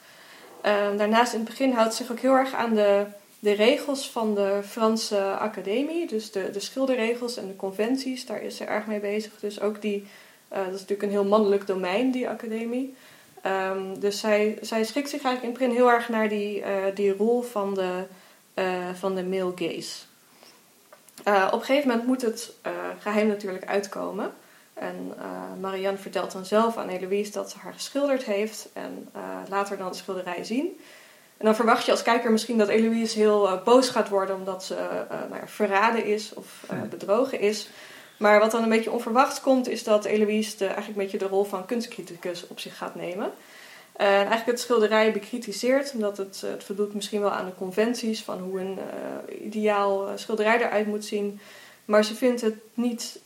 Ehm, 0.60 0.96
daarnaast 0.96 1.32
in 1.32 1.38
het 1.38 1.48
begin 1.48 1.72
houdt 1.72 1.94
zich 1.94 2.10
ook 2.10 2.20
heel 2.20 2.34
erg 2.34 2.54
aan 2.54 2.74
de 2.74 3.06
de 3.44 3.52
regels 3.52 4.10
van 4.10 4.34
de 4.34 4.60
Franse 4.66 5.20
Academie, 5.20 6.06
dus 6.06 6.30
de, 6.30 6.50
de 6.50 6.60
schilderregels 6.60 7.36
en 7.36 7.46
de 7.46 7.56
conventies, 7.56 8.26
daar 8.26 8.42
is 8.42 8.56
ze 8.56 8.64
erg 8.64 8.86
mee 8.86 9.00
bezig. 9.00 9.32
Dus 9.40 9.60
ook 9.60 9.82
die, 9.82 10.06
uh, 10.52 10.58
dat 10.58 10.66
is 10.66 10.80
natuurlijk 10.80 11.02
een 11.02 11.10
heel 11.10 11.24
mannelijk 11.24 11.66
domein, 11.66 12.10
die 12.10 12.28
academie. 12.28 12.94
Um, 13.46 14.00
dus 14.00 14.20
zij, 14.20 14.58
zij 14.60 14.84
schikt 14.84 15.08
zich 15.08 15.22
eigenlijk 15.22 15.44
in 15.54 15.60
begin 15.60 15.76
heel 15.76 15.90
erg 15.90 16.08
naar 16.08 16.28
die, 16.28 16.60
uh, 16.60 16.66
die 16.94 17.16
rol 17.16 17.42
van 17.42 17.74
de, 17.74 18.04
uh, 18.54 18.64
van 18.94 19.14
de 19.14 19.24
male 19.24 19.52
gaze. 19.54 20.02
op 21.52 21.60
een 21.60 21.64
gegeven 21.64 21.88
moment 21.88 22.06
moet 22.06 22.22
het 22.22 22.52
geheim 22.98 23.26
natuurlijk 23.26 23.64
uitkomen. 23.64 24.34
En 24.74 25.14
Marianne 25.60 25.98
vertelt 25.98 26.32
dan 26.32 26.44
zelf 26.44 26.76
aan 26.76 26.88
Eloise 26.88 27.32
dat 27.32 27.50
ze 27.50 27.58
haar 27.58 27.72
geschilderd 27.72 28.24
heeft 28.24 28.68
en 28.72 29.08
later 29.48 29.76
dan 29.76 29.90
de 29.90 29.96
schilderij 29.96 30.44
zien. 30.44 30.78
En 31.36 31.44
dan 31.44 31.54
verwacht 31.54 31.84
je 31.84 31.90
als 31.90 32.02
kijker 32.02 32.32
misschien 32.32 32.58
dat 32.58 32.68
Eloise 32.68 33.18
heel 33.18 33.46
uh, 33.46 33.62
boos 33.62 33.88
gaat 33.88 34.08
worden 34.08 34.36
omdat 34.36 34.64
ze 34.64 34.74
uh, 34.74 35.08
nou 35.08 35.40
ja, 35.40 35.46
verraden 35.46 36.04
is 36.04 36.34
of 36.34 36.66
uh, 36.72 36.82
bedrogen 36.82 37.40
is. 37.40 37.68
Maar 38.16 38.40
wat 38.40 38.50
dan 38.50 38.62
een 38.62 38.68
beetje 38.68 38.90
onverwachts 38.90 39.40
komt, 39.40 39.68
is 39.68 39.84
dat 39.84 40.04
Eloise 40.04 40.56
de, 40.56 40.64
eigenlijk 40.64 40.96
een 40.96 41.02
beetje 41.04 41.18
de 41.18 41.26
rol 41.26 41.44
van 41.44 41.66
kunstcriticus 41.66 42.46
op 42.46 42.60
zich 42.60 42.76
gaat 42.76 42.94
nemen. 42.94 43.30
En 43.92 44.06
eigenlijk 44.06 44.46
het 44.46 44.60
schilderij 44.60 45.12
bekritiseert, 45.12 45.92
omdat 45.94 46.16
het, 46.16 46.40
het 46.46 46.64
voldoet 46.64 46.94
misschien 46.94 47.20
wel 47.20 47.30
aan 47.30 47.46
de 47.46 47.54
conventies 47.54 48.22
van 48.22 48.38
hoe 48.38 48.60
een 48.60 48.78
ideaal 49.42 50.08
schilderij 50.14 50.56
eruit 50.58 50.86
moet 50.86 51.04
zien. 51.04 51.40
Maar 51.84 52.04
ze 52.04 52.14
vindt 52.14 52.40
het 52.40 52.54
niet 52.74 53.20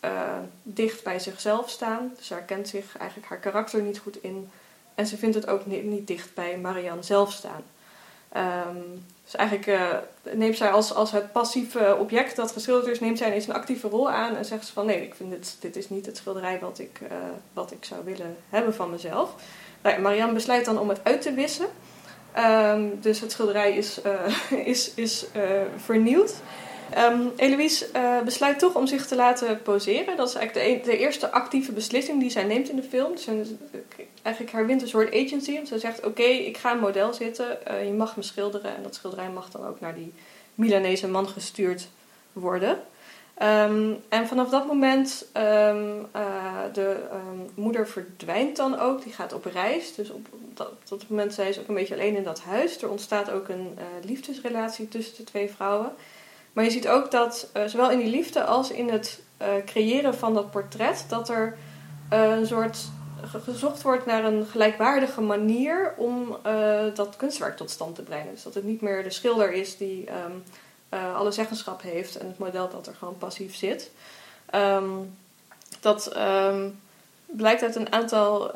dicht 0.63 1.05
bij 1.05 1.19
zichzelf 1.19 1.71
staan. 1.71 2.17
Ze 2.21 2.35
herkent 2.35 2.69
zich 2.69 2.97
eigenlijk 2.97 3.29
haar 3.29 3.39
karakter 3.39 3.83
niet 3.83 3.99
goed 3.99 4.23
in. 4.23 4.51
En 4.95 5.07
ze 5.07 5.17
vindt 5.17 5.35
het 5.35 5.49
ook 5.49 5.67
niet, 5.67 5.85
niet 5.85 6.07
dicht 6.07 6.35
bij 6.35 6.59
Marianne 6.59 7.03
zelf 7.03 7.33
staan. 7.33 7.63
Um, 8.37 9.05
dus 9.25 9.35
eigenlijk 9.37 9.69
uh, 9.69 10.35
neemt 10.35 10.57
zij 10.57 10.71
als, 10.71 10.95
als 10.95 11.11
het 11.11 11.33
passieve 11.33 11.97
object 11.99 12.37
dat 12.37 12.53
geschilderd 12.53 12.87
is, 12.87 13.01
neemt 13.01 13.19
zij 13.19 13.27
ineens 13.27 13.47
een 13.47 13.55
actieve 13.55 13.89
rol 13.89 14.11
aan 14.11 14.37
en 14.37 14.45
zegt 14.45 14.67
ze 14.67 14.73
van 14.73 14.87
nee, 14.87 15.03
ik 15.03 15.15
vind 15.15 15.31
dit, 15.31 15.57
dit 15.61 15.77
is 15.77 15.89
niet 15.89 16.07
het 16.07 16.17
schilderij 16.17 16.59
wat 16.61 16.79
ik, 16.79 17.01
uh, 17.03 17.09
wat 17.53 17.73
ik 17.73 17.85
zou 17.85 18.05
willen 18.05 18.37
hebben 18.49 18.75
van 18.75 18.91
mezelf. 18.91 19.35
Nou, 19.83 20.01
Marianne 20.01 20.35
besluit 20.35 20.65
dan 20.65 20.79
om 20.79 20.89
het 20.89 21.01
uit 21.03 21.23
te 21.23 21.33
wissen. 21.33 21.67
Um, 22.39 23.01
dus 23.01 23.21
het 23.21 23.33
schilderij 23.33 23.77
is, 23.77 24.01
is, 24.75 24.95
is 24.95 25.27
vernieuwd. 25.77 26.35
Um, 26.97 27.33
besluit 28.25 28.59
toch 28.59 28.75
om 28.75 28.87
zich 28.87 29.07
te 29.07 29.17
laten 29.17 29.63
poseren. 29.63 30.17
Dat 30.17 30.29
is 30.29 30.35
eigenlijk 30.35 30.85
de, 30.85 30.91
de, 30.91 30.99
eerste 30.99 31.31
actieve 31.31 31.73
beslissing 31.73 32.21
die 32.21 32.31
zij 32.31 32.45
neemt 32.45 32.69
in 32.69 32.77
de 32.77 32.83
film. 32.83 33.13
Dus 33.13 33.27
eigenlijk 34.23 34.57
herwint 34.57 34.83
een 34.83 34.89
soort 34.89 35.15
agency. 35.15 35.55
Want 35.55 35.69
ze 35.69 35.79
zegt, 35.79 36.07
oké, 36.07 36.23
ik 36.23 36.57
ga 36.57 36.73
een 36.73 36.79
model 36.79 37.13
zitten. 37.13 37.59
Uh, 37.71 37.85
je 37.85 37.93
mag 37.93 38.17
me 38.17 38.23
schilderen. 38.23 38.77
En 38.77 38.83
dat 38.83 38.95
schilderij 38.95 39.31
mag 39.31 39.51
dan 39.51 39.67
ook 39.67 39.81
naar 39.81 39.95
die 39.95 40.13
Milanese 40.55 41.09
man 41.09 41.29
gestuurd 41.29 41.89
worden. 42.33 42.81
Um, 43.43 43.97
en 44.09 44.27
vanaf 44.27 44.49
dat 44.49 44.67
moment, 44.67 45.27
um, 45.37 46.07
uh, 46.17 46.63
de 46.73 46.97
moeder 47.55 47.89
verdwijnt 47.89 48.57
dan 48.57 48.79
ook. 48.79 49.03
Die 49.03 49.13
gaat 49.13 49.33
op 49.33 49.45
reis. 49.45 49.95
Dus 49.95 50.11
op 50.11 50.27
dat, 50.55 50.69
op 50.69 50.89
dat 50.89 51.09
moment 51.09 51.35
zij 51.35 51.49
is 51.49 51.59
ook 51.59 51.69
een 51.69 51.75
beetje 51.75 51.95
alleen 51.95 52.17
in 52.17 52.25
dat 52.25 52.41
huis. 52.41 52.83
Er 52.83 52.91
ontstaat 52.91 53.31
ook 53.31 53.49
een 53.49 53.79
liefdesrelatie 54.05 54.89
tussen 54.89 55.17
de 55.17 55.25
twee 55.25 55.51
vrouwen. 55.51 55.93
Maar 56.59 56.67
je 56.67 56.73
ziet 56.73 56.89
ook 56.89 57.11
dat 57.11 57.51
uh, 57.57 57.65
zowel 57.67 57.91
in 57.91 57.99
die 57.99 58.11
liefde 58.11 58.45
als 58.45 58.71
in 58.71 58.89
het 58.89 59.21
uh, 59.43 59.49
creëren 59.65 60.15
van 60.15 60.35
dat 60.35 60.51
portret, 60.51 61.05
dat 61.09 61.29
er 61.29 61.57
uh, 62.13 62.31
een 62.31 62.47
soort 62.47 62.79
gezocht 63.45 63.83
wordt 63.83 64.07
naar 64.07 64.25
een 64.25 64.47
gelijkwaardige 64.47 65.21
manier 65.21 65.95
om 65.97 66.37
dat 66.95 67.17
kunstwerk 67.17 67.57
tot 67.57 67.71
stand 67.71 67.95
te 67.95 68.03
brengen. 68.03 68.33
Dus 68.33 68.43
dat 68.43 68.55
het 68.55 68.65
niet 68.65 68.81
meer 68.81 69.03
de 69.03 69.11
schilder 69.11 69.53
is 69.53 69.77
die 69.77 70.09
um, 70.11 70.43
alle 71.15 71.31
zeggenschap 71.31 71.83
heeft 71.83 72.17
en 72.17 72.27
het 72.27 72.39
model 72.39 72.69
dat 72.71 72.87
er 72.87 72.95
gewoon 72.95 73.19
passief 73.19 73.57
zit. 73.57 73.91
Um, 74.55 75.17
dat 75.81 76.17
um, 76.17 76.81
blijkt 77.27 77.63
uit 77.63 77.77
een 77.77 77.93
aantal 77.93 78.53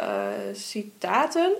citaten. 0.52 1.52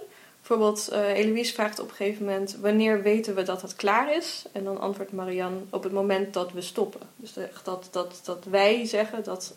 Bijvoorbeeld, 0.47 0.89
uh, 0.93 1.09
Eloise 1.09 1.53
vraagt 1.53 1.81
op 1.81 1.89
een 1.89 1.95
gegeven 1.95 2.25
moment: 2.25 2.57
wanneer 2.61 3.03
weten 3.03 3.35
we 3.35 3.43
dat 3.43 3.63
het 3.63 3.77
klaar 3.77 4.17
is? 4.17 4.45
En 4.53 4.65
dan 4.65 4.81
antwoordt 4.81 5.13
Marianne: 5.13 5.59
op 5.71 5.83
het 5.83 5.93
moment 5.93 6.35
dat 6.35 6.53
we 6.53 6.61
stoppen. 6.61 7.01
Dus 7.17 7.33
dat, 7.63 7.89
dat, 7.91 8.21
dat 8.25 8.45
wij 8.45 8.87
zeggen, 8.87 9.25
dat 9.25 9.55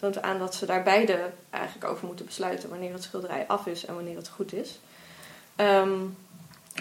toont 0.00 0.22
aan 0.22 0.38
dat 0.38 0.54
ze 0.54 0.66
daar 0.66 0.82
beide 0.82 1.30
eigenlijk 1.50 1.90
over 1.90 2.06
moeten 2.06 2.26
besluiten 2.26 2.68
wanneer 2.68 2.92
het 2.92 3.02
schilderij 3.02 3.44
af 3.46 3.66
is 3.66 3.84
en 3.84 3.94
wanneer 3.94 4.16
het 4.16 4.28
goed 4.28 4.52
is. 4.52 4.80
Um, 5.56 6.16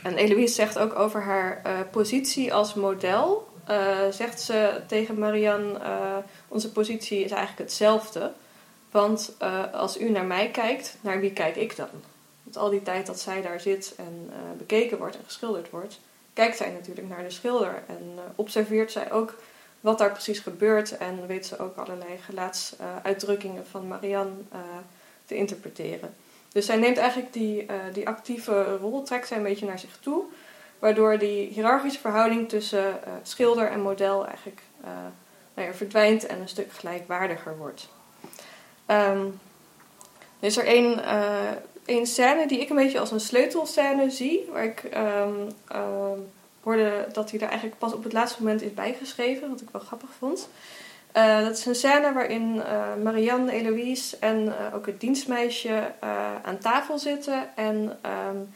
en 0.04 0.16
Eloise 0.16 0.54
zegt 0.54 0.80
ook 0.80 0.96
over 0.96 1.22
haar 1.22 1.62
uh, 1.66 1.80
positie 1.92 2.54
als 2.54 2.74
model. 2.74 3.48
zegt 4.12 4.42
ze 4.42 4.82
tegen 4.88 5.20
Marianne: 5.20 5.80
onze 6.48 6.72
positie 6.72 7.24
is 7.24 7.32
eigenlijk 7.32 7.70
hetzelfde. 7.70 8.32
Want 8.92 9.34
als 9.72 10.00
u 10.00 10.10
naar 10.10 10.26
mij 10.26 10.50
kijkt, 10.52 10.98
naar 11.02 11.20
wie 11.20 11.34
kijk 11.34 11.56
ik 11.56 11.76
dan? 11.76 11.90
Want 12.48 12.60
al 12.60 12.70
die 12.70 12.84
tijd 12.84 13.06
dat 13.06 13.20
zij 13.20 13.42
daar 13.42 13.60
zit 13.60 13.94
en 13.98 14.30
uh, 14.30 14.36
bekeken 14.58 14.98
wordt 14.98 15.16
en 15.16 15.24
geschilderd 15.26 15.70
wordt, 15.70 16.00
kijkt 16.34 16.58
zij 16.58 16.72
natuurlijk 16.72 17.08
naar 17.08 17.24
de 17.24 17.30
schilder 17.30 17.84
en 17.88 18.14
uh, 18.16 18.22
observeert 18.36 18.92
zij 18.92 19.12
ook 19.12 19.36
wat 19.80 19.98
daar 19.98 20.12
precies 20.12 20.40
gebeurt 20.40 20.98
en 20.98 21.28
weet 21.28 21.46
ze 21.46 21.60
ook 21.60 21.78
allerlei 21.78 22.18
gelaatsuitdrukkingen 22.18 23.68
van 23.68 23.88
Marianne 23.88 24.32
uh, 24.54 24.60
te 25.26 25.36
interpreteren. 25.36 26.16
Dus 26.52 26.66
zij 26.66 26.76
neemt 26.76 26.98
eigenlijk 26.98 27.34
die, 27.34 27.66
die 27.94 28.08
actieve 28.08 28.78
rol, 28.78 29.04
trekt 29.04 29.28
zij 29.28 29.38
een 29.38 29.44
beetje 29.44 29.66
naar 29.66 29.80
zich 29.80 29.98
toe, 30.00 30.24
waardoor 30.80 31.18
die 31.18 31.48
hiërarchische 31.48 32.00
verhouding 32.00 32.50
tussen 32.50 33.00
schilder 33.24 33.70
en 33.70 33.82
model 33.82 34.26
eigenlijk 34.26 34.62
nou 35.54 35.68
ja, 35.68 35.74
verdwijnt 35.74 36.26
en 36.26 36.42
een 36.42 36.50
stuk 36.50 36.72
gelijkwaardiger 36.72 37.58
wordt. 37.58 37.88
Um, 38.88 39.40
er 40.40 40.48
is 40.48 40.58
er 40.58 40.66
één 40.66 41.00
een 41.88 42.06
scène 42.06 42.48
die 42.48 42.60
ik 42.60 42.70
een 42.70 42.76
beetje 42.76 43.00
als 43.00 43.12
een 43.12 43.20
sleutelscène 43.20 44.10
zie. 44.10 44.50
Waar 44.52 44.64
ik 44.64 44.84
um, 44.84 45.56
hoorde 46.64 47.08
dat 47.14 47.32
hij 47.32 47.40
er 47.40 47.48
eigenlijk 47.48 47.80
pas 47.80 47.94
op 47.94 48.04
het 48.04 48.14
laatste 48.14 48.44
moment 48.44 48.62
is 48.62 48.74
bijgeschreven. 48.74 49.50
Wat 49.50 49.62
ik 49.62 49.70
wel 49.72 49.82
grappig 49.82 50.10
vond. 50.18 50.50
Uh, 51.18 51.42
dat 51.42 51.58
is 51.58 51.66
een 51.66 51.76
scène 51.76 52.14
waarin 52.14 52.56
uh, 52.56 52.96
Marianne, 53.04 53.52
Eloïse 53.52 54.18
en 54.20 54.46
uh, 54.46 54.76
ook 54.76 54.86
het 54.86 55.00
dienstmeisje 55.00 55.92
aan 56.44 56.58
tafel 56.58 57.00
zitten. 57.00 57.50
En 57.56 58.00
um, 58.30 58.54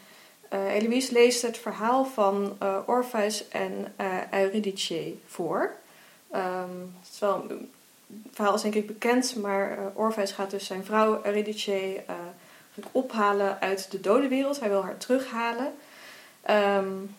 Eloïse 0.69 1.13
leest 1.13 1.41
het 1.41 1.57
verhaal 1.57 2.05
van 2.05 2.57
Orpheus 2.85 3.47
en 3.47 3.93
Eurydice 4.31 5.13
voor. 5.25 5.75
het 6.29 7.09
is 7.13 7.19
wel 7.19 7.45
verhaal 8.31 8.55
is 8.55 8.61
denk 8.61 8.75
ik 8.75 8.87
bekend, 8.87 9.35
maar 9.35 9.77
Orpheus 9.93 10.31
gaat 10.31 10.51
dus 10.51 10.65
zijn 10.65 10.85
vrouw 10.85 11.19
Eurydice 11.23 12.03
ophalen 12.91 13.61
uit 13.61 13.91
de 13.91 13.99
dode 13.99 14.27
wereld. 14.27 14.59
Hij 14.59 14.69
wil 14.69 14.83
haar 14.83 14.97
terughalen. 14.97 15.73
Um, 16.49 17.15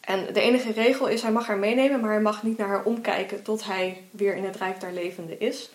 en 0.00 0.32
de 0.32 0.40
enige 0.40 0.72
regel 0.72 1.06
is, 1.06 1.22
hij 1.22 1.32
mag 1.32 1.46
haar 1.46 1.58
meenemen, 1.58 2.00
maar 2.00 2.10
hij 2.10 2.20
mag 2.20 2.42
niet 2.42 2.58
naar 2.58 2.68
haar 2.68 2.84
omkijken 2.84 3.42
tot 3.42 3.64
hij 3.64 4.02
weer 4.10 4.36
in 4.36 4.44
het 4.44 4.56
Rijk 4.56 4.80
der 4.80 4.92
Levenden 4.92 5.40
is. 5.40 5.70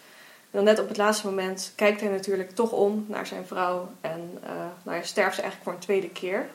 En 0.52 0.64
dan 0.64 0.64
net 0.64 0.80
op 0.80 0.88
het 0.88 0.98
laatste 0.98 1.26
moment 1.26 1.74
kijkt 1.76 2.02
hij 2.02 2.10
natuurlijk 2.10 2.52
toch 2.52 2.72
om 2.72 3.06
naar 3.08 3.28
zijn 3.28 3.46
vrouw 3.46 3.90
en 4.02 4.40
uh, 4.44 4.50
nou 4.84 4.98
ja, 4.98 5.04
sterft 5.04 5.36
ze 5.36 5.42
eigenlijk 5.42 5.64
voor 5.64 5.74
een 5.74 5.86
tweede 5.86 6.10
keer. 6.10 6.48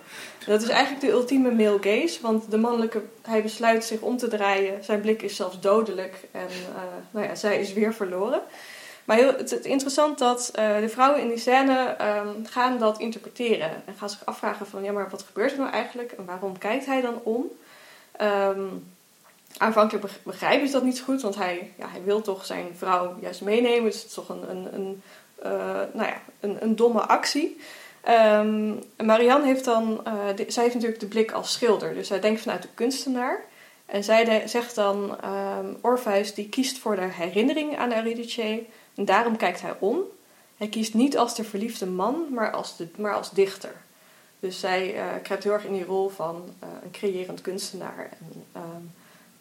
Dat 0.47 0.63
is 0.63 0.69
eigenlijk 0.69 1.01
de 1.01 1.11
ultieme 1.11 1.51
male 1.51 1.79
gaze, 1.81 2.19
want 2.23 2.51
de 2.51 2.59
mannelijke, 2.59 3.03
hij 3.23 3.43
besluit 3.43 3.85
zich 3.85 4.01
om 4.01 4.17
te 4.17 4.29
draaien, 4.29 4.85
zijn 4.85 5.01
blik 5.01 5.23
is 5.23 5.37
zelfs 5.37 5.61
dodelijk 5.61 6.15
en 6.31 6.49
uh, 6.49 6.83
nou 7.11 7.27
ja, 7.27 7.35
zij 7.35 7.61
is 7.61 7.73
weer 7.73 7.95
verloren. 7.95 8.41
Maar 9.05 9.19
het, 9.19 9.51
het 9.51 9.65
interessant 9.65 10.19
dat 10.19 10.53
uh, 10.59 10.79
de 10.79 10.89
vrouwen 10.89 11.21
in 11.21 11.29
die 11.29 11.39
scène 11.39 11.97
um, 12.01 12.47
gaan 12.47 12.79
dat 12.79 12.99
interpreteren. 12.99 13.71
En 13.87 13.95
gaan 13.97 14.11
zich 14.11 14.25
afvragen 14.27 14.67
van, 14.67 14.83
ja, 14.83 14.93
maar 14.93 15.11
wat 15.11 15.23
gebeurt 15.23 15.53
er 15.53 15.59
nou 15.59 15.71
eigenlijk? 15.71 16.13
En 16.13 16.25
waarom 16.25 16.59
kijkt 16.59 16.87
hij 16.87 17.01
dan 17.01 17.21
om? 17.23 17.45
Um, 18.21 18.93
aanvankelijk 19.59 20.07
begrijpen 20.23 20.67
ze 20.67 20.73
dat 20.73 20.83
niet 20.83 20.97
zo 20.97 21.05
goed, 21.05 21.23
want 21.23 21.35
hij, 21.35 21.73
ja, 21.79 21.89
hij 21.89 22.03
wil 22.05 22.21
toch 22.21 22.47
zijn 22.47 22.67
vrouw 22.77 23.17
juist 23.21 23.41
meenemen. 23.41 23.91
Dus 23.91 23.97
het 23.97 24.07
is 24.07 24.15
toch 24.15 24.29
een, 24.29 24.51
een, 24.51 24.75
een, 24.75 25.03
uh, 25.43 25.51
nou 25.93 26.07
ja, 26.07 26.21
een, 26.41 26.57
een 26.61 26.77
domme 26.77 27.01
actie. 27.01 27.61
Ehm, 28.01 28.75
Marianne 28.97 29.47
heeft 29.47 29.65
dan, 29.65 30.01
uh, 30.07 30.47
zij 30.49 30.63
heeft 30.63 30.75
natuurlijk 30.75 31.01
de 31.01 31.07
blik 31.07 31.33
als 31.33 31.53
schilder, 31.53 31.95
dus 31.95 32.07
zij 32.07 32.21
denkt 32.21 32.41
vanuit 32.41 32.63
de 32.63 32.69
kunstenaar. 32.75 33.45
En 33.87 34.05
zij 34.05 34.49
zegt 34.49 34.75
dan, 34.75 35.17
um, 35.25 35.79
Orpheus 35.81 36.35
die 36.35 36.49
kiest 36.49 36.79
voor 36.79 36.97
de 36.97 37.09
herinnering 37.11 37.79
aan 37.79 37.93
Eurydice 37.93 38.63
en 39.01 39.07
daarom 39.07 39.37
kijkt 39.37 39.61
hij 39.61 39.75
om. 39.79 39.99
Hij 40.57 40.69
kiest 40.69 40.95
niet 40.95 41.19
als 41.19 41.35
de 41.35 41.45
verliefde 41.45 41.87
man, 41.87 42.27
maar 42.31 42.51
als, 42.51 42.77
de, 42.77 42.89
maar 42.97 43.15
als 43.15 43.31
dichter. 43.31 43.73
Dus 44.41 44.61
zij 44.61 44.95
uh, 44.95 45.05
krijgt 45.23 45.45
heel 45.45 45.53
erg 45.53 45.65
in 45.65 45.73
die 45.73 45.85
rol 45.85 46.09
van 46.09 46.37
uh, 46.63 46.69
een 46.83 46.91
creërend 46.91 47.41
kunstenaar. 47.41 48.11
En, 48.21 48.63
um, 48.63 48.93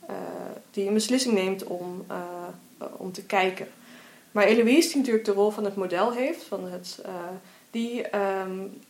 uh, 0.10 0.16
die 0.72 0.88
een 0.88 0.94
beslissing 0.94 1.34
neemt 1.34 1.64
om, 1.64 2.06
om 2.98 3.12
te 3.12 3.24
kijken. 3.24 3.68
Maar 4.32 4.44
Eloïse, 4.44 4.88
die 4.88 4.98
natuurlijk 4.98 5.26
de 5.26 5.32
rol 5.32 5.50
van 5.50 5.66
het 5.66 5.76
model 5.76 6.12
heeft, 6.12 6.44
van 6.44 6.68
het, 6.68 7.02
die 7.72 8.18
um, 8.18 8.82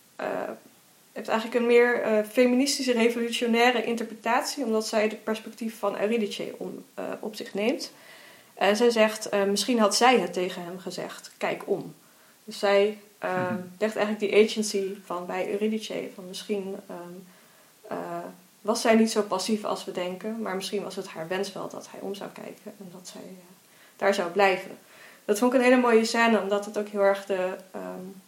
heeft 1.12 1.28
eigenlijk 1.28 1.60
een 1.60 1.68
meer 1.68 2.26
feministische, 2.32 2.92
revolutionaire 2.92 3.84
interpretatie, 3.84 4.64
omdat 4.64 4.88
zij 4.88 5.02
het 5.02 5.24
perspectief 5.24 5.80
van 5.80 6.00
Eurydice 6.00 6.54
om, 6.58 6.86
op 7.20 7.36
zich 7.36 7.54
neemt. 7.54 7.92
En 8.60 8.76
zij 8.76 8.90
zegt, 8.90 9.30
misschien 9.48 9.80
had 9.80 9.96
zij 9.96 10.20
het 10.20 10.34
tegen 10.34 10.64
hem 10.64 10.80
gezegd, 10.80 11.32
kijk 11.38 11.64
om. 11.66 11.94
Dus 12.44 12.60
zij 12.60 12.98
uh, 13.24 13.54
legt 13.78 13.96
eigenlijk 13.96 14.32
die 14.32 14.46
agency 14.46 14.96
van 15.06 15.26
bij 15.26 15.52
Eurydice. 15.52 16.10
Van 16.16 16.28
misschien 16.28 16.76
um, 16.90 17.28
uh, 17.92 17.98
was 18.62 18.82
zij 18.82 18.96
niet 18.96 19.12
zo 19.12 19.22
passief 19.22 19.64
als 19.64 19.86
we 19.86 19.92
denken, 19.92 20.42
maar 20.42 20.56
misschien 20.56 20.84
was 20.84 20.96
het 20.96 21.08
haar 21.08 21.28
wens 21.28 21.54
wel 21.54 21.70
dat 21.70 21.88
hij 21.92 22.00
om 22.00 22.16
zou 22.16 22.30
kijken 22.30 22.74
en 22.80 22.90
dat 22.92 23.08
zij 23.08 23.22
daar 23.96 24.14
zou 24.14 24.32
blijven. 24.32 24.78
Dat 25.26 25.40
vond 25.40 25.54
ik 25.54 25.60
een 25.60 25.66
hele 25.66 25.82
mooie 25.82 26.06
scène, 26.06 26.42
omdat 26.42 26.66
het 26.66 26.78
ook 26.78 26.88
heel 26.88 27.02
erg 27.02 27.26
de 27.26 27.56
um, 27.76 28.22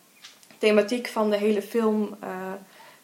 thematiek 0.57 1.07
van 1.07 1.29
de 1.29 1.37
hele 1.37 1.61
film 1.61 2.17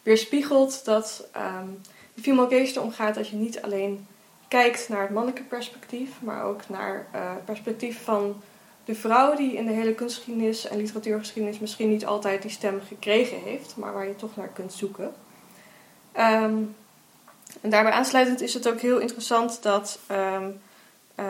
weerspiegelt. 0.02 0.84
Dat 0.84 1.28
um, 1.36 1.80
de 2.14 2.22
female 2.22 2.58
gaze 2.58 2.76
erom 2.76 2.92
gaat 2.92 3.14
dat 3.14 3.28
je 3.28 3.36
niet 3.36 3.62
alleen 3.62 4.06
kijkt 4.48 4.88
naar 4.88 5.02
het 5.02 5.10
mannelijke 5.10 5.42
perspectief, 5.42 6.10
maar 6.20 6.44
ook 6.44 6.68
naar 6.68 7.06
het 7.10 7.44
perspectief 7.44 8.02
van 8.02 8.42
de 8.84 8.94
vrouw 8.94 9.36
die 9.36 9.52
in 9.52 9.66
de 9.66 9.72
hele 9.72 9.94
kunstgeschiedenis 9.94 10.68
en 10.68 10.76
literatuurgeschiedenis 10.76 11.58
misschien 11.58 11.88
niet 11.88 12.06
altijd 12.06 12.42
die 12.42 12.50
stem 12.50 12.80
gekregen 12.88 13.38
heeft, 13.38 13.76
maar 13.76 13.92
waar 13.92 14.06
je 14.06 14.16
toch 14.16 14.36
naar 14.36 14.48
kunt 14.48 14.72
zoeken. 14.72 15.14
Um, 16.16 16.76
en 17.60 17.70
daarbij 17.70 17.92
aansluitend 17.92 18.40
is 18.40 18.54
het 18.54 18.68
ook 18.68 18.80
heel 18.80 18.98
interessant 18.98 19.62
dat 19.62 19.98
um, 20.10 20.60
uh, 21.20 21.26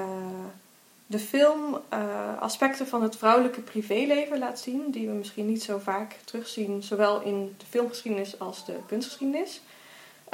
de 1.07 1.19
film 1.19 1.79
uh, 1.93 2.41
aspecten 2.41 2.87
van 2.87 3.03
het 3.03 3.17
vrouwelijke 3.17 3.61
privéleven 3.61 4.39
laat 4.39 4.61
zien, 4.61 4.91
die 4.91 5.09
we 5.09 5.15
misschien 5.15 5.47
niet 5.47 5.63
zo 5.63 5.79
vaak 5.79 6.17
terugzien, 6.25 6.83
zowel 6.83 7.21
in 7.21 7.55
de 7.59 7.67
filmgeschiedenis 7.67 8.39
als 8.39 8.65
de 8.65 8.77
kunstgeschiedenis. 8.87 9.61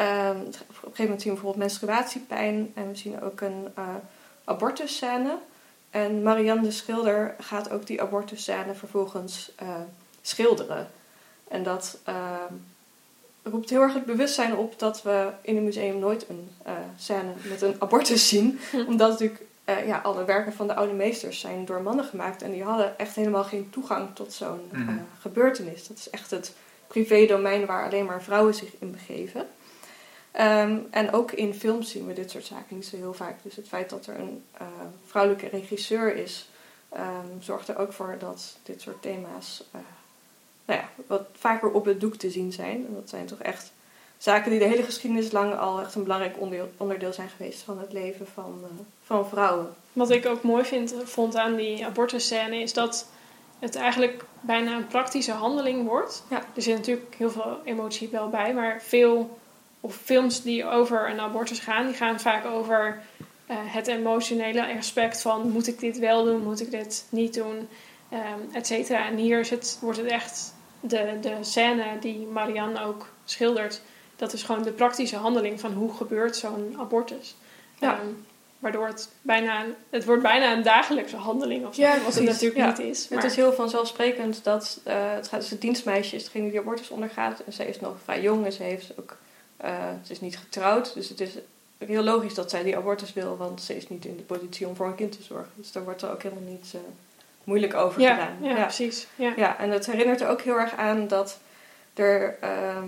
Um, 0.01 0.37
op 0.37 0.47
een 0.47 0.55
gegeven 0.55 1.05
moment 1.05 1.23
zien 1.23 1.33
we 1.33 1.41
bijvoorbeeld 1.41 1.57
menstruatiepijn 1.57 2.73
en 2.75 2.89
we 2.89 2.97
zien 2.97 3.23
ook 3.23 3.41
een 3.41 3.69
uh, 3.79 3.85
abortusscène. 4.45 5.39
En 5.91 6.23
Marianne 6.23 6.63
de 6.63 6.71
Schilder 6.71 7.35
gaat 7.39 7.71
ook 7.71 7.87
die 7.87 8.03
abortusscène 8.03 8.75
vervolgens 8.75 9.53
uh, 9.63 9.69
schilderen. 10.23 10.89
En 11.49 11.63
dat 11.63 11.99
uh, 12.09 12.15
roept 13.43 13.71
heel 13.71 13.81
erg 13.81 13.95
het 13.95 14.05
bewustzijn 14.05 14.57
op 14.57 14.79
dat 14.79 15.03
we 15.03 15.31
in 15.41 15.57
een 15.57 15.65
museum 15.65 15.99
nooit 15.99 16.29
een 16.29 16.51
uh, 16.67 16.73
scène 16.97 17.33
met 17.49 17.63
een 17.63 17.77
abortus 17.79 18.29
zien. 18.29 18.61
Omdat 18.89 19.11
natuurlijk 19.11 19.43
ja, 19.87 19.99
alle 19.99 20.25
werken 20.25 20.53
van 20.53 20.67
de 20.67 20.75
oude 20.75 20.93
meesters 20.93 21.41
zijn 21.41 21.65
door 21.65 21.83
mannen 21.83 22.05
gemaakt. 22.05 22.43
En 22.43 22.53
die 22.53 22.63
hadden 22.63 22.99
echt 22.99 23.15
helemaal 23.15 23.45
geen 23.45 23.71
toegang 23.71 24.09
tot 24.15 24.33
zo'n 24.33 24.71
mm. 24.73 25.07
gebeurtenis. 25.21 25.89
Dat 25.89 25.97
is 25.97 26.11
echt 26.11 26.31
het 26.31 26.53
privé-domein 26.87 27.67
waar 27.67 27.85
alleen 27.85 28.05
maar 28.05 28.23
vrouwen 28.23 28.55
zich 28.55 28.71
in 28.79 28.91
begeven. 28.91 29.47
Um, 30.41 30.87
en 30.91 31.13
ook 31.13 31.33
in 31.33 31.55
films 31.55 31.91
zien 31.91 32.07
we 32.07 32.13
dit 32.13 32.31
soort 32.31 32.45
zaken 32.45 32.77
niet 32.77 32.87
zo 32.87 32.97
heel 32.97 33.15
vaak. 33.15 33.43
Dus 33.43 33.57
het 33.57 33.69
feit 33.69 33.91
dat 33.91 34.07
er 34.07 34.19
een 34.19 34.45
uh, 34.61 34.67
vrouwelijke 35.07 35.49
regisseur 35.49 36.17
is, 36.17 36.49
um, 36.97 37.43
zorgt 37.43 37.69
er 37.69 37.79
ook 37.79 37.93
voor 37.93 38.17
dat 38.19 38.57
dit 38.63 38.81
soort 38.81 39.03
thema's 39.03 39.65
uh, 39.75 39.81
nou 40.65 40.81
ja, 40.81 40.89
wat 41.07 41.27
vaker 41.33 41.71
op 41.71 41.85
het 41.85 42.01
doek 42.01 42.17
te 42.17 42.31
zien 42.31 42.53
zijn. 42.53 42.87
En 42.87 42.95
dat 42.95 43.09
zijn 43.09 43.27
toch 43.27 43.39
echt 43.39 43.73
zaken 44.19 44.51
die 44.51 44.59
de 44.59 44.65
hele 44.65 44.83
geschiedenis 44.83 45.33
lang 45.33 45.55
al 45.55 45.81
echt 45.81 45.95
een 45.95 46.03
belangrijk 46.03 46.41
onderdeel, 46.41 46.71
onderdeel 46.77 47.13
zijn 47.13 47.29
geweest 47.29 47.63
van 47.63 47.79
het 47.79 47.93
leven 47.93 48.27
van, 48.27 48.59
uh, 48.63 48.69
van 49.03 49.29
vrouwen. 49.29 49.75
Wat 49.93 50.11
ik 50.11 50.27
ook 50.27 50.43
mooi 50.43 50.65
vind, 50.65 50.95
vond 51.05 51.37
aan 51.37 51.55
die 51.55 51.87
abortusscène 51.87 52.59
is 52.61 52.73
dat 52.73 53.07
het 53.59 53.75
eigenlijk 53.75 54.25
bijna 54.41 54.77
een 54.77 54.87
praktische 54.87 55.33
handeling 55.33 55.87
wordt. 55.87 56.23
Ja. 56.31 56.43
Er 56.55 56.63
zit 56.63 56.77
natuurlijk 56.77 57.15
heel 57.17 57.31
veel 57.31 57.59
emotie 57.65 58.09
wel 58.09 58.29
bij, 58.29 58.55
maar 58.55 58.83
veel 58.83 59.39
of 59.85 59.97
films 60.05 60.43
die 60.43 60.67
over 60.67 61.11
een 61.11 61.21
abortus 61.21 61.59
gaan, 61.59 61.87
die 61.87 61.95
gaan 61.95 62.21
vaak 62.21 62.45
over 62.45 63.03
uh, 63.51 63.57
het 63.61 63.87
emotionele 63.87 64.77
aspect 64.77 65.21
van 65.21 65.51
moet 65.51 65.67
ik 65.67 65.79
dit 65.79 65.99
wel 65.99 66.25
doen, 66.25 66.43
moet 66.43 66.61
ik 66.61 66.71
dit 66.71 67.07
niet 67.09 67.35
doen, 67.35 67.69
um, 68.13 68.49
et 68.53 68.67
cetera. 68.67 69.07
En 69.07 69.17
hier 69.17 69.39
is 69.39 69.51
het, 69.51 69.79
wordt 69.81 69.99
het 69.99 70.07
echt 70.07 70.55
de, 70.81 71.19
de 71.21 71.37
scène 71.41 71.85
die 72.01 72.27
Marianne 72.27 72.85
ook 72.85 73.09
schildert. 73.25 73.81
Dat 74.17 74.33
is 74.33 74.43
gewoon 74.43 74.63
de 74.63 74.73
praktische 74.73 75.17
handeling 75.17 75.61
van 75.61 75.73
hoe 75.73 75.95
gebeurt 75.95 76.37
zo'n 76.37 76.77
abortus. 76.79 77.37
Ja. 77.79 77.99
Um, 78.01 78.27
waardoor 78.59 78.87
het 78.87 79.09
bijna, 79.23 79.65
het 79.91 80.05
wordt 80.05 80.23
bijna 80.23 80.53
een 80.53 80.63
dagelijkse 80.63 81.17
handeling 81.17 81.67
of 81.67 81.75
zo, 81.75 81.81
ja, 81.81 82.01
wat 82.01 82.15
het 82.15 82.25
natuurlijk 82.25 82.57
ja. 82.57 82.69
niet 82.69 82.79
is. 82.79 83.09
Maar... 83.09 83.23
Het 83.23 83.31
is 83.31 83.37
heel 83.37 83.53
vanzelfsprekend 83.53 84.45
dat 84.45 84.81
uh, 84.87 84.95
het, 85.15 85.29
gaat, 85.29 85.41
dus 85.41 85.51
het 85.51 85.61
dienstmeisje 85.61 86.17
is 86.17 86.25
degene 86.25 86.51
die 86.51 86.59
abortus 86.59 86.89
ondergaat. 86.89 87.41
En 87.41 87.53
zij 87.53 87.67
is 87.67 87.81
nog 87.81 87.97
vrij 88.05 88.21
jong 88.21 88.45
en 88.45 88.53
ze 88.53 88.63
heeft 88.63 88.99
ook 88.99 89.17
uh, 89.65 89.89
ze 90.05 90.13
is 90.13 90.21
niet 90.21 90.39
getrouwd, 90.39 90.95
dus 90.95 91.09
het 91.09 91.21
is 91.21 91.31
heel 91.79 92.03
logisch 92.03 92.35
dat 92.35 92.51
zij 92.51 92.63
die 92.63 92.77
abortus 92.77 93.13
wil, 93.13 93.37
want 93.37 93.63
ze 93.63 93.77
is 93.77 93.89
niet 93.89 94.05
in 94.05 94.17
de 94.17 94.23
positie 94.23 94.67
om 94.67 94.77
voor 94.77 94.87
een 94.87 94.95
kind 94.95 95.13
te 95.13 95.23
zorgen. 95.23 95.53
Dus 95.55 95.73
daar 95.73 95.85
wordt 95.85 96.03
er 96.03 96.11
ook 96.11 96.23
helemaal 96.23 96.51
niet 96.51 96.73
uh, 96.75 96.81
moeilijk 97.45 97.75
over 97.75 98.01
ja, 98.01 98.15
gedaan. 98.15 98.37
Ja, 98.41 98.57
ja, 98.57 98.63
precies. 98.63 99.07
Ja. 99.17 99.33
ja, 99.37 99.59
en 99.59 99.71
het 99.71 99.87
herinnert 99.87 100.21
er 100.21 100.29
ook 100.29 100.41
heel 100.41 100.59
erg 100.59 100.77
aan 100.77 101.09
dat 101.09 101.39
er 101.95 102.37
uh, 102.45 102.83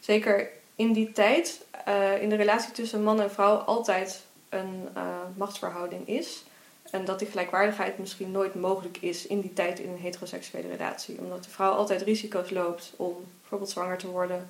zeker 0.00 0.48
in 0.74 0.92
die 0.92 1.12
tijd 1.12 1.64
uh, 1.88 2.22
in 2.22 2.28
de 2.28 2.36
relatie 2.36 2.72
tussen 2.72 3.02
man 3.02 3.20
en 3.20 3.30
vrouw 3.30 3.56
altijd 3.56 4.22
een 4.48 4.88
machtsverhouding 5.36 6.08
is. 6.08 6.44
En 6.90 7.04
dat 7.04 7.18
die 7.18 7.28
gelijkwaardigheid 7.28 7.98
misschien 7.98 8.30
nooit 8.30 8.54
mogelijk 8.54 8.98
is 9.00 9.26
in 9.26 9.40
die 9.40 9.52
tijd 9.52 9.78
in 9.78 9.88
een 9.88 9.98
heteroseksuele 9.98 10.68
relatie. 10.68 11.18
Omdat 11.18 11.44
de 11.44 11.50
vrouw 11.50 11.72
altijd 11.72 12.02
risico's 12.02 12.50
loopt 12.50 12.92
om 12.96 13.14
bijvoorbeeld 13.40 13.70
zwanger 13.70 13.98
te 13.98 14.06
worden. 14.06 14.48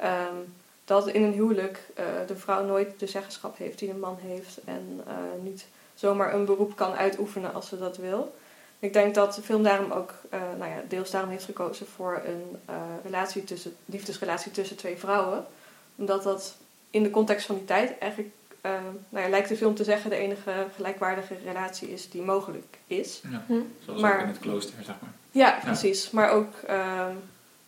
Um, 0.00 0.54
dat 0.84 1.08
in 1.08 1.22
een 1.22 1.32
huwelijk 1.32 1.78
uh, 1.98 2.04
de 2.26 2.36
vrouw 2.36 2.64
nooit 2.64 2.98
de 2.98 3.06
zeggenschap 3.06 3.58
heeft 3.58 3.78
die 3.78 3.88
de 3.88 3.94
man 3.94 4.18
heeft 4.20 4.60
en 4.64 5.00
uh, 5.06 5.14
niet 5.42 5.66
zomaar 5.94 6.34
een 6.34 6.44
beroep 6.44 6.76
kan 6.76 6.92
uitoefenen 6.92 7.54
als 7.54 7.68
ze 7.68 7.78
dat 7.78 7.96
wil. 7.96 8.34
Ik 8.78 8.92
denk 8.92 9.14
dat 9.14 9.34
de 9.34 9.42
film 9.42 9.62
daarom 9.62 9.90
ook 9.90 10.14
uh, 10.34 10.40
nou 10.58 10.70
ja, 10.70 10.82
deels 10.88 11.10
daarom 11.10 11.30
heeft 11.30 11.44
gekozen 11.44 11.86
voor 11.86 12.22
een 12.26 12.58
relatie 13.02 13.44
tussen, 13.44 13.76
liefdesrelatie 13.84 14.52
tussen 14.52 14.76
twee 14.76 14.96
vrouwen. 14.96 15.46
Omdat 15.96 16.22
dat 16.22 16.56
in 16.90 17.02
de 17.02 17.10
context 17.10 17.46
van 17.46 17.54
die 17.54 17.64
tijd 17.64 17.98
eigenlijk, 17.98 18.30
nou 19.08 19.24
ja, 19.24 19.28
lijkt 19.28 19.48
de 19.48 19.56
film 19.56 19.74
te 19.74 19.84
zeggen, 19.84 20.10
de 20.10 20.16
enige 20.16 20.66
gelijkwaardige 20.74 21.36
relatie 21.44 21.92
is 21.92 22.10
die 22.10 22.22
mogelijk 22.22 22.78
is. 22.86 23.22
Ja, 23.30 23.44
hm. 23.46 23.60
zoals 23.84 24.00
maar, 24.00 24.14
ook 24.14 24.20
in 24.20 24.28
het 24.28 24.38
klooster, 24.38 24.74
zeg 24.84 24.94
maar. 25.00 25.12
Ja, 25.30 25.58
precies. 25.62 26.10
Maar 26.10 26.30
ook 26.30 26.54
ehm, 26.66 27.14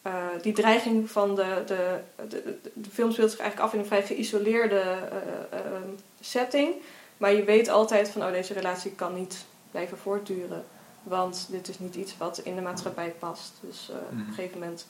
uh, 0.07 0.27
die 0.43 0.53
dreiging 0.53 1.11
van 1.11 1.35
de, 1.35 1.63
de, 1.67 2.01
de, 2.29 2.59
de, 2.75 2.91
film 2.91 3.13
speelt 3.13 3.31
zich 3.31 3.41
eigenlijk 3.41 3.69
af 3.69 3.75
in 3.75 3.81
een 3.81 3.87
vrij 3.87 4.03
geïsoleerde 4.03 4.83
uh, 4.83 5.59
uh, 5.59 5.77
setting. 6.21 6.75
Maar 7.17 7.33
je 7.33 7.45
weet 7.45 7.69
altijd 7.69 8.09
van, 8.09 8.23
oh, 8.23 8.31
deze 8.31 8.53
relatie 8.53 8.91
kan 8.91 9.15
niet 9.15 9.45
blijven 9.71 9.99
voortduren. 9.99 10.65
Want 11.03 11.47
dit 11.51 11.69
is 11.69 11.79
niet 11.79 11.95
iets 11.95 12.17
wat 12.17 12.39
in 12.39 12.55
de 12.55 12.61
maatschappij 12.61 13.15
past. 13.19 13.53
Dus 13.61 13.89
mm. 13.91 13.97
op 13.97 14.11
een 14.11 14.17
mhm. 14.17 14.33
gegeven 14.33 14.59
moment 14.59 14.87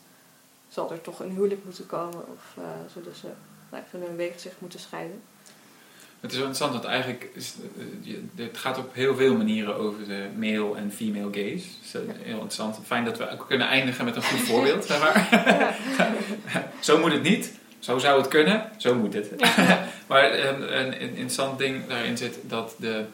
zal 0.68 0.92
er 0.92 1.00
toch 1.00 1.20
een 1.20 1.30
huwelijk 1.30 1.64
moeten 1.64 1.86
komen. 1.86 2.24
Of 2.32 2.56
zullen 2.92 3.14
ze 3.14 3.28
nou, 3.70 3.82
zullen 3.90 4.06
hun 4.06 4.16
wegen 4.16 4.40
zich 4.40 4.52
moeten 4.58 4.80
scheiden. 4.80 5.22
Het 6.25 6.33
is 6.33 6.39
wel 6.39 6.49
interessant, 6.49 6.83
dat 6.83 6.91
eigenlijk 6.91 7.31
eh, 7.35 8.14
het 8.37 8.59
gaat 8.59 8.79
op 8.79 8.95
heel 8.95 9.16
veel 9.16 9.37
manieren 9.37 9.77
over 9.77 10.07
de 10.09 10.29
male 10.37 10.77
en 10.77 10.93
female 10.93 11.29
gaze. 11.33 11.66
Dus 11.83 11.93
heel 11.93 12.33
interessant. 12.33 12.79
Fijn 12.87 13.05
dat 13.05 13.18
we 13.18 13.31
ook 13.31 13.47
kunnen 13.47 13.66
eindigen 13.68 14.05
met 14.05 14.16
een 14.16 14.22
goed 14.22 14.41
voorbeeld, 14.41 14.85
zeg 14.85 15.01
maar. 15.01 15.79
zo 16.81 16.99
moet 16.99 17.12
het 17.12 17.22
niet, 17.22 17.53
zo 17.79 17.99
zou 17.99 18.18
het 18.20 18.29
kunnen, 18.29 18.70
zo 18.77 18.95
moet 18.95 19.14
het. 19.14 19.31
maar 20.09 20.39
een, 20.39 20.79
een, 20.79 21.01
interessant 21.01 21.59
ding 21.59 21.87
daarin 21.87 22.16
zit 22.16 22.39
dat 22.43 22.75
de, 22.79 23.05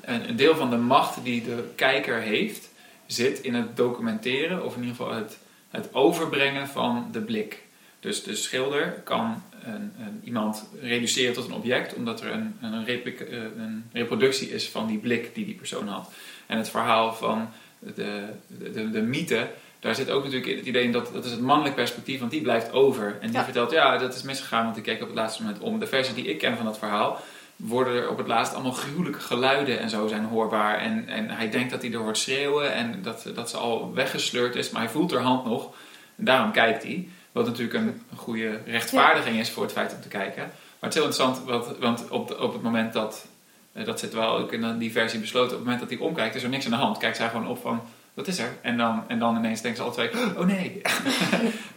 een, 0.00 0.28
een 0.28 0.36
deel 0.36 0.56
van 0.56 0.70
de 0.70 0.76
macht 0.76 1.24
die 1.24 1.44
de 1.44 1.64
kijker 1.74 2.20
heeft, 2.20 2.70
zit 3.06 3.40
in 3.40 3.54
het 3.54 3.76
documenteren, 3.76 4.64
of 4.64 4.74
in 4.76 4.82
ieder 4.82 4.96
geval 4.96 5.14
het, 5.14 5.38
het 5.70 5.94
overbrengen 5.94 6.68
van 6.68 7.08
de 7.12 7.20
blik. 7.20 7.62
Dus 8.04 8.22
de 8.22 8.34
schilder 8.34 9.00
kan 9.04 9.42
een, 9.62 9.92
een, 9.98 10.20
iemand 10.24 10.68
reduceren 10.80 11.34
tot 11.34 11.46
een 11.46 11.54
object, 11.54 11.94
omdat 11.94 12.20
er 12.20 12.32
een, 12.32 12.56
een, 12.62 12.86
eh, 12.86 13.42
een, 13.56 13.84
reproductie 13.92 14.50
is 14.50 14.68
van 14.68 14.86
die 14.86 14.98
blik 14.98 15.34
die 15.34 15.44
die 15.44 15.54
persoon 15.54 15.88
had. 15.88 16.12
En 16.46 16.58
het 16.58 16.68
verhaal 16.68 17.14
van 17.14 17.48
de, 17.78 18.22
de, 18.46 18.90
de, 18.90 19.02
mythe, 19.02 19.48
daar 19.80 19.94
zit 19.94 20.10
ook 20.10 20.24
natuurlijk 20.24 20.56
het 20.56 20.66
idee 20.66 20.84
in 20.84 20.92
dat 20.92 21.12
dat 21.12 21.24
is 21.24 21.30
het 21.30 21.40
mannelijk 21.40 21.74
perspectief, 21.74 22.18
want 22.18 22.30
die 22.30 22.42
blijft 22.42 22.72
over. 22.72 23.16
En 23.20 23.26
die 23.26 23.36
Ja. 23.36 23.44
vertelt, 23.44 23.70
ja, 23.70 23.98
dat 23.98 24.14
is 24.14 24.22
misgegaan, 24.22 24.64
want 24.64 24.76
ik 24.76 24.82
keek 24.82 25.00
op 25.02 25.08
het 25.08 25.16
laatste 25.16 25.42
moment 25.42 25.62
om. 25.62 25.78
De 25.78 25.86
versie 25.86 26.14
die 26.14 26.26
ik 26.26 26.38
ken 26.38 26.56
van 26.56 26.64
dat 26.64 26.78
verhaal, 26.78 27.20
worden 27.56 27.94
er 27.94 28.10
op 28.10 28.18
het 28.18 28.26
laatst 28.26 28.54
allemaal 28.54 28.72
gruwelijke 28.72 29.20
geluiden 29.20 29.78
en 29.78 29.90
zo 29.90 30.06
zijn 30.06 30.24
hoorbaar. 30.24 30.78
En, 30.78 31.08
en 31.08 31.30
hij 31.30 31.50
denkt 31.50 31.70
dat 31.70 31.82
hij 31.82 31.92
er 31.92 31.98
hoort 31.98 32.18
schreeuwen 32.18 32.72
en 32.72 33.02
dat, 33.02 33.26
dat 33.34 33.50
ze 33.50 33.56
al 33.56 33.94
weggesleurd 33.94 34.54
is, 34.54 34.70
maar 34.70 34.82
hij 34.82 34.90
voelt 34.90 35.12
haar 35.12 35.22
hand 35.22 35.44
nog. 35.44 35.74
En 36.16 36.24
daarom 36.24 36.52
kijkt 36.52 36.82
hij. 36.82 37.08
Wat 37.34 37.46
natuurlijk 37.46 37.74
een, 37.74 38.02
een 38.10 38.16
goede 38.16 38.60
rechtvaardiging 38.66 39.38
is 39.38 39.50
voor 39.50 39.62
het 39.62 39.72
feit 39.72 39.94
om 39.94 40.00
te 40.00 40.08
kijken. 40.08 40.42
Maar 40.42 40.90
het 40.90 40.94
is 40.94 40.94
heel 40.94 41.04
interessant, 41.04 41.44
wat, 41.48 41.78
want 41.78 42.08
op, 42.10 42.28
de- 42.28 42.40
op 42.40 42.52
het 42.52 42.62
moment 42.62 42.92
dat, 42.92 43.26
eh, 43.72 43.84
dat 43.84 43.98
zit 44.00 44.12
wel 44.12 44.36
ook 44.36 44.52
in 44.52 44.78
die 44.78 44.92
versie 44.92 45.20
besloten, 45.20 45.50
op 45.50 45.54
het 45.56 45.64
moment 45.64 45.80
dat 45.80 45.98
hij 45.98 46.08
omkijkt 46.08 46.34
is 46.34 46.42
er 46.42 46.48
niks 46.48 46.64
aan 46.64 46.70
de 46.70 46.76
hand. 46.76 46.98
Kijkt 46.98 47.16
zij 47.16 47.28
gewoon 47.28 47.48
op 47.48 47.58
van, 47.60 47.82
wat 48.14 48.26
is 48.26 48.38
er? 48.38 48.52
En 48.60 48.76
dan, 48.76 49.04
en 49.08 49.18
dan 49.18 49.36
ineens 49.36 49.60
denken 49.60 49.82
ze 49.82 50.00
alle 50.00 50.08
twee, 50.10 50.36
oh 50.38 50.46
nee. 50.46 50.80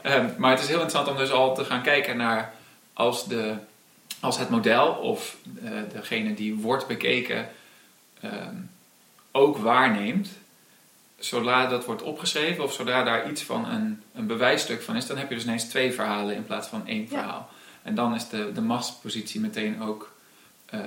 Ehm, 0.01 0.29
maar 0.37 0.51
het 0.51 0.59
is 0.59 0.67
heel 0.67 0.81
interessant 0.81 1.07
om 1.07 1.17
dus 1.17 1.31
al 1.31 1.55
te 1.55 1.65
gaan 1.65 1.81
kijken 1.81 2.17
naar 2.17 2.53
als, 2.93 3.27
de, 3.27 3.53
als 4.19 4.37
het 4.39 4.49
model 4.49 4.87
of 4.87 5.37
eh, 5.63 5.71
degene 5.93 6.33
die 6.33 6.55
wordt 6.55 6.87
bekeken 6.87 7.49
ehm, 8.21 8.55
ook 9.31 9.57
waarneemt. 9.57 10.29
Zodra 11.19 11.67
dat 11.67 11.85
wordt 11.85 12.01
opgeschreven 12.01 12.63
of 12.63 12.73
zodra 12.73 13.03
daar 13.03 13.29
iets 13.29 13.43
van 13.43 13.69
een, 13.69 14.01
een 14.13 14.27
bewijsstuk 14.27 14.81
van 14.81 14.95
is, 14.95 15.05
dan 15.07 15.17
heb 15.17 15.29
je 15.29 15.35
dus 15.35 15.43
ineens 15.43 15.69
twee 15.69 15.91
verhalen 15.93 16.35
in 16.35 16.45
plaats 16.45 16.67
van 16.67 16.87
één 16.87 17.01
Ja. 17.01 17.07
verhaal. 17.07 17.49
En 17.83 17.95
dan 17.95 18.15
is 18.15 18.29
de, 18.29 18.51
de 18.53 18.61
machtspositie 18.61 19.39
meteen 19.39 19.81
ook 19.81 20.15
eh, 20.65 20.79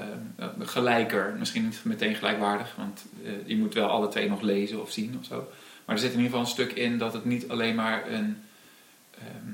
gelijker. 0.58 1.34
Misschien 1.38 1.64
niet 1.64 1.80
meteen 1.84 2.14
gelijkwaardig, 2.14 2.74
want 2.76 3.04
eh, 3.24 3.32
je 3.44 3.56
moet 3.56 3.74
wel 3.74 3.88
alle 3.88 4.08
twee 4.08 4.28
nog 4.28 4.40
lezen 4.40 4.80
of 4.82 4.92
zien 4.92 5.16
of 5.20 5.24
zo. 5.26 5.48
Maar 5.84 5.94
er 5.94 6.00
zit 6.02 6.12
in 6.12 6.16
ieder 6.20 6.30
geval 6.30 6.40
een 6.40 6.52
stuk 6.52 6.72
in 6.72 6.98
dat 6.98 7.12
het 7.12 7.24
niet 7.24 7.48
alleen 7.48 7.74
maar 7.74 8.10
een, 8.12 8.42
ehm, 9.18 9.52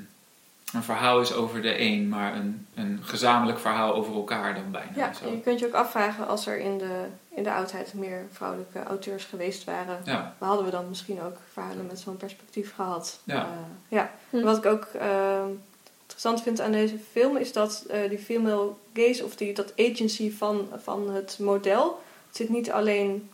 een 0.72 0.82
verhaal 0.82 1.20
is 1.20 1.32
over 1.32 1.62
de 1.62 1.80
een, 1.80 2.08
maar 2.08 2.34
een, 2.34 2.66
een 2.74 3.00
gezamenlijk 3.02 3.58
verhaal 3.58 3.94
over 3.94 4.14
elkaar 4.14 4.54
dan 4.54 4.70
bijna. 4.70 4.90
Ja, 4.94 5.12
Zo. 5.12 5.30
je 5.30 5.40
kunt 5.40 5.58
je 5.58 5.66
ook 5.66 5.74
afvragen 5.74 6.28
als 6.28 6.46
er 6.46 6.58
in 6.58 6.78
de, 6.78 7.04
in 7.28 7.42
de 7.42 7.52
oudheid 7.52 7.94
meer 7.94 8.24
vrouwelijke 8.32 8.82
auteurs 8.82 9.24
geweest 9.24 9.64
waren. 9.64 10.00
Ja, 10.04 10.34
Hadden 10.38 10.64
we 10.64 10.70
dan 10.70 10.88
misschien 10.88 11.22
ook 11.22 11.36
verhalen 11.52 11.86
met 11.86 12.00
zo'n 12.00 12.16
perspectief 12.16 12.74
gehad? 12.74 13.20
Ja. 13.24 13.42
Eh, 13.42 13.48
ja. 13.88 14.10
Hm. 14.30 14.40
Wat 14.40 14.56
ik 14.56 14.66
ook 14.66 14.84
eh, 14.84 15.44
interessant 16.02 16.42
vind 16.42 16.60
aan 16.60 16.72
deze 16.72 16.98
film 17.12 17.36
is 17.36 17.52
dat 17.52 17.84
eh, 17.88 18.08
die 18.08 18.18
female 18.18 18.70
gaze 18.94 19.24
of 19.24 19.36
die, 19.36 19.54
dat 19.54 19.72
agency 19.76 20.32
van, 20.32 20.68
van 20.82 21.10
het 21.10 21.38
model 21.40 22.02
zit 22.30 22.48
niet 22.48 22.70
alleen 22.70 23.30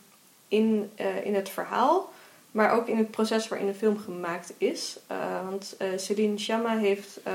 in, 0.47 0.91
eh, 0.95 1.25
in 1.25 1.35
het 1.35 1.49
verhaal, 1.49 2.11
maar 2.53 2.71
ook 2.71 2.87
in 2.87 2.97
het 2.97 3.11
proces 3.11 3.47
waarin 3.47 3.67
de 3.67 3.73
film 3.73 3.99
gemaakt 3.99 4.53
is. 4.57 4.99
Eh, 5.07 5.17
want 5.49 5.75
eh 5.77 5.87
Céline 5.95 6.37
Sciamma 6.37 6.77
heeft 6.77 7.19
eh, 7.23 7.33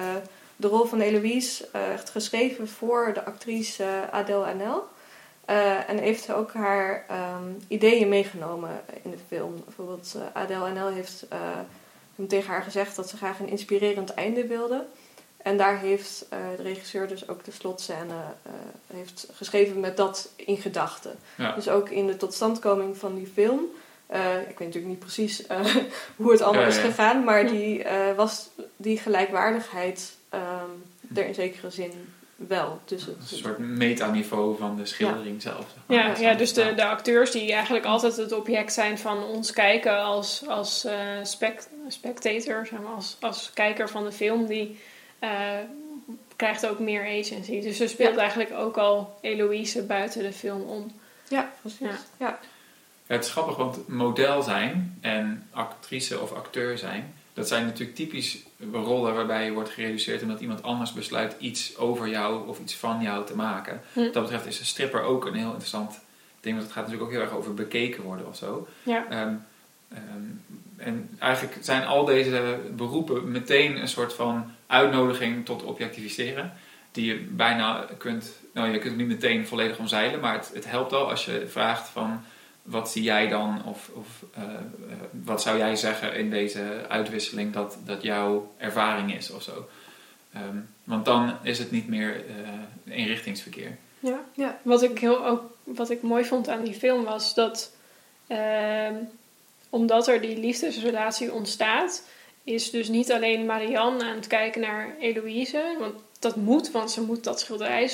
de 0.57 0.67
rol 0.69 0.85
van 0.85 1.01
Eloise 1.01 1.69
echt 1.73 2.11
geschreven 2.11 2.69
voor 2.69 3.11
de 3.15 3.25
actrice 3.25 4.09
Adèle 4.11 4.45
Haenel. 4.45 4.89
Eh, 5.45 5.89
en 5.89 5.99
heeft 5.99 6.33
ook 6.33 6.53
haar 6.53 7.05
ehm, 7.09 7.53
ideeën 7.69 8.09
meegenomen 8.09 8.81
in 9.03 9.11
de 9.11 9.19
film. 9.29 9.63
Bijvoorbeeld 9.65 10.15
eh, 10.17 10.43
Adèle 10.43 10.61
Haenel 10.61 10.89
heeft 10.89 11.27
hem 12.15 12.29
tegen 12.29 12.51
haar 12.51 12.63
gezegd 12.63 12.97
dat 12.97 13.09
ze 13.09 13.17
graag 13.17 13.41
een 13.41 13.49
inspirerend 13.49 14.15
einde 14.15 14.47
wilde. 14.47 14.87
En 15.37 15.57
daar 15.57 15.79
heeft 15.79 16.27
de 16.57 16.63
regisseur 16.63 17.09
dus 17.09 17.29
ook 17.29 17.45
de 17.45 17.51
slotscène 17.51 18.15
heeft 18.87 19.29
geschreven 19.33 19.81
met 19.81 19.97
dat 19.97 20.31
in 20.37 20.57
gedachten. 20.57 21.19
ja. 21.37 21.55
Dus 21.55 21.69
ook 21.69 21.89
in 21.89 22.07
de 22.07 22.17
totstandkoming 22.17 22.97
van 22.97 23.15
die 23.15 23.31
film. 23.35 23.61
Eh, 24.09 24.41
ik 24.41 24.47
weet 24.47 24.59
natuurlijk 24.59 24.87
niet 24.87 24.99
precies 24.99 25.47
eh, 25.47 25.75
hoe 26.17 26.33
het 26.33 26.41
allemaal 26.43 26.63
Ja, 26.63 26.69
is 26.69 26.77
ja. 26.77 26.81
gegaan, 26.83 27.25
maar 27.25 27.43
Ja. 27.45 27.51
die, 27.51 27.85
eh, 27.85 28.15
was 28.17 28.49
die 28.77 28.99
gelijkwaardigheid 28.99 30.17
ehm, 30.29 30.71
er 31.15 31.27
in 31.27 31.35
zekere 31.35 31.71
zin 31.71 32.13
wel. 32.37 32.81
Dus 32.85 33.07
het, 33.07 33.17
een 33.31 33.39
soort 33.39 33.59
metaniveau 33.59 34.57
van 34.59 34.77
de 34.77 34.87
schildering 34.87 35.43
zelf. 35.43 35.57
zeg 35.75 35.83
maar. 35.87 36.21
Ja, 36.21 36.29
ja 36.31 36.35
dus 36.37 36.53
de, 36.55 36.75
de 36.75 36.85
acteurs 36.85 37.31
die 37.31 37.53
eigenlijk 37.53 37.85
altijd 37.85 38.17
het 38.17 38.33
object 38.33 38.73
zijn 38.73 38.99
van 38.99 39.25
ons 39.25 39.53
kijken 39.53 39.99
als, 40.03 40.45
als 40.49 40.85
eh, 40.85 40.95
spect- 41.23 41.69
spectator, 41.89 42.67
zeg 42.67 42.81
maar, 42.81 42.93
als, 42.95 43.17
als 43.21 43.51
kijker 43.55 43.89
van 43.89 44.05
de 44.05 44.13
film, 44.13 44.47
die 44.47 44.81
eh, 45.19 45.31
krijgt 46.37 46.67
ook 46.67 46.79
meer 46.79 47.03
agency. 47.03 47.61
Dus 47.61 47.81
er 47.81 47.89
speelt 47.89 48.15
Ja. 48.15 48.21
eigenlijk 48.21 48.53
ook 48.53 48.77
al 48.77 49.19
Eloïse 49.21 49.83
buiten 49.83 50.23
de 50.23 50.33
film 50.33 50.63
om. 50.63 50.93
ja, 51.29 51.53
precies. 51.61 51.99
Ja. 52.19 52.39
Het 53.09 53.25
is 53.25 53.31
grappig, 53.31 53.57
want 53.57 53.89
model 53.89 54.43
zijn 54.43 54.99
en 55.01 55.47
actrice 55.51 56.21
of 56.21 56.33
acteur 56.33 56.79
zijn, 56.79 57.15
dat 57.39 57.49
zijn 57.49 57.65
natuurlijk 57.65 57.97
typisch 57.97 58.39
rollen 58.73 59.15
waarbij 59.15 59.45
je 59.45 59.53
wordt 59.53 59.71
gereduceerd 59.71 60.23
omdat 60.23 60.41
iemand 60.41 60.63
anders 60.63 60.93
besluit 60.93 61.35
iets 61.39 61.77
over 61.77 62.09
jou 62.09 62.49
of 62.49 62.61
iets 62.61 62.75
van 62.75 63.03
jou 63.03 63.27
te 63.27 63.37
maken. 63.37 63.81
Hm. 63.93 64.01
Wat 64.01 64.13
dat 64.13 64.23
betreft 64.23 64.47
is 64.47 64.59
een 64.59 64.67
stripper 64.67 65.03
ook 65.03 65.27
een 65.27 65.35
heel 65.35 65.47
interessant 65.47 66.01
ding, 66.41 66.55
want 66.55 66.67
het 66.67 66.73
gaat 66.73 66.85
natuurlijk 66.85 67.11
ook 67.11 67.17
heel 67.17 67.27
erg 67.27 67.37
over 67.37 67.55
bekeken 67.55 68.03
worden 68.03 68.27
of 68.27 68.37
zo. 68.37 68.69
Ja, 68.83 69.07
Ehm, 69.11 69.35
ehm, 69.89 70.03
en 70.77 71.11
eigenlijk 71.19 71.57
zijn 71.61 71.87
al 71.87 72.05
deze 72.05 72.59
beroepen 72.77 73.31
meteen 73.31 73.81
een 73.81 73.89
soort 73.89 74.13
van 74.13 74.51
uitnodiging 74.67 75.45
tot 75.45 75.63
objectiviseren. 75.63 76.53
Die 76.93 77.07
je 77.07 77.17
bijna 77.17 77.87
kunt, 77.99 78.33
nou 78.55 78.67
je 78.69 78.79
kunt 78.79 78.93
het 78.93 78.97
niet 78.97 79.09
meteen 79.09 79.47
volledig 79.47 79.79
omzeilen, 79.79 80.21
maar 80.21 80.35
het, 80.35 80.51
het 80.55 80.71
helpt 80.71 80.93
al 80.93 81.11
als 81.11 81.25
je 81.25 81.47
vraagt 81.49 81.89
van 81.89 82.25
wat 82.69 82.91
zie 82.91 83.03
jij 83.03 83.29
dan 83.29 83.65
of, 83.65 83.91
of 83.95 84.25
eh, 84.35 84.43
eh, 84.43 84.51
wat 85.25 85.43
zou 85.43 85.59
jij 85.59 85.77
zeggen 85.77 86.15
in 86.15 86.31
deze 86.31 86.87
uitwisseling 86.89 87.53
dat, 87.53 87.79
dat 87.85 88.03
jouw 88.03 88.53
ervaring 88.57 89.15
is 89.15 89.31
of 89.31 89.43
zo. 89.43 89.69
Ehm, 90.33 90.57
want 90.85 91.05
dan 91.05 91.37
is 91.43 91.59
het 91.59 91.71
niet 91.71 91.89
meer 91.89 92.25
eh 92.27 92.95
eenrichtingsverkeer. 92.95 93.77
ja. 94.01 94.25
Ja. 94.33 94.59
Wat, 94.63 94.83
ik 94.83 94.99
heel, 94.99 95.27
ook, 95.27 95.43
wat 95.65 95.91
ik 95.91 96.03
mooi 96.03 96.25
vond 96.25 96.49
aan 96.49 96.65
die 96.65 96.75
film 96.75 97.05
was 97.05 97.35
dat, 97.35 97.73
ehm, 98.27 98.95
omdat 99.71 100.09
er 100.09 100.21
die 100.21 100.39
liefdesrelatie 100.39 101.33
ontstaat, 101.33 102.05
is 102.45 102.71
dus 102.71 102.89
niet 102.89 103.13
alleen 103.13 103.47
Marianne 103.47 104.05
aan 104.05 104.17
het 104.17 104.27
kijken 104.27 104.61
naar 104.61 104.97
Eloïse, 105.01 105.77
want 105.79 105.95
dat 106.19 106.37
moet, 106.37 106.71
want 106.71 106.91
ze 106.91 107.03
moet 107.03 107.25
dat 107.25 107.41
schilderij 107.41 107.91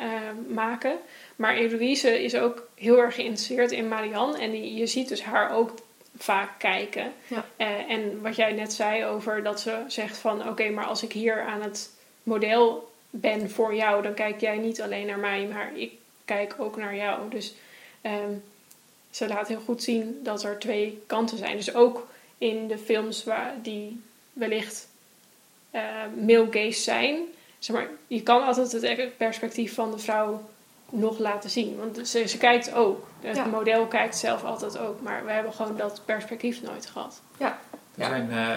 eh, 0.00 0.06
eh, 0.06 0.36
maken. 0.48 0.98
Maar 1.36 1.54
Eloïse 1.54 2.22
is 2.22 2.34
ook 2.34 2.68
heel 2.74 2.98
erg 2.98 3.14
geïnteresseerd 3.14 3.72
in 3.72 3.88
Marianne 3.88 4.38
en 4.38 4.50
die, 4.50 4.74
je 4.74 4.86
ziet 4.86 5.08
dus 5.08 5.22
haar 5.22 5.52
ook 5.54 5.74
vaak 6.16 6.58
kijken. 6.58 7.12
Ja. 7.26 7.44
Eh, 7.56 7.90
en 7.90 8.20
wat 8.22 8.36
jij 8.36 8.52
net 8.52 8.72
zei 8.72 9.04
over 9.04 9.42
dat 9.42 9.60
ze 9.60 9.84
zegt 9.86 10.16
van 10.16 10.48
oké, 10.48 10.70
maar 10.70 10.84
als 10.84 11.02
ik 11.02 11.12
hier 11.12 11.42
aan 11.42 11.62
het 11.62 11.90
model 12.22 12.90
ben 13.10 13.50
voor 13.50 13.74
jou, 13.74 14.02
dan 14.02 14.14
kijk 14.14 14.40
jij 14.40 14.56
niet 14.56 14.82
alleen 14.82 15.06
naar 15.06 15.18
mij, 15.18 15.46
maar 15.46 15.70
ik 15.74 15.92
kijk 16.24 16.54
ook 16.58 16.76
naar 16.76 16.96
jou. 16.96 17.30
Dus 17.30 17.54
ehm, 18.00 18.32
ze 19.10 19.28
laat 19.28 19.48
heel 19.48 19.60
goed 19.64 19.82
zien 19.82 20.20
dat 20.22 20.44
er 20.44 20.58
twee 20.58 21.02
kanten 21.06 21.38
zijn. 21.38 21.56
Dus 21.56 21.74
ook 21.74 22.08
in 22.38 22.68
de 22.68 22.78
films 22.78 23.24
waar 23.24 23.54
die 23.62 24.00
wellicht 24.32 24.88
eh 25.70 25.82
male 26.26 26.46
gaze 26.50 26.80
zijn, 26.80 27.18
zeg 27.60 27.76
maar, 27.76 27.86
je 28.06 28.22
kan 28.22 28.42
altijd 28.46 28.72
het 28.72 29.16
perspectief 29.16 29.74
van 29.74 29.90
de 29.90 29.98
vrouw 29.98 30.48
nog 30.90 31.18
laten 31.18 31.50
zien. 31.50 31.76
Want 31.76 32.08
ze, 32.08 32.28
ze 32.28 32.38
kijkt 32.38 32.72
ook. 32.74 33.06
Het 33.20 33.36
Ja. 33.36 33.44
model 33.44 33.86
kijkt 33.86 34.16
zelf 34.16 34.44
altijd 34.44 34.78
ook. 34.78 35.00
Maar 35.02 35.24
we 35.24 35.30
hebben 35.32 35.52
gewoon 35.52 35.76
dat 35.76 36.02
perspectief 36.04 36.62
nooit 36.62 36.86
gehad. 36.86 37.22
Er 37.38 37.44
Ja. 37.94 38.08
zijn 38.08 38.30
eh, 38.30 38.56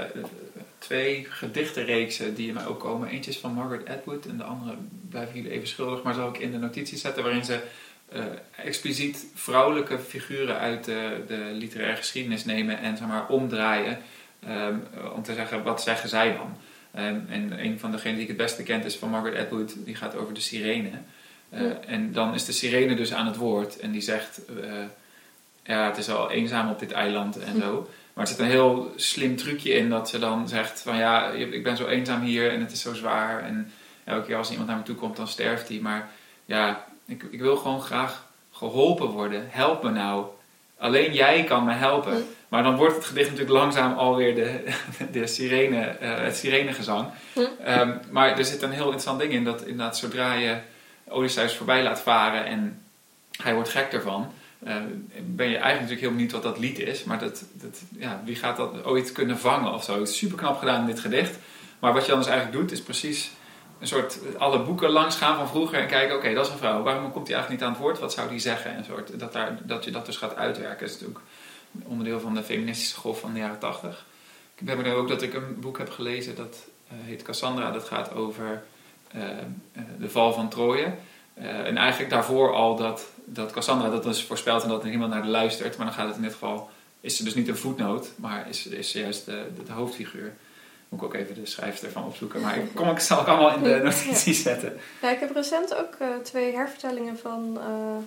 twee 0.77 1.25
gedichtenreeksen 1.29 2.35
die 2.35 2.47
in 2.47 2.53
mij 2.53 2.65
ook 2.65 2.79
komen. 2.79 3.09
Eentje 3.09 3.31
is 3.31 3.37
van 3.39 3.53
Margaret 3.53 3.89
Atwood 3.89 4.25
en 4.25 4.37
de 4.37 4.43
andere 4.43 4.75
blijven 5.09 5.35
jullie 5.35 5.51
even 5.51 5.67
schuldig, 5.67 6.03
maar 6.03 6.13
zal 6.13 6.27
ik 6.29 6.37
in 6.37 6.51
de 6.51 6.57
notities 6.57 7.01
zetten 7.01 7.23
waarin 7.23 7.45
ze 7.45 7.59
eh, 8.09 8.23
expliciet 8.55 9.25
vrouwelijke 9.33 9.99
figuren 9.99 10.57
uit 10.57 10.83
de, 10.85 11.23
de 11.27 11.35
literaire 11.51 11.95
geschiedenis 11.97 12.45
nemen 12.45 12.77
en 12.79 12.97
zeg 12.97 13.07
maar 13.07 13.27
omdraaien 13.27 13.97
ehm, 14.47 14.75
om 15.15 15.23
te 15.23 15.33
zeggen 15.33 15.63
wat 15.63 15.81
zeggen 15.81 16.09
zij 16.09 16.33
dan. 16.33 16.57
Ehm, 16.93 17.19
en 17.29 17.63
een 17.65 17.79
van 17.79 17.91
degenen 17.91 18.13
die 18.13 18.21
ik 18.23 18.27
het 18.27 18.37
beste 18.37 18.63
kent 18.63 18.85
is 18.85 18.95
van 18.95 19.09
Margaret 19.09 19.39
Atwood, 19.45 19.73
die 19.85 19.95
gaat 19.95 20.15
over 20.15 20.33
de 20.33 20.39
sirene. 20.41 20.89
Eh, 21.49 21.61
Ja. 21.61 21.79
En 21.87 22.11
dan 22.11 22.33
is 22.33 22.45
de 22.45 22.51
sirene 22.51 22.95
dus 22.95 23.13
aan 23.13 23.25
het 23.25 23.35
woord 23.35 23.79
en 23.79 23.91
die 23.91 24.01
zegt, 24.01 24.41
eh, 24.45 24.71
ja 25.63 25.85
het 25.85 25.97
is 25.97 26.09
al 26.09 26.31
eenzaam 26.31 26.69
op 26.69 26.79
dit 26.79 26.91
eiland 26.91 27.39
en 27.39 27.51
Hm. 27.53 27.59
zo. 27.59 27.89
Maar 28.13 28.23
er 28.23 28.29
zit 28.31 28.39
een 28.39 28.45
heel 28.45 28.93
slim 28.95 29.35
trucje 29.35 29.73
in 29.73 29.89
dat 29.89 30.09
ze 30.09 30.19
dan 30.19 30.47
zegt 30.47 30.81
van 30.81 30.97
ja, 30.97 31.29
ik 31.29 31.63
ben 31.63 31.77
zo 31.77 31.87
eenzaam 31.87 32.21
hier 32.21 32.51
en 32.51 32.59
het 32.59 32.71
is 32.71 32.81
zo 32.81 32.93
zwaar. 32.93 33.43
En 33.43 33.71
elke 34.03 34.25
keer 34.25 34.35
als 34.37 34.49
iemand 34.51 34.67
naar 34.67 34.77
me 34.77 34.83
toe 34.83 34.95
komt, 34.95 35.15
dan 35.15 35.27
sterft 35.27 35.67
hij. 35.67 35.79
Maar 35.81 36.09
ja, 36.45 36.85
ik, 37.05 37.23
ik 37.31 37.39
wil 37.39 37.55
gewoon 37.57 37.81
graag 37.81 38.27
geholpen 38.51 39.07
worden. 39.07 39.47
Help 39.49 39.83
me 39.83 39.89
nou. 39.89 40.25
Alleen 40.77 41.13
jij 41.13 41.43
kan 41.43 41.63
me 41.65 41.71
helpen. 41.73 42.25
Maar 42.53 42.63
dan 42.63 42.75
wordt 42.75 42.95
het 42.95 43.05
gedicht 43.05 43.29
natuurlijk 43.29 43.57
langzaam 43.57 43.93
alweer 43.97 44.35
de, 44.35 44.73
de 45.11 45.27
sirene, 45.27 45.81
eh, 45.81 46.23
het 46.23 46.35
sirenegezang. 46.35 47.07
Hm. 47.33 47.39
Ehm, 47.63 47.97
maar 48.11 48.37
er 48.37 48.45
zit 48.45 48.61
een 48.61 48.71
heel 48.71 48.83
interessant 48.83 49.19
ding 49.19 49.33
in 49.33 49.43
dat 49.43 49.61
inderdaad 49.61 49.97
zodra 49.97 50.33
je 50.33 50.57
Odysseus 51.07 51.55
voorbij 51.55 51.83
laat 51.83 52.01
varen 52.01 52.45
en 52.45 52.81
hij 53.41 53.53
wordt 53.53 53.69
gek 53.69 53.93
ervan, 53.93 54.33
eh, 54.63 54.75
ben 55.21 55.49
je 55.49 55.57
eigenlijk 55.57 55.73
natuurlijk 55.73 56.01
heel 56.01 56.09
benieuwd 56.09 56.31
wat 56.31 56.43
dat 56.43 56.59
lied 56.59 56.79
is. 56.79 57.03
Maar 57.03 57.19
dat, 57.19 57.43
dat, 57.53 57.81
ja, 57.97 58.21
wie 58.25 58.35
gaat 58.35 58.57
dat 58.57 58.85
ooit 58.85 59.11
kunnen 59.11 59.39
vangen 59.39 59.73
of 59.73 59.83
zo? 59.83 59.99
Het 59.99 60.09
is 60.09 60.17
super 60.17 60.37
knap 60.37 60.57
gedaan 60.59 60.79
in 60.79 60.87
dit 60.87 60.99
gedicht. 60.99 61.37
Maar 61.79 61.93
wat 61.93 62.03
je 62.03 62.09
dan 62.09 62.19
dus 62.19 62.29
eigenlijk 62.29 62.57
doet, 62.57 62.71
is 62.71 62.81
precies 62.81 63.31
een 63.79 63.87
soort 63.87 64.17
alle 64.37 64.59
boeken 64.59 64.89
langs 64.89 65.15
gaan 65.15 65.35
van 65.35 65.47
vroeger 65.47 65.79
en 65.79 65.87
kijken, 65.87 66.15
oké, 66.15 66.33
dat 66.33 66.45
is 66.45 66.51
een 66.51 66.57
vrouw. 66.57 66.83
Waarom 66.83 67.11
komt 67.11 67.25
die 67.25 67.35
eigenlijk 67.35 67.49
niet 67.49 67.69
aan 67.69 67.75
het 67.75 67.85
woord? 67.85 67.99
Wat 67.99 68.13
zou 68.13 68.29
die 68.29 68.39
zeggen? 68.39 68.75
En 68.75 68.85
soort, 68.85 69.19
dat, 69.19 69.33
daar, 69.33 69.57
dat 69.63 69.83
je 69.83 69.91
dat 69.91 70.05
dus 70.05 70.17
gaat 70.17 70.35
uitwerken. 70.35 70.85
Is 70.85 70.91
natuurlijk 70.91 71.19
onderdeel 71.83 72.19
van 72.19 72.33
de 72.33 72.43
feministische 72.43 72.95
golf 72.95 73.19
van 73.19 73.33
de 73.33 73.39
jaren 73.39 73.59
tachtig. 73.59 74.05
Ik 74.55 74.67
heb 74.67 74.85
ook 74.85 75.07
dat 75.07 75.21
ik 75.21 75.33
een 75.33 75.59
boek 75.59 75.77
heb 75.77 75.89
gelezen, 75.89 76.35
dat 76.35 76.65
uh, 76.87 76.93
heet 77.01 77.21
Cassandra. 77.21 77.71
Dat 77.71 77.83
gaat 77.83 78.13
over 78.13 78.63
uh, 79.15 79.21
de 79.99 80.09
val 80.09 80.33
van 80.33 80.49
Troje. 80.49 80.93
En 81.33 81.77
eigenlijk 81.77 82.09
daarvoor 82.09 82.53
al 82.53 82.75
dat, 82.75 83.07
dat 83.25 83.51
Cassandra 83.51 83.89
dat 83.89 84.03
dus 84.03 84.23
voorspelt 84.23 84.63
en 84.63 84.69
dat 84.69 84.83
er 84.83 84.89
niemand 84.89 85.13
naar 85.13 85.25
luistert. 85.25 85.77
Maar 85.77 85.85
dan 85.85 85.95
gaat 85.95 86.07
het 86.07 86.15
in 86.15 86.21
dit 86.21 86.31
geval, 86.31 86.69
is 87.01 87.17
ze 87.17 87.23
dus 87.23 87.35
niet 87.35 87.47
een 87.47 87.57
voetnoot, 87.57 88.11
maar 88.15 88.49
is, 88.49 88.67
is 88.67 88.91
ze 88.91 88.99
juist 88.99 89.25
de, 89.25 89.47
de 89.65 89.71
hoofdfiguur. 89.71 90.33
Moet 90.93 91.01
ik 91.01 91.07
ook 91.07 91.21
even 91.21 91.35
de 91.35 91.45
schrijfster 91.45 91.91
van 91.91 92.05
opzoeken. 92.05 92.41
Maar 92.41 92.57
ik, 92.59 92.75
kom, 92.75 92.89
ik 92.89 92.99
zal 92.99 93.21
ik 93.21 93.27
allemaal 93.27 93.55
in 93.55 93.63
de 93.63 93.79
notities 93.83 94.41
zetten. 94.41 94.79
Ja, 95.01 95.09
ik 95.09 95.19
heb 95.19 95.35
recent 95.35 95.75
ook 95.75 95.95
uh, 96.01 96.07
twee 96.23 96.55
hervertellingen 96.55 97.17
van 97.17 97.57
uh, 97.57 97.63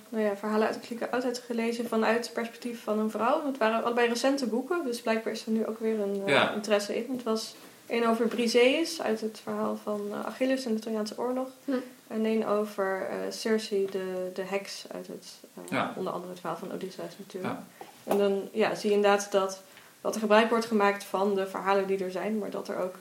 nou 0.09 0.24
ja, 0.24 0.37
verhalen 0.37 0.66
uit 0.66 0.74
de 0.74 0.87
klieke 0.87 1.11
oudheid 1.11 1.43
gelezen 1.47 1.89
vanuit 1.89 2.24
het 2.24 2.34
perspectief 2.34 2.82
van 2.82 2.99
een 2.99 3.11
vrouw. 3.11 3.47
Het 3.47 3.59
waren 3.59 3.84
allebei 3.84 4.09
recente 4.09 4.47
boeken, 4.47 4.84
dus 4.84 5.01
blijkbaar 5.01 5.32
is 5.32 5.47
er 5.47 5.53
nu 5.53 5.66
ook 5.66 5.78
weer 5.78 6.01
een 6.01 6.16
uh, 6.16 6.28
ja. 6.28 6.55
interesse 6.55 6.97
in. 6.97 7.12
Het 7.12 7.22
was 7.22 7.55
één 7.87 8.07
over 8.07 8.26
Briseis 8.26 9.03
uit 9.03 9.20
het 9.20 9.41
verhaal 9.43 9.78
van 9.82 10.01
Achilles 10.24 10.66
in 10.66 10.74
de 10.74 10.80
Trojaanse 10.80 11.18
oorlog. 11.18 11.49
Hm. 11.64 11.72
En 12.09 12.24
één 12.24 12.47
over 12.47 13.07
Circe, 13.30 13.84
de, 13.91 14.30
de 14.34 14.43
heks 14.43 14.84
uit 14.93 15.07
het, 15.07 15.26
ja. 15.70 15.93
onder 15.97 16.12
andere 16.12 16.30
het 16.30 16.41
verhaal 16.41 16.59
van 16.59 16.72
Odysseus 16.72 17.18
natuurlijk. 17.18 17.55
Ja. 17.55 17.84
En 18.07 18.18
dan 18.18 18.49
ja, 18.53 18.74
zie 18.74 18.91
je 18.91 18.97
inderdaad 18.97 19.30
dat 19.30 19.62
dat 20.07 20.14
er 20.14 20.20
gebruik 20.20 20.50
wordt 20.50 20.66
gemaakt 20.66 21.04
van 21.04 21.34
de 21.34 21.46
verhalen 21.46 21.86
die 21.86 22.04
er 22.04 22.11
zijn, 22.11 22.38
maar 22.38 22.50
dat 22.50 22.68
er 22.68 22.78
ook 22.78 22.94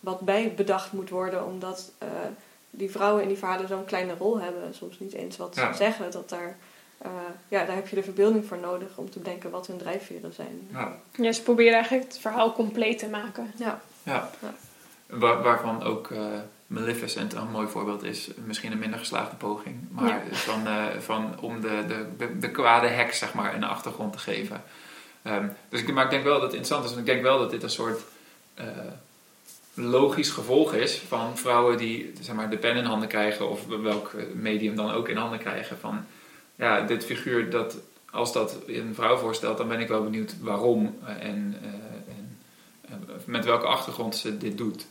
wat 0.00 0.20
bij 0.20 0.52
bedacht 0.56 0.92
moet 0.92 1.10
worden, 1.10 1.46
omdat 1.46 1.90
uh, 2.02 2.08
die 2.70 2.90
vrouwen 2.90 3.22
in 3.22 3.28
die 3.28 3.38
verhalen 3.38 3.68
zo'n 3.68 3.84
kleine 3.84 4.14
rol 4.18 4.40
hebben, 4.40 4.74
soms 4.74 4.98
niet 4.98 5.12
eens 5.12 5.36
wat 5.36 5.54
ja. 5.54 5.72
zeggen, 5.72 6.10
dat 6.10 6.28
daar, 6.28 6.56
uh, 7.02 7.10
ja, 7.48 7.64
daar 7.64 7.74
heb 7.74 7.88
je 7.88 7.96
de 7.96 8.02
verbeelding 8.02 8.46
voor 8.46 8.58
nodig 8.58 8.88
om 8.96 9.10
te 9.10 9.22
denken 9.22 9.50
wat 9.50 9.66
hun 9.66 9.78
drijfveren 9.78 10.32
zijn. 10.32 10.68
Ja, 10.72 10.96
ja 11.12 11.32
ze 11.32 11.42
proberen 11.42 11.74
eigenlijk 11.74 12.04
het 12.04 12.18
verhaal 12.18 12.52
compleet 12.52 12.98
te 12.98 13.08
maken. 13.08 13.52
Ja. 13.56 13.80
ja. 14.02 14.30
Waar, 15.06 15.42
waarvan 15.42 15.82
ook 15.82 16.10
uh, 16.10 16.18
Maleficent 16.66 17.32
een 17.32 17.50
mooi 17.50 17.68
voorbeeld 17.68 18.02
is, 18.02 18.30
misschien 18.44 18.72
een 18.72 18.78
minder 18.78 18.98
geslaagde 18.98 19.36
poging, 19.36 19.76
maar 19.90 20.22
van, 20.30 20.66
van 20.98 21.40
om 21.40 21.60
de, 21.60 21.84
de, 21.88 22.06
de, 22.16 22.38
de 22.38 22.50
kwade 22.50 22.86
heks 22.86 23.18
zeg 23.18 23.34
maar, 23.34 23.54
een 23.54 23.64
achtergrond 23.64 24.12
te 24.12 24.18
geven. 24.18 24.64
Um, 25.26 25.52
dus 25.68 25.80
ik, 25.80 25.92
maar 25.92 26.04
ik 26.04 26.10
denk 26.10 26.24
wel 26.24 26.32
dat 26.32 26.42
het 26.42 26.52
interessant 26.52 26.84
is. 26.84 26.92
En 26.92 26.98
ik 26.98 27.06
denk 27.06 27.22
wel 27.22 27.38
dat 27.38 27.50
dit 27.50 27.62
een 27.62 27.70
soort 27.70 28.02
uh, 28.58 28.64
logisch 29.74 30.30
gevolg 30.30 30.74
is 30.74 30.96
van 30.96 31.38
vrouwen 31.38 31.78
die 31.78 32.12
zeg 32.20 32.34
maar, 32.34 32.50
de 32.50 32.56
pen 32.56 32.76
in 32.76 32.84
handen 32.84 33.08
krijgen. 33.08 33.50
Of 33.50 33.66
welk 33.66 34.12
medium 34.34 34.76
dan 34.76 34.90
ook 34.90 35.08
in 35.08 35.16
handen 35.16 35.38
krijgen. 35.38 35.78
Van 35.78 36.04
ja, 36.54 36.80
dit 36.80 37.04
figuur, 37.04 37.50
dat, 37.50 37.76
als 38.10 38.32
dat 38.32 38.56
een 38.66 38.94
vrouw 38.94 39.16
voorstelt, 39.16 39.58
dan 39.58 39.68
ben 39.68 39.80
ik 39.80 39.88
wel 39.88 40.02
benieuwd 40.02 40.34
waarom. 40.40 40.98
en, 41.20 41.56
uh, 41.62 42.14
en 42.92 43.08
met 43.24 43.44
welke 43.44 43.66
achtergrond 43.66 44.16
ze 44.16 44.38
dit 44.38 44.58
doet. 44.58 44.86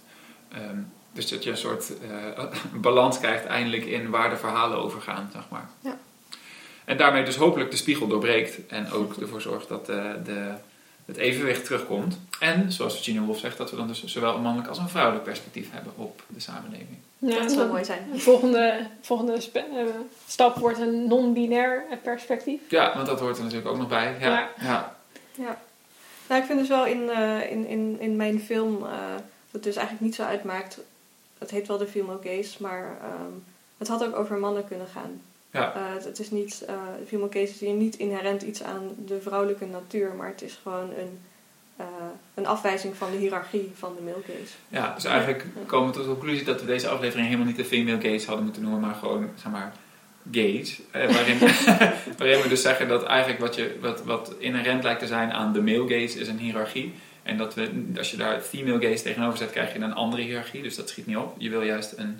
Um, 0.69 0.91
dus 1.11 1.29
dat 1.29 1.43
je 1.43 1.49
een 1.49 1.57
soort 1.57 1.93
balans 2.81 3.19
krijgt 3.19 3.45
eindelijk 3.45 3.85
in 3.85 4.09
waar 4.09 4.29
de 4.29 4.37
verhalen 4.37 4.77
over 4.77 5.01
gaan, 5.01 5.29
zeg 5.33 5.49
maar. 5.49 5.69
Ja. 5.79 5.97
En 6.85 6.97
daarmee 6.97 7.23
dus 7.23 7.35
hopelijk 7.35 7.71
de 7.71 7.77
spiegel 7.77 8.07
doorbreekt. 8.07 8.67
En 8.67 8.91
ook 8.91 9.15
ervoor 9.15 9.41
zorgt 9.41 9.67
dat 9.67 9.85
de, 9.85 9.93
eh, 9.93 10.25
de, 10.25 10.51
het 11.05 11.17
evenwicht 11.17 11.65
terugkomt. 11.65 12.19
En 12.39 12.71
zoals 12.71 12.93
Virginia 12.93 13.21
Woolf 13.21 13.39
zegt, 13.39 13.57
dat 13.57 13.71
we 13.71 13.77
dan 13.77 13.87
dus 13.87 14.03
zowel 14.03 14.35
een 14.35 14.41
mannelijk 14.41 14.69
als 14.69 14.77
een 14.77 14.89
vrouwelijk 14.89 15.23
perspectief 15.23 15.71
hebben 15.71 15.93
op 15.95 16.23
de 16.27 16.39
samenleving. 16.39 16.97
Ja, 17.17 17.39
dat 17.39 17.51
zou 17.51 17.67
mooi 17.67 17.85
zijn. 17.85 18.07
De 18.11 18.19
volgende, 18.19 18.87
volgende 19.01 19.33
uh, 19.53 19.85
stap 20.27 20.57
wordt 20.57 20.79
een 20.79 21.07
non-binair 21.07 21.85
perspectief. 22.03 22.61
Ja, 22.67 22.95
want 22.95 23.07
dat 23.07 23.19
hoort 23.19 23.37
er 23.37 23.43
natuurlijk 23.43 23.69
ook 23.69 23.77
nog 23.77 23.87
bij. 23.87 24.15
Ja. 24.19 24.27
ja. 24.29 24.49
ja. 24.61 24.95
ja. 25.35 25.61
Nou, 26.27 26.41
ik 26.41 26.47
vind 26.47 26.59
dus 26.59 26.67
wel 26.67 26.85
in, 26.85 27.01
uh, 27.01 27.51
in, 27.51 27.67
in, 27.67 27.97
in 27.99 28.15
mijn 28.15 28.39
film 28.39 28.75
uh, 28.75 28.89
dat 29.15 29.51
het 29.51 29.63
dus 29.63 29.75
eigenlijk 29.75 30.05
niet 30.05 30.15
zo 30.15 30.23
uitmaakt. 30.23 30.79
Het 31.37 31.51
heet 31.51 31.67
wel 31.67 31.77
de 31.77 31.87
female 31.87 32.19
gaze, 32.23 32.61
maar 32.61 32.97
um, 33.03 33.43
het 33.77 33.87
had 33.87 34.05
ook 34.05 34.15
over 34.15 34.37
mannen 34.37 34.67
kunnen 34.67 34.87
gaan. 34.87 35.21
Ja. 35.53 35.73
Uh, 35.75 36.03
het 36.05 36.19
is 36.19 36.31
niet, 36.31 36.65
uh, 36.69 36.75
female 37.07 37.29
cases 37.29 37.59
hier 37.59 37.73
niet 37.73 37.95
inherent 37.95 38.41
iets 38.41 38.63
aan 38.63 38.95
de 39.05 39.21
vrouwelijke 39.21 39.65
natuur, 39.65 40.13
maar 40.17 40.27
het 40.27 40.41
is 40.41 40.59
gewoon 40.63 40.89
een, 40.89 41.19
uh, 41.79 41.85
een 42.33 42.45
afwijzing 42.45 42.95
van 42.95 43.11
de 43.11 43.17
hiërarchie 43.17 43.71
van 43.75 43.95
de 43.95 44.01
male 44.01 44.23
gaze. 44.25 44.53
Ja, 44.67 44.93
dus 44.93 45.03
eigenlijk 45.03 45.45
komen 45.65 45.87
we 45.87 45.93
tot 45.93 46.03
de 46.03 46.11
conclusie 46.11 46.45
dat 46.45 46.61
we 46.61 46.67
deze 46.67 46.87
aflevering 46.87 47.25
helemaal 47.25 47.47
niet 47.47 47.55
de 47.55 47.65
female 47.65 48.01
gaze 48.01 48.25
hadden 48.25 48.43
moeten 48.43 48.61
noemen, 48.61 48.79
maar 48.79 48.95
gewoon, 48.95 49.29
zeg 49.35 49.51
maar, 49.51 49.73
gaze. 50.31 50.81
waarin, 51.13 51.39
waarin 52.17 52.41
we 52.41 52.45
dus 52.49 52.61
zeggen 52.61 52.87
dat 52.87 53.03
eigenlijk 53.03 53.39
wat, 53.39 53.55
je, 53.55 53.77
wat, 53.81 54.03
wat 54.03 54.35
inherent 54.37 54.83
lijkt 54.83 54.99
te 54.99 55.07
zijn 55.07 55.31
aan 55.31 55.53
de 55.53 55.61
male 55.61 55.87
gaze 55.87 56.19
is 56.19 56.27
een 56.27 56.39
hiërarchie. 56.39 56.93
En 57.23 57.37
dat 57.37 57.53
we, 57.53 57.91
als 57.97 58.11
je 58.11 58.17
daar 58.17 58.41
female 58.41 58.87
gaze 58.87 59.03
tegenover 59.03 59.37
zet, 59.37 59.51
krijg 59.51 59.73
je 59.73 59.79
een 59.79 59.93
andere 59.93 60.21
hiërarchie. 60.21 60.61
Dus 60.61 60.75
dat 60.75 60.89
schiet 60.89 61.05
niet 61.05 61.17
op. 61.17 61.35
Je 61.37 61.49
wil 61.49 61.61
juist 61.61 61.93
een, 61.97 62.19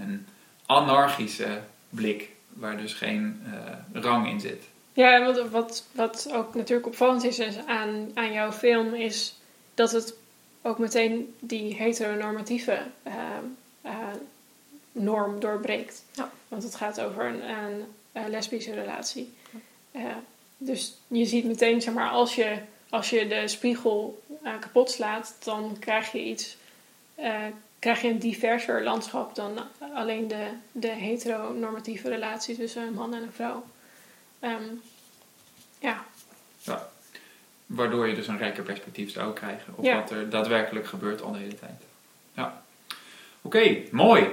een 0.00 0.26
anarchische 0.66 1.60
blik 1.90 2.34
waar 2.56 2.76
dus 2.76 2.92
geen 2.92 3.42
uh, 3.46 4.02
rang 4.02 4.28
in 4.28 4.40
zit. 4.40 4.64
Ja, 4.92 5.24
wat, 5.24 5.50
wat, 5.50 5.84
wat 5.92 6.28
ook 6.32 6.54
natuurlijk 6.54 6.86
opvallend 6.86 7.24
is, 7.24 7.38
is 7.38 7.56
aan, 7.66 8.10
aan 8.14 8.32
jouw 8.32 8.52
film, 8.52 8.94
is 8.94 9.36
dat 9.74 9.92
het 9.92 10.14
ook 10.62 10.78
meteen 10.78 11.34
die 11.40 11.74
heteronormatieve 11.74 12.82
uh, 13.06 13.14
uh, 13.84 13.92
norm 14.92 15.40
doorbreekt. 15.40 16.04
Ja. 16.12 16.30
Want 16.48 16.62
het 16.62 16.74
gaat 16.74 17.00
over 17.00 17.24
een, 17.24 17.42
een 18.12 18.30
lesbische 18.30 18.74
relatie. 18.74 19.32
dus 20.58 20.96
je 21.06 21.24
ziet 21.24 21.44
meteen, 21.44 21.82
zeg 21.82 21.94
maar, 21.94 22.10
als 22.10 22.34
je, 22.34 22.58
als 22.88 23.10
je 23.10 23.26
de 23.26 23.48
spiegel 23.48 24.22
kapot 24.60 24.90
slaat, 24.90 25.36
dan 25.44 25.76
krijg 25.78 26.12
je 26.12 26.24
iets 26.24 26.56
krijg 27.86 28.02
je 28.02 28.08
een 28.08 28.18
diverser 28.18 28.82
landschap 28.82 29.34
dan 29.34 29.58
alleen 29.94 30.28
de, 30.28 30.46
de 30.72 30.88
heteronormatieve 30.88 32.08
relatie 32.08 32.56
tussen 32.56 32.82
een 32.82 32.92
man 32.92 33.14
en 33.14 33.22
een 33.22 33.32
vrouw. 33.32 33.64
Um, 34.40 34.82
ja. 35.78 36.04
ja. 36.62 36.88
Waardoor 37.66 38.08
je 38.08 38.14
dus 38.14 38.28
een 38.28 38.38
rijker 38.38 38.62
perspectief 38.62 39.10
zou 39.10 39.32
krijgen 39.32 39.72
op 39.76 39.84
ja. 39.84 40.00
wat 40.00 40.10
er 40.10 40.30
daadwerkelijk 40.30 40.86
gebeurt 40.86 41.22
al 41.22 41.32
de 41.32 41.38
hele 41.38 41.58
tijd. 41.58 41.82
Ja. 42.34 42.62
Oké, 43.42 43.56
okay, 43.56 43.88
mooi. 43.90 44.28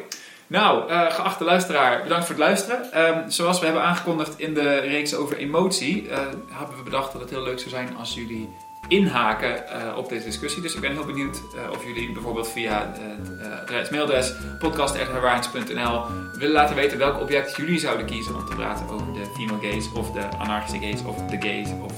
Nou, 0.48 0.92
uh, 0.92 1.12
geachte 1.12 1.44
luisteraar, 1.44 2.04
bedankt 2.04 2.26
voor 2.26 2.36
het 2.36 2.44
luisteren. 2.44 3.08
Um, 3.08 3.32
zoals 3.32 3.60
we 3.60 3.66
hebben 3.66 3.84
aangekondigd 3.84 4.40
in 4.40 4.54
de 4.54 4.78
reeks 4.78 5.14
over 5.14 5.38
emotie, 5.38 6.04
uh, 6.04 6.18
hebben 6.52 6.78
we 6.78 6.84
bedacht 6.84 7.12
dat 7.12 7.22
het 7.22 7.30
heel 7.30 7.44
leuk 7.44 7.60
zou 7.60 7.70
zijn 7.70 7.96
als 7.96 8.14
jullie 8.14 8.50
inhaken 8.88 9.56
uh, 9.56 9.98
op 9.98 10.10
deze 10.10 10.26
discussie. 10.26 10.62
Dus 10.62 10.76
ik 10.76 10.82
ben 10.82 10.92
heel 10.92 11.06
benieuwd 11.06 11.42
uh, 11.56 11.72
of 11.72 11.86
jullie 11.86 12.12
bijvoorbeeld 12.12 12.48
via 12.48 12.94
uh, 13.42 13.78
het 13.78 13.92
mailadres 13.92 14.34
podcast.herwaarings.nl 14.60 16.02
willen 16.34 16.54
laten 16.54 16.76
weten 16.76 16.98
welk 16.98 17.22
object 17.22 17.56
jullie 17.56 17.80
zouden 17.80 18.06
kiezen 18.06 18.36
om 18.36 18.46
te 18.46 18.56
praten 18.56 18.90
over 18.90 19.14
de 19.14 19.26
female 19.36 19.68
gaze 19.68 19.90
of 19.94 20.12
de 20.12 20.28
anarchische 20.38 20.80
gaze 20.80 21.08
of 21.08 21.26
de 21.26 21.36
gaze 21.40 21.74
of 21.82 21.94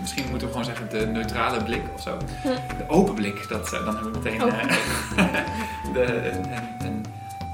misschien 0.00 0.30
moeten 0.30 0.46
we 0.48 0.52
gewoon 0.52 0.74
zeggen 0.74 0.88
de 0.90 1.06
neutrale 1.06 1.64
blik 1.64 1.82
of 1.94 2.00
zo. 2.00 2.16
Hm. 2.42 2.48
De 2.48 2.84
open 2.88 3.14
blik, 3.14 3.48
dat, 3.48 3.68
dan 3.70 3.94
hebben 3.94 4.12
we 4.12 4.18
meteen 4.18 4.38
de, 5.94 6.30
een, 6.30 6.52
een, 6.86 7.04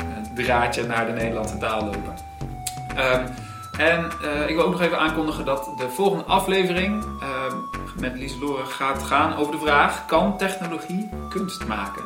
een, 0.08 0.34
draadje 0.34 0.86
naar 0.86 1.06
de 1.06 1.12
Nederlandse 1.12 1.58
taal 1.58 1.84
lopen. 1.84 2.14
Um, 2.98 3.24
en 3.80 4.04
ik 4.48 4.54
wil 4.54 4.64
ook 4.64 4.70
nog 4.70 4.80
even 4.80 4.98
aankondigen 4.98 5.44
dat 5.44 5.72
de 5.76 5.88
volgende 5.88 6.24
aflevering 6.24 7.04
met 8.00 8.18
Lieselore 8.18 8.64
gaat 8.64 9.02
gaan 9.02 9.36
over 9.36 9.52
de 9.52 9.58
vraag: 9.58 10.06
kan 10.06 10.38
technologie 10.38 11.08
kunst 11.28 11.66
maken? 11.66 12.02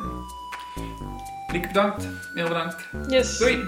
Lieke 1.47 1.67
bedankt, 1.67 2.07
Merel 2.33 2.49
bedankt. 2.49 2.89
Yes. 3.07 3.37
Doei. 3.37 3.63